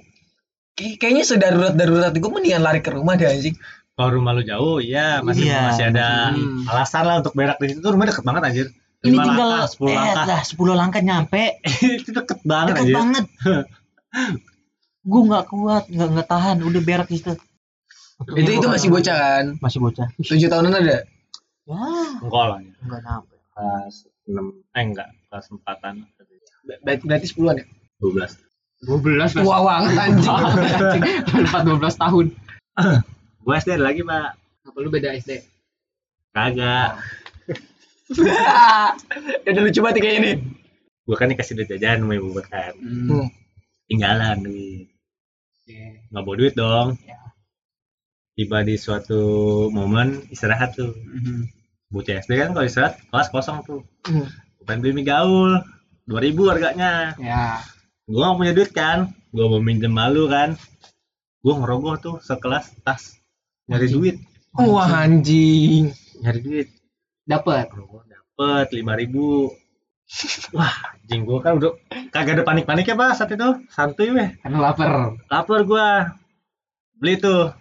Kay- 0.76 0.98
kayaknya 1.00 1.24
sedarurat 1.24 1.72
darurat 1.72 2.12
gue 2.12 2.30
mendingan 2.30 2.62
lari 2.66 2.82
ke 2.82 2.90
rumah 2.90 3.14
deh 3.14 3.30
anjing. 3.30 3.56
Kalau 3.98 4.10
rumah 4.14 4.30
lu 4.30 4.42
jauh 4.42 4.78
iya 4.78 5.18
masih 5.18 5.50
Iya. 5.50 5.60
masih 5.68 5.84
ada 5.90 6.30
Hmm. 6.30 6.62
alasan 6.64 7.02
lah 7.02 7.18
untuk 7.18 7.34
berak 7.34 7.58
di 7.58 7.74
situ 7.74 7.82
tuh 7.82 7.90
rumah 7.90 8.06
deket 8.06 8.22
banget 8.22 8.42
anjir 8.44 8.68
Ini 8.98 9.14
Lima 9.14 9.30
tinggal 9.30 9.46
langkah, 9.48 9.70
10 9.70 9.86
eh, 9.86 9.94
langkah 9.94 10.24
lah 10.26 10.42
10 10.42 10.74
langkah 10.74 11.00
nyampe. 11.00 11.42
itu 12.02 12.10
deket 12.10 12.38
banget 12.42 12.66
Deket 12.68 12.82
anjir 12.82 12.96
banget. 12.98 13.24
gue 15.10 15.20
nggak 15.24 15.44
kuat, 15.46 15.84
nggak 15.86 16.08
nggak 16.10 16.28
tahan, 16.28 16.56
udah 16.60 16.80
berak 16.82 17.06
di 17.06 17.16
situ. 17.16 17.34
Itu 18.34 18.50
itu 18.52 18.66
masih 18.66 18.90
bocah 18.90 19.14
kan? 19.14 19.44
Masih 19.62 19.78
bocah. 19.78 20.06
Tujuh 20.18 20.50
tahunan 20.50 20.74
ada. 20.74 21.06
Wah, 21.70 22.10
enggak 22.18 22.44
lah 22.44 22.56
anjir. 22.58 22.74
nggak 22.82 23.00
nyampe. 23.06 23.34
kelas 23.54 23.94
6 24.26 24.38
eh 24.74 24.82
enggak 24.84 25.08
kelas 25.30 25.46
4an 25.50 25.94
Berarti, 26.82 27.02
berarti 27.06 27.26
sepuluhan 27.26 27.54
ya? 27.62 27.66
12 28.02 28.34
12 28.82 29.38
Tua 29.38 29.58
banget 29.62 29.92
anjing. 29.94 30.30
anjing. 30.74 31.02
4 31.46 31.70
12 31.70 32.02
tahun. 32.02 32.26
Gua 33.48 33.56
SD 33.56 33.70
ada 33.72 33.84
lagi 33.86 34.04
pak 34.04 34.36
Apa 34.62 34.76
lu 34.78 34.92
beda 34.92 35.16
SD? 35.16 35.40
kagak 36.30 37.00
ya 39.40 39.48
udah 39.52 39.62
lucu 39.64 39.80
banget 39.80 39.96
kayak 39.98 40.16
ini. 40.18 40.32
gua 41.02 41.16
kan 41.16 41.28
dikasih 41.28 41.56
duit 41.56 41.68
jajan 41.70 42.04
sama 42.04 42.14
ibu 42.14 42.28
kan 42.42 42.72
Hmm. 42.76 43.28
tinggalan 43.86 44.44
duit 44.44 44.88
Oke. 45.58 46.04
nggak 46.06 46.22
bawa 46.22 46.36
duit 46.36 46.54
dong 46.54 46.88
Ya. 47.02 47.16
tiba 48.34 48.60
di 48.60 48.76
suatu 48.76 49.20
momen 49.68 50.28
istirahat 50.28 50.72
tuh 50.72 50.92
Mhm. 50.92 51.48
bocah 51.88 52.20
SD 52.20 52.36
kan 52.36 52.52
kalau 52.52 52.64
istirahat 52.64 53.00
kelas 53.02 53.28
kosong 53.28 53.64
tuh 53.64 53.80
Hmm. 54.04 54.28
Pengen 54.60 54.84
beli 54.84 54.92
mie 54.94 55.08
gaul 55.08 55.64
2000 56.04 56.44
harganya 56.46 57.16
Ya. 57.16 57.64
gua 58.04 58.28
nggak 58.28 58.38
punya 58.38 58.52
duit 58.52 58.70
kan 58.70 58.98
gua 59.30 59.48
mau 59.48 59.60
minjem 59.60 59.88
malu 59.90 60.28
kan 60.28 60.56
gua 61.40 61.54
ngerogoh 61.56 61.96
tuh 61.98 62.16
sekelas 62.20 62.72
tas 62.80 63.16
nyari 63.68 63.86
duit. 63.92 64.16
Wah 64.56 64.88
anjing. 65.04 65.92
nyari 66.24 66.40
duit. 66.40 66.68
Dapat. 67.28 67.68
ngerogoh 67.70 68.02
dapet 68.08 68.66
5000 68.72 70.56
wah 70.56 70.74
anjing 70.96 71.28
gua 71.28 71.38
kan 71.44 71.60
udah 71.60 71.76
kagak 72.08 72.40
ada 72.40 72.44
panik-panik 72.48 72.88
ya 72.88 72.96
pak 72.96 73.14
saat 73.14 73.30
itu. 73.36 73.48
Santuy 73.68 74.10
weh. 74.16 74.32
Karena 74.40 74.58
lapar. 74.58 75.20
lapar 75.28 75.60
gua. 75.68 76.16
Beli 76.96 77.20
tuh. 77.20 77.52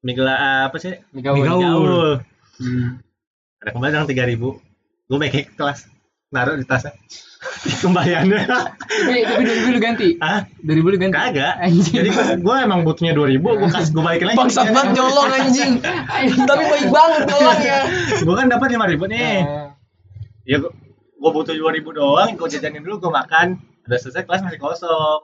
Mie 0.00 0.16
gela 0.16 0.66
apa 0.66 0.76
sih? 0.80 0.96
Mie 1.12 1.20
gaul. 1.20 1.36
mie 1.36 1.46
gaul 1.46 1.96
Hmm. 2.60 3.00
ada 3.64 3.72
kembali 3.72 3.96
yang 3.96 4.04
3000 4.04 4.36
gua 5.08 5.16
balik 5.16 5.32
ke 5.32 5.56
kelas 5.56 5.88
naruh 6.30 6.54
di 6.54 6.62
tasnya 6.62 6.94
kembaliannya 7.82 8.46
Tapi 8.46 9.18
tapi 9.24 9.42
2000 9.48 9.74
lu 9.74 9.80
ganti. 9.80 10.08
Hah? 10.20 10.44
2000 10.62 10.92
lu 10.92 10.98
ganti. 11.00 11.16
kagak 11.16 11.54
Anjing. 11.58 11.94
jadi 11.96 12.08
gua, 12.12 12.24
gua 12.38 12.56
emang 12.62 12.80
butuhnya 12.86 13.16
2000 13.16 13.40
gua 13.40 13.68
kasih 13.72 13.90
gua 13.96 14.02
balikin 14.06 14.26
lagi 14.30 14.38
Bangsat 14.38 14.66
banget 14.70 14.92
nyolong 14.94 15.30
anjing. 15.32 15.72
Tapi 16.50 16.64
baik 16.68 16.88
banget 16.92 17.22
nyolongnya. 17.26 17.78
gua 18.22 18.34
kan 18.38 18.46
dapat 18.52 18.68
5000 18.76 19.10
nih 19.10 19.20
Eh, 19.24 19.40
ya 20.46 20.56
gua, 20.60 20.70
gua 21.18 21.30
butuh 21.34 21.54
2000 21.56 21.96
doang 21.96 22.28
gua 22.36 22.46
jajanin 22.46 22.82
dulu 22.84 23.08
gua 23.08 23.24
makan 23.24 23.56
udah 23.88 23.98
selesai 23.98 24.22
kelas 24.28 24.44
masih 24.44 24.60
kosong 24.60 25.20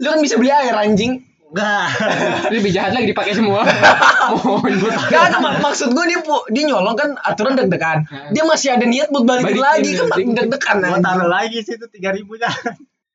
Lu 0.00 0.08
kan 0.08 0.18
bisa 0.24 0.34
beli 0.40 0.50
air 0.50 0.74
anjing. 0.74 1.22
Enggak 1.52 1.86
lebih 2.54 2.70
jahat 2.70 2.92
lagi 2.92 3.06
dipakai 3.06 3.32
semua. 3.32 3.60
Mohon 4.38 4.72
gua 4.78 4.90
Kan 5.04 5.32
mak- 5.38 5.60
maksud 5.60 5.92
gue 5.92 6.04
dia 6.06 6.18
dia 6.48 6.64
nyolong 6.66 6.94
kan 6.94 7.12
aturan 7.20 7.54
deg-degan. 7.54 8.04
Hmm. 8.04 8.32
Dia 8.32 8.42
masih 8.42 8.72
ada 8.72 8.84
niat 8.84 9.08
buat 9.08 9.22
balikin, 9.22 9.54
Balikin, 9.54 9.62
lagi 9.62 9.90
kan 9.92 10.08
deg-degan 10.32 10.76
gua 10.78 10.88
anjing. 10.90 11.04
taruh 11.04 11.28
lagi 11.28 11.58
situ 11.60 11.84
3000 11.84 12.24
nya 12.34 12.50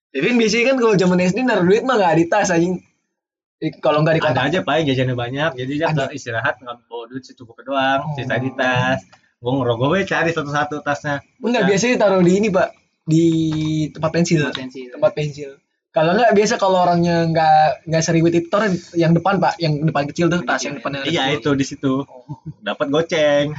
Tapi 0.08 0.24
kan 0.24 0.36
biasanya 0.36 0.64
kan 0.64 0.76
kalau 0.78 0.94
zaman 0.96 1.18
SD 1.20 1.38
naruh 1.42 1.66
duit 1.66 1.82
mah 1.82 1.96
gak 1.96 2.14
di 2.16 2.26
tas 2.26 2.50
anjing. 2.50 2.78
Eh, 3.58 3.74
Kalau 3.76 4.00
nggak 4.00 4.14
di 4.14 4.22
ada 4.22 4.30
kotak. 4.32 4.46
aja 4.48 4.60
pak 4.62 4.86
jajannya 4.86 5.16
banyak 5.16 5.52
jadi 5.56 5.72
dia 5.74 5.88
Ada. 5.88 6.14
istirahat 6.14 6.56
nggak 6.58 6.78
bawa 6.86 7.04
duit 7.06 7.26
secukupnya 7.26 7.66
doang 7.66 8.02
Oh. 8.04 8.14
sisa 8.14 8.38
di 8.38 8.54
tas 8.54 9.02
gua 9.36 9.52
ngerogoh 9.56 9.90
we 9.92 10.02
cari 10.04 10.30
satu-satu 10.30 10.78
tasnya 10.80 11.26
Enggak 11.40 11.66
biasanya 11.66 11.96
taruh 11.98 12.22
di 12.22 12.34
ini, 12.36 12.48
Pak. 12.48 12.70
Di 13.04 13.26
tempat 13.90 14.12
pensil. 14.12 14.46
Potensi. 14.46 14.86
Tempat 14.88 15.12
pensil. 15.12 15.58
Kalau 15.88 16.14
enggak 16.14 16.32
biasa 16.32 16.54
kalau 16.56 16.78
orangnya 16.80 17.26
enggak 17.26 17.82
enggak 17.84 18.04
sering 18.06 18.22
tiptor 18.28 18.62
yang 18.94 19.12
depan, 19.12 19.38
Pak, 19.38 19.58
yang 19.58 19.82
depan 19.82 20.06
kecil 20.06 20.28
tuh 20.28 20.44
tas 20.44 20.62
yang 20.62 20.78
depannya. 20.78 21.02
ada 21.02 21.10
iya 21.10 21.34
itu 21.34 21.50
di 21.52 21.66
situ 21.66 22.06
dapat 22.62 22.88
goceng 22.88 23.56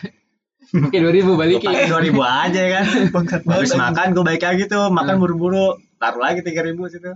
Oke 0.69 1.01
2000 1.01 1.25
gua 1.25 1.37
balikin. 1.41 1.65
pakai 1.65 1.89
2000 1.89 2.13
aja 2.21 2.63
kan 2.69 2.85
Bangsat 3.09 3.41
habis 3.43 3.73
makan 3.73 4.07
gua 4.13 4.25
balik 4.25 4.45
lagi 4.45 4.65
tuh 4.65 4.87
makan 4.89 5.17
Hmm. 5.17 5.23
buru-buru 5.25 5.67
taruh 5.97 6.21
lagi 6.21 6.45
3000 6.45 6.77
situ 6.87 7.11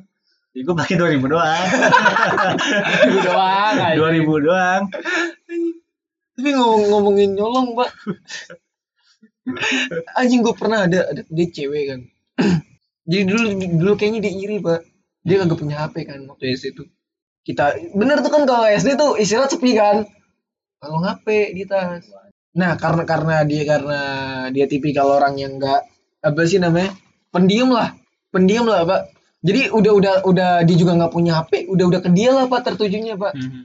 jadi 0.51 0.63
gua 0.65 0.75
pakai 0.75 0.95
2000 0.97 1.21
doang 1.29 1.67
2000 3.13 3.23
doang. 3.23 3.75
anjing. 3.77 3.97
2000 4.01 4.41
doang 4.43 4.83
Tapi 6.33 6.49
ngomong 6.51 6.83
ngomongin 6.89 7.31
nyolong, 7.37 7.77
Pak. 7.77 7.91
Anjing 10.17 10.41
gue 10.41 10.55
pernah 10.55 10.89
ada 10.89 11.13
ada 11.13 11.23
dia 11.29 11.47
cewek 11.47 11.83
kan. 11.93 12.01
Jadi 13.11 13.23
dulu 13.27 13.43
dulu 13.77 13.93
kayaknya 13.95 14.21
dia 14.25 14.33
iri, 14.33 14.57
Pak. 14.57 14.81
Dia 15.23 15.43
kagak 15.43 15.59
punya 15.59 15.77
HP 15.87 16.07
kan 16.07 16.19
waktu 16.27 16.55
SD 16.59 16.75
itu. 16.75 16.85
Kita 17.43 17.75
bener 17.95 18.23
tuh 18.23 18.31
kan 18.31 18.43
kalau 18.47 18.67
SD 18.67 18.95
tuh 18.99 19.19
istirahat 19.19 19.51
sepi 19.51 19.75
kan. 19.75 20.07
Kalau 20.83 20.99
HP 21.03 21.55
di 21.55 21.63
tas. 21.67 22.07
Nah, 22.53 22.77
karena 22.77 23.03
karena 23.07 23.37
dia 23.49 23.63
karena 23.65 24.01
dia 24.53 24.67
tipikal 24.69 25.09
orang 25.09 25.41
yang 25.41 25.57
enggak 25.57 25.89
apa 26.21 26.41
sih 26.45 26.61
namanya? 26.61 26.93
pendiam 27.33 27.73
lah. 27.73 27.97
Pendiam 28.29 28.69
lah, 28.69 28.85
Pak. 28.85 29.01
Jadi 29.41 29.73
udah 29.73 29.93
udah 29.97 30.15
udah 30.29 30.51
dia 30.69 30.77
juga 30.77 30.93
nggak 30.95 31.13
punya 31.17 31.41
HP, 31.43 31.67
udah 31.67 31.85
udah 31.89 32.01
ke 32.05 32.11
dia 32.13 32.31
lah 32.31 32.45
Pak 32.47 32.61
tertujunya, 32.63 33.17
Pak 33.17 33.33
Mhm. 33.35 33.63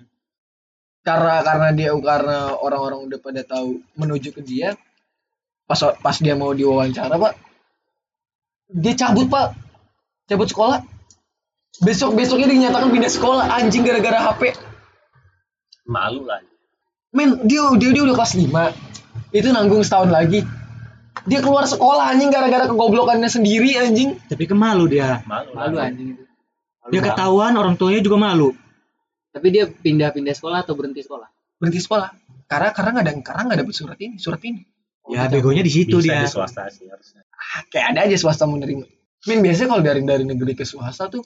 karena 1.08 1.36
karena 1.40 1.68
dia 1.72 1.92
karena 1.96 2.38
orang-orang 2.60 3.08
udah 3.08 3.20
pada 3.24 3.40
tahu 3.44 3.80
menuju 3.96 4.36
ke 4.36 4.42
dia 4.44 4.76
pas 5.64 5.80
pas 6.04 6.16
dia 6.20 6.36
mau 6.36 6.52
diwawancara 6.52 7.16
pak 7.16 7.34
dia 8.68 8.92
cabut 8.96 9.32
pak 9.32 9.56
cabut 10.28 10.52
sekolah 10.52 10.84
besok 11.84 12.18
besoknya 12.18 12.48
dinyatakan 12.50 12.90
pindah 12.90 13.12
sekolah 13.12 13.46
anjing 13.54 13.86
gara-gara 13.86 14.20
HP 14.32 14.56
malu 15.88 16.26
lah 16.28 16.42
men 17.16 17.40
dia 17.48 17.64
dia 17.80 17.90
dia 17.96 18.04
udah 18.04 18.16
kelas 18.18 18.34
5 18.36 19.36
itu 19.36 19.48
nanggung 19.54 19.84
setahun 19.86 20.10
lagi 20.12 20.44
dia 21.28 21.40
keluar 21.44 21.68
sekolah 21.68 22.14
anjing 22.14 22.30
gara-gara 22.32 22.70
kegoblokannya 22.72 23.28
sendiri 23.28 23.76
anjing 23.76 24.16
Tapi 24.32 24.48
kemalu 24.48 24.96
dia. 24.96 25.20
malu, 25.28 25.52
Malu 25.52 25.76
anjing 25.76 26.16
itu. 26.16 26.24
Dia 26.88 27.04
ketahuan 27.04 27.52
orang 27.60 27.76
tuanya 27.76 28.00
juga 28.00 28.16
malu. 28.16 28.56
Tapi 29.36 29.52
dia 29.52 29.68
pindah-pindah 29.68 30.32
sekolah 30.32 30.64
atau 30.64 30.78
berhenti 30.78 31.04
sekolah? 31.04 31.28
berhenti 31.58 31.82
sekolah 31.82 32.14
karena 32.46 32.70
karena 32.70 32.90
nggak 32.94 33.06
ada 33.06 33.14
karena 33.26 33.42
nggak 33.50 33.60
dapet 33.66 33.74
surat 33.76 33.98
ini 33.98 34.16
surat 34.22 34.42
ini 34.46 34.62
Ya 35.10 35.26
begonya 35.26 35.66
di 35.66 35.74
situ 35.74 35.98
bisa 35.98 36.06
dia. 36.06 36.22
di 36.22 36.30
swasta 36.30 36.70
sih 36.70 36.86
harusnya 36.86 37.26
kayak 37.74 37.98
ada 37.98 38.00
aja 38.06 38.16
swasta 38.20 38.46
menerima. 38.46 38.86
Men 39.26 39.40
biasanya 39.42 39.68
kalau 39.74 39.84
dari 39.84 40.02
dari 40.06 40.24
negeri 40.24 40.54
ke 40.54 40.64
swasta 40.70 41.10
tuh 41.10 41.26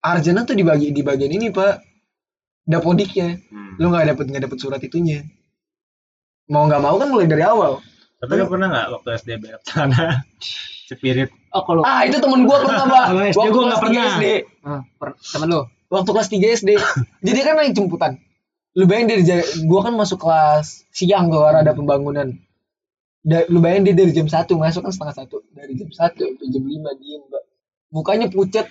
arjana 0.00 0.42
tuh 0.42 0.56
dibagi 0.56 0.90
di 0.90 1.00
bagian 1.00 1.30
ini 1.30 1.48
pak. 1.50 1.80
Dapodiknya 2.64 3.40
Hmm. 3.50 3.74
lu 3.80 3.90
nggak 3.90 4.14
dapet 4.14 4.24
nggak 4.30 4.42
dapet 4.46 4.58
surat 4.60 4.80
itunya. 4.80 5.24
Mau 6.50 6.66
nggak 6.66 6.82
mau 6.82 6.96
kan 6.98 7.08
mulai 7.08 7.26
dari 7.26 7.42
awal. 7.42 7.78
Tapi 8.20 8.32
lu 8.36 8.46
pernah 8.46 8.68
nggak 8.68 8.86
waktu 8.92 9.08
SD 9.16 9.30
berak 9.40 9.62
sana 9.64 10.22
spirit. 10.86 11.30
Oh 11.50 11.62
kalau 11.62 11.82
ah 11.82 12.02
itu 12.04 12.18
temen 12.18 12.44
gua 12.44 12.62
pernah 12.62 12.84
pak. 12.84 13.04
Kalau 13.08 13.20
SD 13.24 13.36
Waktu 13.38 13.50
gua 13.50 13.60
kelas 13.60 13.68
nggak 13.70 13.82
pernah. 13.82 14.04
SD 14.06 14.24
ah, 14.62 14.80
per- 14.98 15.16
temen 15.18 15.48
lu. 15.48 15.60
waktu 15.90 16.10
kelas 16.14 16.28
3 16.30 16.58
SD 16.62 16.70
jadi 17.26 17.38
kan 17.42 17.54
naik 17.58 17.72
jemputan. 17.74 18.12
Lu 18.78 18.86
bayangin 18.86 19.08
dari 19.10 19.22
gua 19.66 19.80
kan 19.82 19.94
masuk 19.94 20.18
kelas 20.20 20.86
siang 20.90 21.26
keluar 21.26 21.58
ada 21.58 21.72
pembangunan. 21.72 22.30
Da, 23.20 23.44
lu 23.50 23.58
bayangin 23.58 23.90
dia 23.90 23.94
dari 23.98 24.12
jam 24.14 24.30
satu 24.30 24.54
masuk 24.54 24.86
kan 24.86 24.92
setengah 24.94 25.16
satu. 25.16 25.42
Dari 25.50 25.74
jam 25.74 25.90
satu 25.90 26.22
sampai 26.24 26.46
jam 26.46 26.62
lima 26.62 26.94
diem 26.94 27.22
mbak. 27.26 27.42
Mukanya 27.90 28.26
pucat 28.30 28.70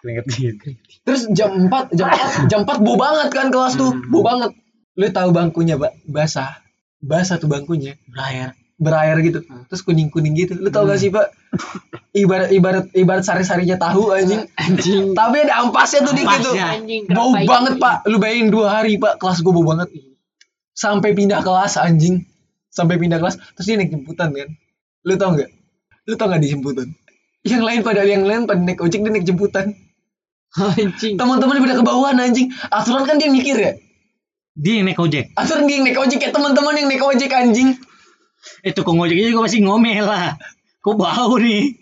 keringet 0.00 0.26
gitu 0.30 0.68
Terus 1.02 1.22
jam 1.32 1.68
4, 1.68 1.94
jam 1.96 2.08
4, 2.08 2.50
jam 2.50 2.60
4 2.64 2.84
bau 2.84 2.96
banget 2.96 3.28
kan 3.32 3.48
kelas 3.48 3.74
tuh, 3.74 3.92
Hmm. 3.96 4.10
bau 4.12 4.20
banget. 4.20 4.52
Lu 4.98 5.06
tahu 5.08 5.30
bangkunya, 5.30 5.78
Pak, 5.78 6.04
basah. 6.04 6.58
Basah 6.98 7.38
tuh 7.38 7.46
bangkunya, 7.46 7.94
Berair. 8.10 8.52
berair 8.78 9.16
gitu. 9.22 9.42
Hmm. 9.42 9.66
Terus 9.66 9.82
kuning-kuning 9.82 10.34
gitu. 10.34 10.54
Lu 10.58 10.70
tahu 10.70 10.86
gak 10.86 10.98
sih, 10.98 11.10
Pak? 11.10 11.30
Ibarat 12.14 12.50
ibarat 12.50 12.86
ibarat 12.94 13.22
sari-sarinya 13.22 13.78
tahu 13.78 14.10
anjing. 14.10 14.46
Anjing. 14.54 15.14
Tapi 15.14 15.36
ada 15.46 15.62
ampasnya 15.62 16.02
tuh 16.06 16.14
dikit 16.14 16.40
tuh. 16.42 16.54
Bau 17.10 17.30
banget? 17.34 17.78
Pak. 17.78 18.06
Lu 18.06 18.18
bayangin 18.18 18.50
dua 18.50 18.70
hari, 18.78 18.98
Pak, 18.98 19.18
kelas 19.18 19.42
gua 19.42 19.54
bau 19.54 19.66
banget. 19.66 19.90
Sampai 20.74 21.14
pindah 21.14 21.42
kelas 21.42 21.74
anjing. 21.78 22.22
Sampai 22.68 22.98
pindah 23.02 23.18
kelas, 23.18 23.34
terus 23.56 23.66
dia 23.66 23.74
naik 23.74 23.90
jemputan 23.90 24.30
kan. 24.30 24.48
Lu 25.02 25.18
tau 25.18 25.34
gak? 25.34 25.50
Lu 26.06 26.14
tau 26.14 26.30
gak 26.30 26.38
di 26.38 26.50
jemputan? 26.54 26.86
Yang 27.42 27.62
lain 27.64 27.80
pada 27.82 28.02
yang 28.04 28.22
lain 28.26 28.46
pada 28.46 28.60
naik 28.60 28.78
ojek 28.78 29.02
dia 29.02 29.10
naik 29.10 29.26
jemputan. 29.26 29.74
Anjing. 30.80 31.14
teman-teman 31.16 31.60
udah 31.60 31.76
kebauan 31.76 32.16
anjing 32.16 32.48
aturan 32.68 33.04
kan 33.04 33.16
dia 33.16 33.28
mikir 33.28 33.56
ya 33.56 33.72
Dia 34.54 34.80
yang 34.80 34.86
naik 34.86 34.98
ojek. 34.98 35.30
aturan 35.34 35.64
dia 35.64 35.76
yang 35.78 35.86
naik 35.86 35.98
ojek 35.98 36.18
ya 36.18 36.30
teman-teman 36.30 36.74
yang 36.74 36.88
naik 36.88 37.04
ojek 37.04 37.30
anjing 37.30 37.76
Eh 38.62 38.70
tukang 38.70 38.96
ojeknya 38.96 39.28
juga 39.28 39.44
masih 39.44 39.60
ngomel 39.60 40.02
lah. 40.02 40.38
Kok 40.80 40.94
bau 40.94 41.36
nih? 41.36 41.74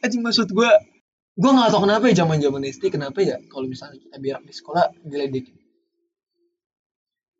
anjing 0.00 0.20
maksud 0.20 0.48
gua 0.50 0.72
gua 1.34 1.50
nggak 1.52 1.68
tahu 1.70 1.84
kenapa 1.84 2.04
ya 2.08 2.24
zaman 2.24 2.40
zaman 2.40 2.64
SD 2.64 2.88
kenapa 2.88 3.20
ya 3.20 3.36
kalau 3.46 3.68
misalnya 3.68 4.00
kita 4.00 4.16
berak 4.16 4.42
di 4.42 4.52
sekolah 4.52 4.84
diledekin 5.04 5.54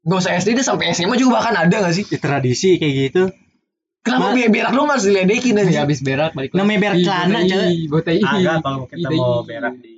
Gak 0.04 0.18
usah 0.22 0.38
SD 0.38 0.54
deh 0.54 0.62
sampai 0.62 0.92
SMA 0.92 1.16
juga 1.16 1.42
bahkan 1.42 1.58
ada 1.58 1.82
gak 1.82 1.90
sih? 1.90 2.06
Ya, 2.06 2.22
tradisi 2.22 2.78
kayak 2.78 2.94
gitu. 3.10 3.22
Kenapa 4.06 4.38
biar 4.38 4.54
berak 4.54 4.70
doang 4.70 4.86
harus 4.86 5.02
diledekin 5.02 5.58
Ya 5.58 5.66
aja? 5.66 5.82
habis 5.82 5.98
berak 5.98 6.30
balik. 6.30 6.54
Namanya 6.54 6.78
berak 6.78 6.96
celana, 7.02 7.38
botai. 7.90 8.22
Agak 8.22 8.62
kalau 8.62 8.86
kita 8.86 9.08
mau 9.10 9.42
berak 9.42 9.74
di 9.82 9.95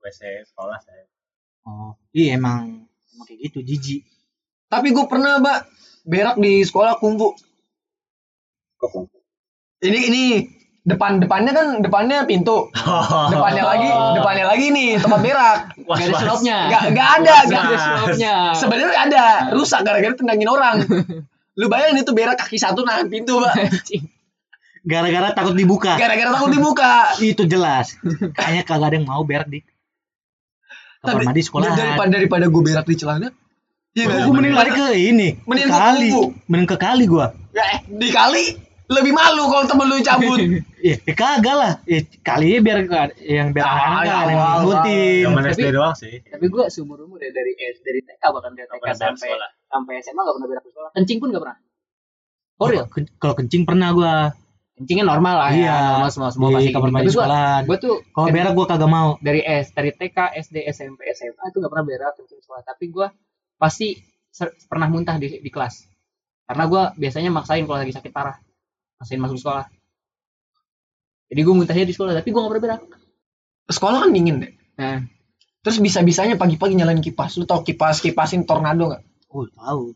WC 0.00 0.48
sekolah 0.48 0.78
saya. 0.80 1.04
Oh, 1.68 1.92
iya 2.16 2.40
emang 2.40 2.88
emang 3.14 3.26
kayak 3.28 3.40
gitu 3.52 3.58
jijik. 3.60 4.02
Tapi 4.70 4.94
gue 4.94 5.04
pernah, 5.10 5.42
Mbak, 5.42 5.58
berak 6.06 6.36
di 6.38 6.62
sekolah 6.62 6.96
kungfu. 7.02 7.34
Kok 8.80 9.12
Ini 9.80 10.00
ini 10.12 10.22
depan 10.80 11.20
depannya 11.20 11.52
kan 11.52 11.66
depannya 11.84 12.24
pintu. 12.24 12.72
Depannya 13.34 13.64
lagi, 13.64 13.90
depannya 14.16 14.44
lagi 14.48 14.66
nih 14.72 14.90
tempat 15.00 15.20
berak. 15.20 15.58
Gak 15.76 16.00
ada 16.08 16.16
slopnya. 16.16 16.58
Gak, 16.72 16.82
gak 16.96 17.08
ada, 17.20 17.34
Gak 17.44 17.50
gak 17.50 17.62
ada 17.64 17.76
slopnya. 17.78 18.34
Sebenarnya 18.56 18.98
ada, 19.08 19.24
rusak 19.52 19.80
gara-gara 19.84 20.14
tendangin 20.16 20.48
orang. 20.48 20.84
Lu 21.60 21.66
bayangin 21.68 22.04
itu 22.04 22.12
berak 22.16 22.40
kaki 22.40 22.56
satu 22.56 22.84
nahan 22.84 23.12
pintu, 23.12 23.40
Mbak. 23.40 23.54
Gara-gara 24.80 25.28
takut 25.36 25.52
dibuka. 25.52 26.00
Gara-gara 26.00 26.30
takut 26.32 26.52
dibuka. 26.52 27.12
Itu 27.20 27.44
jelas. 27.44 28.00
Kayaknya 28.32 28.64
kagak 28.64 28.88
ada 28.92 28.96
yang 28.96 29.08
mau 29.08 29.20
berak 29.28 29.48
di 29.52 29.60
kamar 31.00 31.22
mandi 31.24 31.42
sekolah. 31.42 31.72
daripada 31.72 32.10
daripada 32.12 32.44
gue 32.46 32.62
berak 32.62 32.86
di 32.86 32.96
celana. 32.96 33.28
Iya? 33.96 34.28
Gue 34.28 34.34
mending 34.36 34.54
lari 34.54 34.70
ke 34.70 34.86
ini. 34.94 35.28
Mending 35.48 35.66
ke 35.66 35.74
kali. 35.74 36.08
Mending 36.46 36.68
ke 36.70 36.76
kali 36.78 37.04
gua. 37.10 37.34
Ya, 37.50 37.64
eh, 37.74 37.80
dikali 37.90 38.44
lebih 38.90 39.12
malu 39.14 39.46
kalau 39.50 39.64
temen 39.66 39.86
lu 39.90 39.96
cabut. 40.02 40.38
Eh, 40.38 40.96
eh 41.10 41.16
kagak 41.16 41.56
lah. 41.58 41.72
Eh, 41.86 42.06
kalinya 42.22 42.58
biar 42.62 42.78
yang 43.18 43.50
biar 43.50 43.64
Ah, 43.66 44.02
ya 44.06 44.14
ada 44.26 44.30
yang 44.30 45.34
ngikutin. 45.34 45.54
SD 45.58 45.66
doang 45.74 45.94
sih. 45.98 46.22
Tapi 46.22 46.46
gue 46.46 46.64
seumur 46.70 47.02
umur 47.02 47.18
ya 47.18 47.30
dari 47.34 47.54
S 47.58 47.82
dari 47.82 48.02
TK 48.02 48.22
bahkan 48.30 48.54
dari 48.54 48.66
TK 48.70 48.86
sampai 48.94 49.28
sampai 49.66 49.92
SMA 50.02 50.20
gak 50.22 50.34
pernah 50.38 50.48
berak 50.50 50.62
di 50.62 50.70
sekolah. 50.70 50.90
Kencing 50.94 51.18
pun 51.18 51.28
gak 51.34 51.42
pernah. 51.42 51.58
Oh 52.60 52.66
real? 52.68 52.86
Kalau 53.18 53.34
kencing 53.34 53.62
pernah 53.64 53.88
gua. 53.90 54.14
Kencingnya 54.80 55.04
normal 55.04 55.34
lah 55.36 55.50
Iya. 55.52 55.68
ya. 55.68 55.76
Normal 56.00 56.10
semua 56.10 56.30
semua 56.32 56.48
Di 56.48 56.54
pasti 56.56 56.70
kamar 56.72 56.88
mandi 56.88 57.10
sekolahan. 57.12 57.62
Gue 57.68 57.76
tuh 57.76 57.94
Kalau 58.16 58.26
berak 58.32 58.52
gua 58.56 58.66
kagak 58.66 58.88
mau. 58.90 59.08
dari 59.20 59.40
S 59.44 59.76
dari 59.76 59.92
TK 59.92 60.18
SD 60.40 60.56
SMP 60.72 61.04
SMA 61.12 61.52
itu 61.52 61.56
gak 61.60 61.68
pernah 61.68 61.84
berak 61.84 62.12
kencing 62.16 62.40
di 62.40 62.44
sekolah. 62.48 62.62
Tapi 62.64 62.84
gue 62.88 63.06
pasti 63.60 63.88
pernah 64.64 64.88
muntah 64.88 65.20
di, 65.20 65.36
di 65.36 65.50
kelas. 65.52 65.84
Karena 66.48 66.64
gue 66.64 66.82
biasanya 66.96 67.28
maksain 67.28 67.68
kalau 67.68 67.78
lagi 67.84 67.92
sakit 67.92 68.08
parah. 68.08 68.40
Maksain 68.96 69.20
masuk 69.20 69.36
sekolah. 69.36 69.68
Jadi 71.28 71.40
gue 71.44 71.54
muntahnya 71.54 71.84
di 71.86 71.94
sekolah, 71.94 72.16
tapi 72.16 72.32
gue 72.32 72.40
gak 72.40 72.50
pernah 72.50 72.64
berak. 72.64 72.80
Sekolah 73.70 73.98
kan 74.02 74.10
dingin 74.10 74.42
deh. 74.42 74.52
Nah, 74.80 74.98
Terus 75.60 75.76
bisa-bisanya 75.76 76.40
pagi-pagi 76.40 76.72
nyalain 76.72 77.04
kipas. 77.04 77.36
Lu 77.36 77.44
tau 77.44 77.60
kipas 77.60 78.00
kipasin 78.00 78.48
tornado 78.48 78.88
nggak? 78.88 79.02
Oh, 79.28 79.44
tahu. 79.44 79.92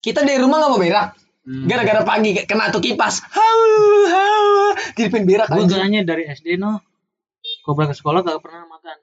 Kita 0.00 0.24
dari 0.24 0.40
rumah 0.40 0.56
nggak 0.64 0.72
mau 0.72 0.80
berak. 0.80 1.08
Hmm. 1.50 1.66
Gara-gara 1.66 2.06
pagi 2.06 2.30
kena 2.46 2.70
tuh 2.70 2.78
kipas. 2.78 3.26
Hau, 3.26 3.60
hau. 4.06 4.46
Jadi 4.94 5.08
pengen 5.10 5.26
berak 5.26 5.50
aja. 5.50 5.66
kayaknya 5.66 6.06
dari 6.06 6.30
SD 6.30 6.62
no. 6.62 6.78
Kalau 7.66 7.74
berangkat 7.74 7.98
sekolah 7.98 8.22
kagak 8.22 8.42
pernah 8.42 8.70
makan. 8.70 8.96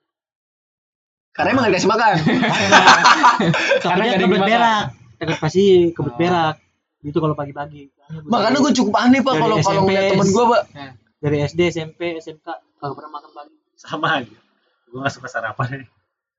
Karena 1.36 1.48
emang 1.54 1.62
gak 1.68 1.72
dikasih 1.76 1.90
makan. 1.90 2.12
Karena 3.84 4.02
kebelet 4.18 4.22
yang 4.26 4.42
berak. 4.42 4.84
Takut 5.22 5.38
pasti 5.38 5.64
kebelet 5.94 6.14
Oh. 6.14 6.18
berak. 6.18 6.56
Gitu 6.98 7.18
kalau 7.22 7.34
pagi-pagi. 7.38 7.82
Makanya 8.26 8.58
gue 8.58 8.72
cukup 8.74 8.94
aneh 8.98 9.22
pak 9.22 9.34
kalau 9.38 9.56
kalau 9.62 9.80
ngeliat 9.86 10.10
temen 10.10 10.26
gue 10.26 10.44
pak. 10.50 10.62
dari 11.18 11.36
SD, 11.42 11.60
SMP, 11.74 12.18
SMK 12.18 12.46
kagak 12.78 12.94
pernah 12.98 13.10
makan 13.20 13.30
pagi. 13.34 13.54
Sama 13.78 14.08
aja. 14.18 14.34
Gue 14.90 14.98
gak 14.98 15.14
suka 15.14 15.28
sarapan. 15.30 15.86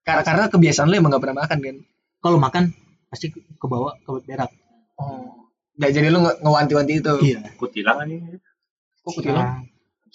Karena 0.04 0.22
karena 0.26 0.44
kebiasaan 0.52 0.92
lu 0.92 1.00
emang 1.00 1.16
gak 1.16 1.24
pernah 1.24 1.48
makan 1.48 1.58
kan. 1.64 1.76
Kalau 2.20 2.38
makan 2.42 2.64
pasti 3.08 3.32
ke 3.32 3.40
ke 3.40 3.66
bawah 3.72 3.96
kebelet 4.04 4.26
berak. 4.28 4.52
Oh. 5.00 5.39
Gak 5.80 5.92
jadi 5.96 6.08
lu 6.12 6.20
nge- 6.22 6.40
ngewanti-wanti 6.44 6.94
itu. 7.00 7.14
Iya. 7.24 7.40
Kutilang 7.56 7.98
aja. 7.98 8.16
Kok 9.00 9.12
kutilang? 9.16 9.64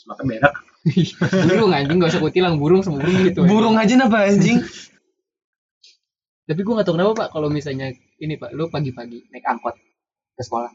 Makan 0.05 0.25
berak. 0.29 0.55
burung 1.49 1.73
anjing 1.73 1.97
gak 1.97 2.12
usah 2.12 2.21
kutilang 2.21 2.61
burung 2.61 2.85
sama 2.85 3.01
burung 3.01 3.25
gitu. 3.29 3.41
Burung 3.49 3.77
aja 3.81 3.97
napa 3.97 4.29
anjing? 4.29 4.61
Tapi 6.49 6.61
gue 6.61 6.77
gak 6.77 6.85
tau 6.85 6.93
kenapa 6.93 7.17
pak 7.17 7.29
kalau 7.33 7.49
misalnya 7.49 7.89
ini 8.21 8.37
pak, 8.37 8.53
lu 8.53 8.69
pagi-pagi 8.69 9.25
naik 9.33 9.49
angkot 9.49 9.73
ke 10.35 10.43
sekolah, 10.45 10.69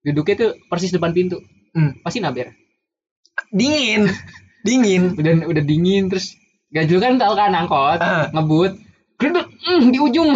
duduknya 0.00 0.34
tuh 0.38 0.50
persis 0.70 0.94
depan 0.94 1.10
pintu, 1.10 1.42
Hmm. 1.74 1.98
pasti 2.00 2.22
naber. 2.22 2.54
Dingin. 3.50 4.06
Dingin. 4.62 5.18
Udah 5.18 5.44
udah 5.44 5.62
dingin 5.62 6.06
terus 6.06 6.38
gajul 6.70 7.02
kan 7.02 7.18
tau 7.18 7.34
kan 7.34 7.50
angkot 7.50 7.98
Ah. 7.98 8.30
ngebut, 8.30 8.78
gedek 9.18 9.50
mm, 9.50 9.90
di 9.90 9.98
ujung, 9.98 10.30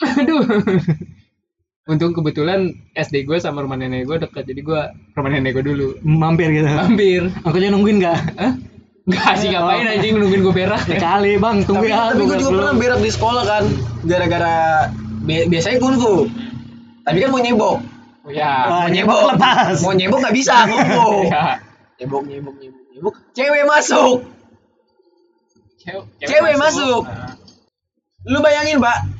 aduh. 0.00 0.42
Untung 1.84 2.12
kebetulan 2.12 2.64
SD 2.90 3.22
gue 3.22 3.36
sama 3.36 3.60
rumah 3.60 3.76
nenek 3.76 4.08
gue 4.08 4.16
dekat, 4.18 4.48
jadi 4.48 4.56
gue 4.58 4.80
rumah 5.12 5.28
nenek 5.28 5.52
gue 5.52 5.64
dulu 5.66 5.88
Mampir 6.00 6.48
gitu. 6.50 6.64
mampir. 6.64 7.28
Angkotnya 7.44 7.68
nungguin 7.70 8.00
gak? 8.00 8.18
Gak 9.04 9.36
sih 9.36 9.52
ngapain 9.52 9.84
anjing 9.84 10.16
nungguin 10.16 10.40
gue 10.40 10.54
berak. 10.54 10.80
Sekali 10.82 11.36
bang, 11.36 11.60
tunggu 11.60 11.84
Tapi, 11.84 11.92
ya. 11.92 12.08
tapi 12.08 12.22
gue 12.24 12.36
juga 12.38 12.48
dulu. 12.48 12.56
pernah 12.56 12.74
berak 12.74 12.98
di 12.98 13.10
sekolah 13.12 13.44
kan. 13.44 13.64
Gara-gara 14.02 14.54
bi- 15.20 15.44
biasanya 15.44 15.76
kungfu. 15.76 16.14
Tapi 17.04 17.18
kan 17.20 17.28
mau 17.28 17.38
nyebok. 17.38 17.76
Oh, 18.24 18.32
ya. 18.32 18.52
Wah, 18.64 18.80
Mau 18.80 18.88
nyebok 18.88 19.20
lepas. 19.28 19.76
Mau 19.84 19.92
nyebok 19.92 20.18
gak 20.22 20.32
bisa 20.34 20.54
kungfu. 20.72 21.08
Ya. 21.28 21.60
Nyebok, 22.00 22.22
nyebok, 22.24 22.54
nyebok, 22.56 22.82
nyebok. 22.90 23.14
Cewek 23.36 23.64
masuk. 23.68 24.24
Cewek, 25.78 26.04
Cewek 26.18 26.56
masuk. 26.56 27.04
Nah, 27.04 27.36
Lu 28.24 28.40
bayangin, 28.40 28.80
Pak. 28.80 29.13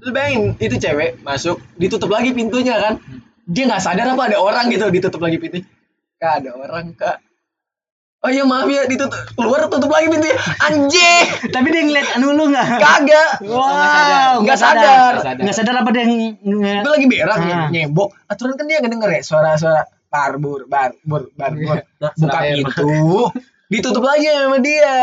Lu 0.00 0.10
bayangin, 0.10 0.56
itu 0.56 0.76
cewek 0.76 1.20
masuk, 1.20 1.60
ditutup 1.76 2.08
lagi 2.08 2.32
pintunya 2.32 2.74
kan. 2.74 2.94
Dia 3.44 3.66
nggak 3.66 3.82
sadar 3.82 4.06
apa 4.08 4.22
ada 4.26 4.38
orang 4.38 4.68
gitu, 4.68 4.88
ditutup 4.88 5.20
lagi 5.20 5.36
pintu. 5.36 5.60
Kak, 6.16 6.40
ada 6.40 6.52
orang, 6.54 6.92
Kak. 6.94 7.20
Oh 8.20 8.28
iya 8.28 8.44
maaf 8.44 8.68
ya, 8.68 8.84
ditutup. 8.84 9.16
Keluar 9.32 9.64
tutup 9.66 9.88
lagi 9.88 10.08
pintunya. 10.08 10.36
Anjing. 10.60 11.24
Tapi 11.48 11.66
dia 11.68 11.82
ngeliat 11.82 12.08
anu 12.14 12.36
lu 12.36 12.52
gak? 12.52 12.66
Kagak. 12.76 13.30
Wow, 13.40 13.64
nggak 13.64 14.44
nggak 14.44 14.58
sadar. 14.58 15.12
sadar. 15.18 15.40
Nggak 15.40 15.56
sadar 15.56 15.74
apa 15.80 15.88
dia 15.90 16.04
ng- 16.04 16.36
nge- 16.38 16.82
Gue 16.84 16.92
lagi 16.92 17.06
berak 17.08 17.32
Ah. 17.34 17.40
nye- 17.40 17.88
nyebok. 17.88 18.12
Aturan 18.28 18.60
kan 18.60 18.68
dia 18.68 18.76
nggak 18.78 18.92
denger 18.92 19.10
ya 19.10 19.20
suara-suara 19.24 19.82
barbur, 20.12 20.68
barbur, 20.68 21.32
barbur. 21.32 21.80
Buka 21.96 22.12
Setelah 22.12 22.40
air. 22.44 22.60
pintu, 22.60 22.92
ditutup 23.66 24.04
lagi 24.04 24.28
sama 24.28 24.58
dia. 24.60 24.96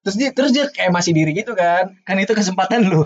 Terus 0.00 0.16
dia 0.16 0.28
terus 0.32 0.50
dia 0.50 0.64
kayak 0.66 0.88
masih 0.88 1.12
diri 1.12 1.36
gitu 1.36 1.52
kan. 1.52 2.00
Kan 2.02 2.16
itu 2.16 2.32
kesempatan 2.32 2.88
lu. 2.88 3.04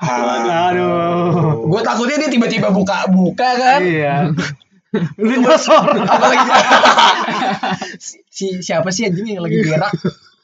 Aduh. 0.00 1.68
Gue 1.68 1.80
takutnya 1.84 2.16
dia 2.16 2.30
tiba-tiba 2.32 2.72
buka-buka 2.72 3.48
kan. 3.54 3.80
Iya. 3.84 4.32
Lu 5.22 5.34
nyosor. 5.38 5.86
Apalagi 6.02 6.48
si, 8.00 8.16
si- 8.36 8.60
siapa 8.60 8.90
sih 8.90 9.06
anjing 9.06 9.38
yang 9.38 9.44
lagi 9.44 9.62
berak 9.62 9.92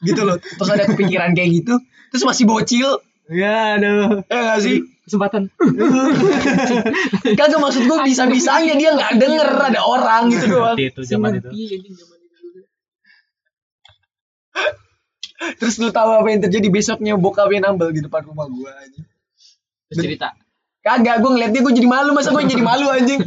gitu 0.05 0.21
loh. 0.23 0.37
Terus 0.39 0.69
ada 0.71 0.85
kepikiran 0.87 1.33
kayak 1.33 1.49
gitu. 1.63 1.81
Terus 2.13 2.23
masih 2.23 2.45
bocil. 2.47 2.89
Ya 3.27 3.75
aduh. 3.75 4.23
Ya 4.29 4.39
gak 4.55 4.61
sih? 4.63 4.79
kesempatan. 5.07 5.47
Kagak 7.31 7.59
maksud 7.63 7.87
gue 7.87 7.97
bisa-bisanya 8.03 8.75
dia 8.75 8.91
nggak 8.91 9.15
denger 9.15 9.47
ada 9.71 9.79
orang 9.87 10.27
gitu 10.27 10.51
doang. 10.51 10.75
Seperti 10.75 10.91
itu 10.91 11.01
zaman 11.07 11.31
itu. 11.39 11.47
Iya, 11.47 11.79
anjing, 11.79 11.95
zaman 11.95 12.17
itu. 12.19 12.59
Terus 15.63 15.75
lu 15.79 15.89
tahu 15.95 16.11
apa 16.11 16.27
yang 16.27 16.41
terjadi 16.43 16.67
besoknya 16.67 17.15
bokapnya 17.15 17.71
nambel 17.71 17.95
di 17.95 18.03
depan 18.03 18.27
rumah 18.27 18.51
gue 18.51 18.67
anjing. 18.67 19.07
Terus 19.91 20.03
cerita. 20.03 20.27
Kagak, 20.83 21.19
gue 21.19 21.31
ngeliat 21.31 21.51
dia 21.51 21.61
gue 21.63 21.73
jadi 21.75 21.89
malu 21.89 22.15
masa 22.15 22.31
gue 22.31 22.43
jadi 22.47 22.63
malu 22.63 22.87
anjing. 22.87 23.19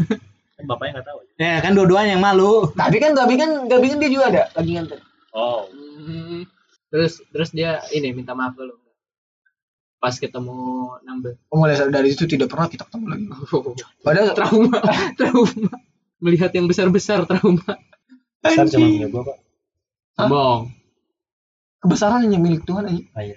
Kan 0.56 0.64
bapaknya 0.64 1.00
gak 1.00 1.08
tahu. 1.12 1.18
Ya 1.40 1.60
kan 1.64 1.72
dua-duanya 1.72 2.16
yang 2.16 2.24
malu. 2.24 2.68
Tapi 2.72 2.96
kan 3.00 3.16
Gabi 3.16 3.34
kan 3.40 3.50
Gabi 3.68 3.86
kan 3.92 3.98
dia 4.00 4.10
juga 4.12 4.24
ada 4.32 4.42
lagi 4.52 4.70
nganter. 4.76 5.00
Oh. 5.32 5.68
Hmm. 5.72 6.44
Terus 6.92 7.22
terus 7.32 7.50
dia 7.52 7.80
ini 7.92 8.12
minta 8.12 8.36
maaf 8.36 8.56
ke 8.56 8.64
lu. 8.64 8.76
Pas 10.00 10.16
ketemu 10.16 10.96
nambah. 11.04 11.36
Oh, 11.52 11.60
mulai 11.60 11.76
dari 11.92 12.16
itu 12.16 12.24
tidak 12.24 12.48
pernah 12.48 12.68
kita 12.72 12.88
ketemu 12.88 13.06
lagi. 13.12 13.24
Padahal 14.04 14.32
trauma, 14.32 14.78
trauma. 15.20 15.72
Melihat 16.20 16.50
yang 16.56 16.64
besar-besar 16.68 17.28
trauma. 17.28 17.76
Besar 18.40 18.64
cuma 18.72 18.88
Anjing. 18.88 18.96
punya 18.96 19.08
gua, 19.12 19.22
Pak. 19.28 19.38
Kebesaran 21.80 22.24
hanya 22.24 22.40
milik 22.40 22.64
Tuhan 22.68 22.88
aja. 22.88 23.00
Ah, 23.16 23.24
iya. 23.24 23.36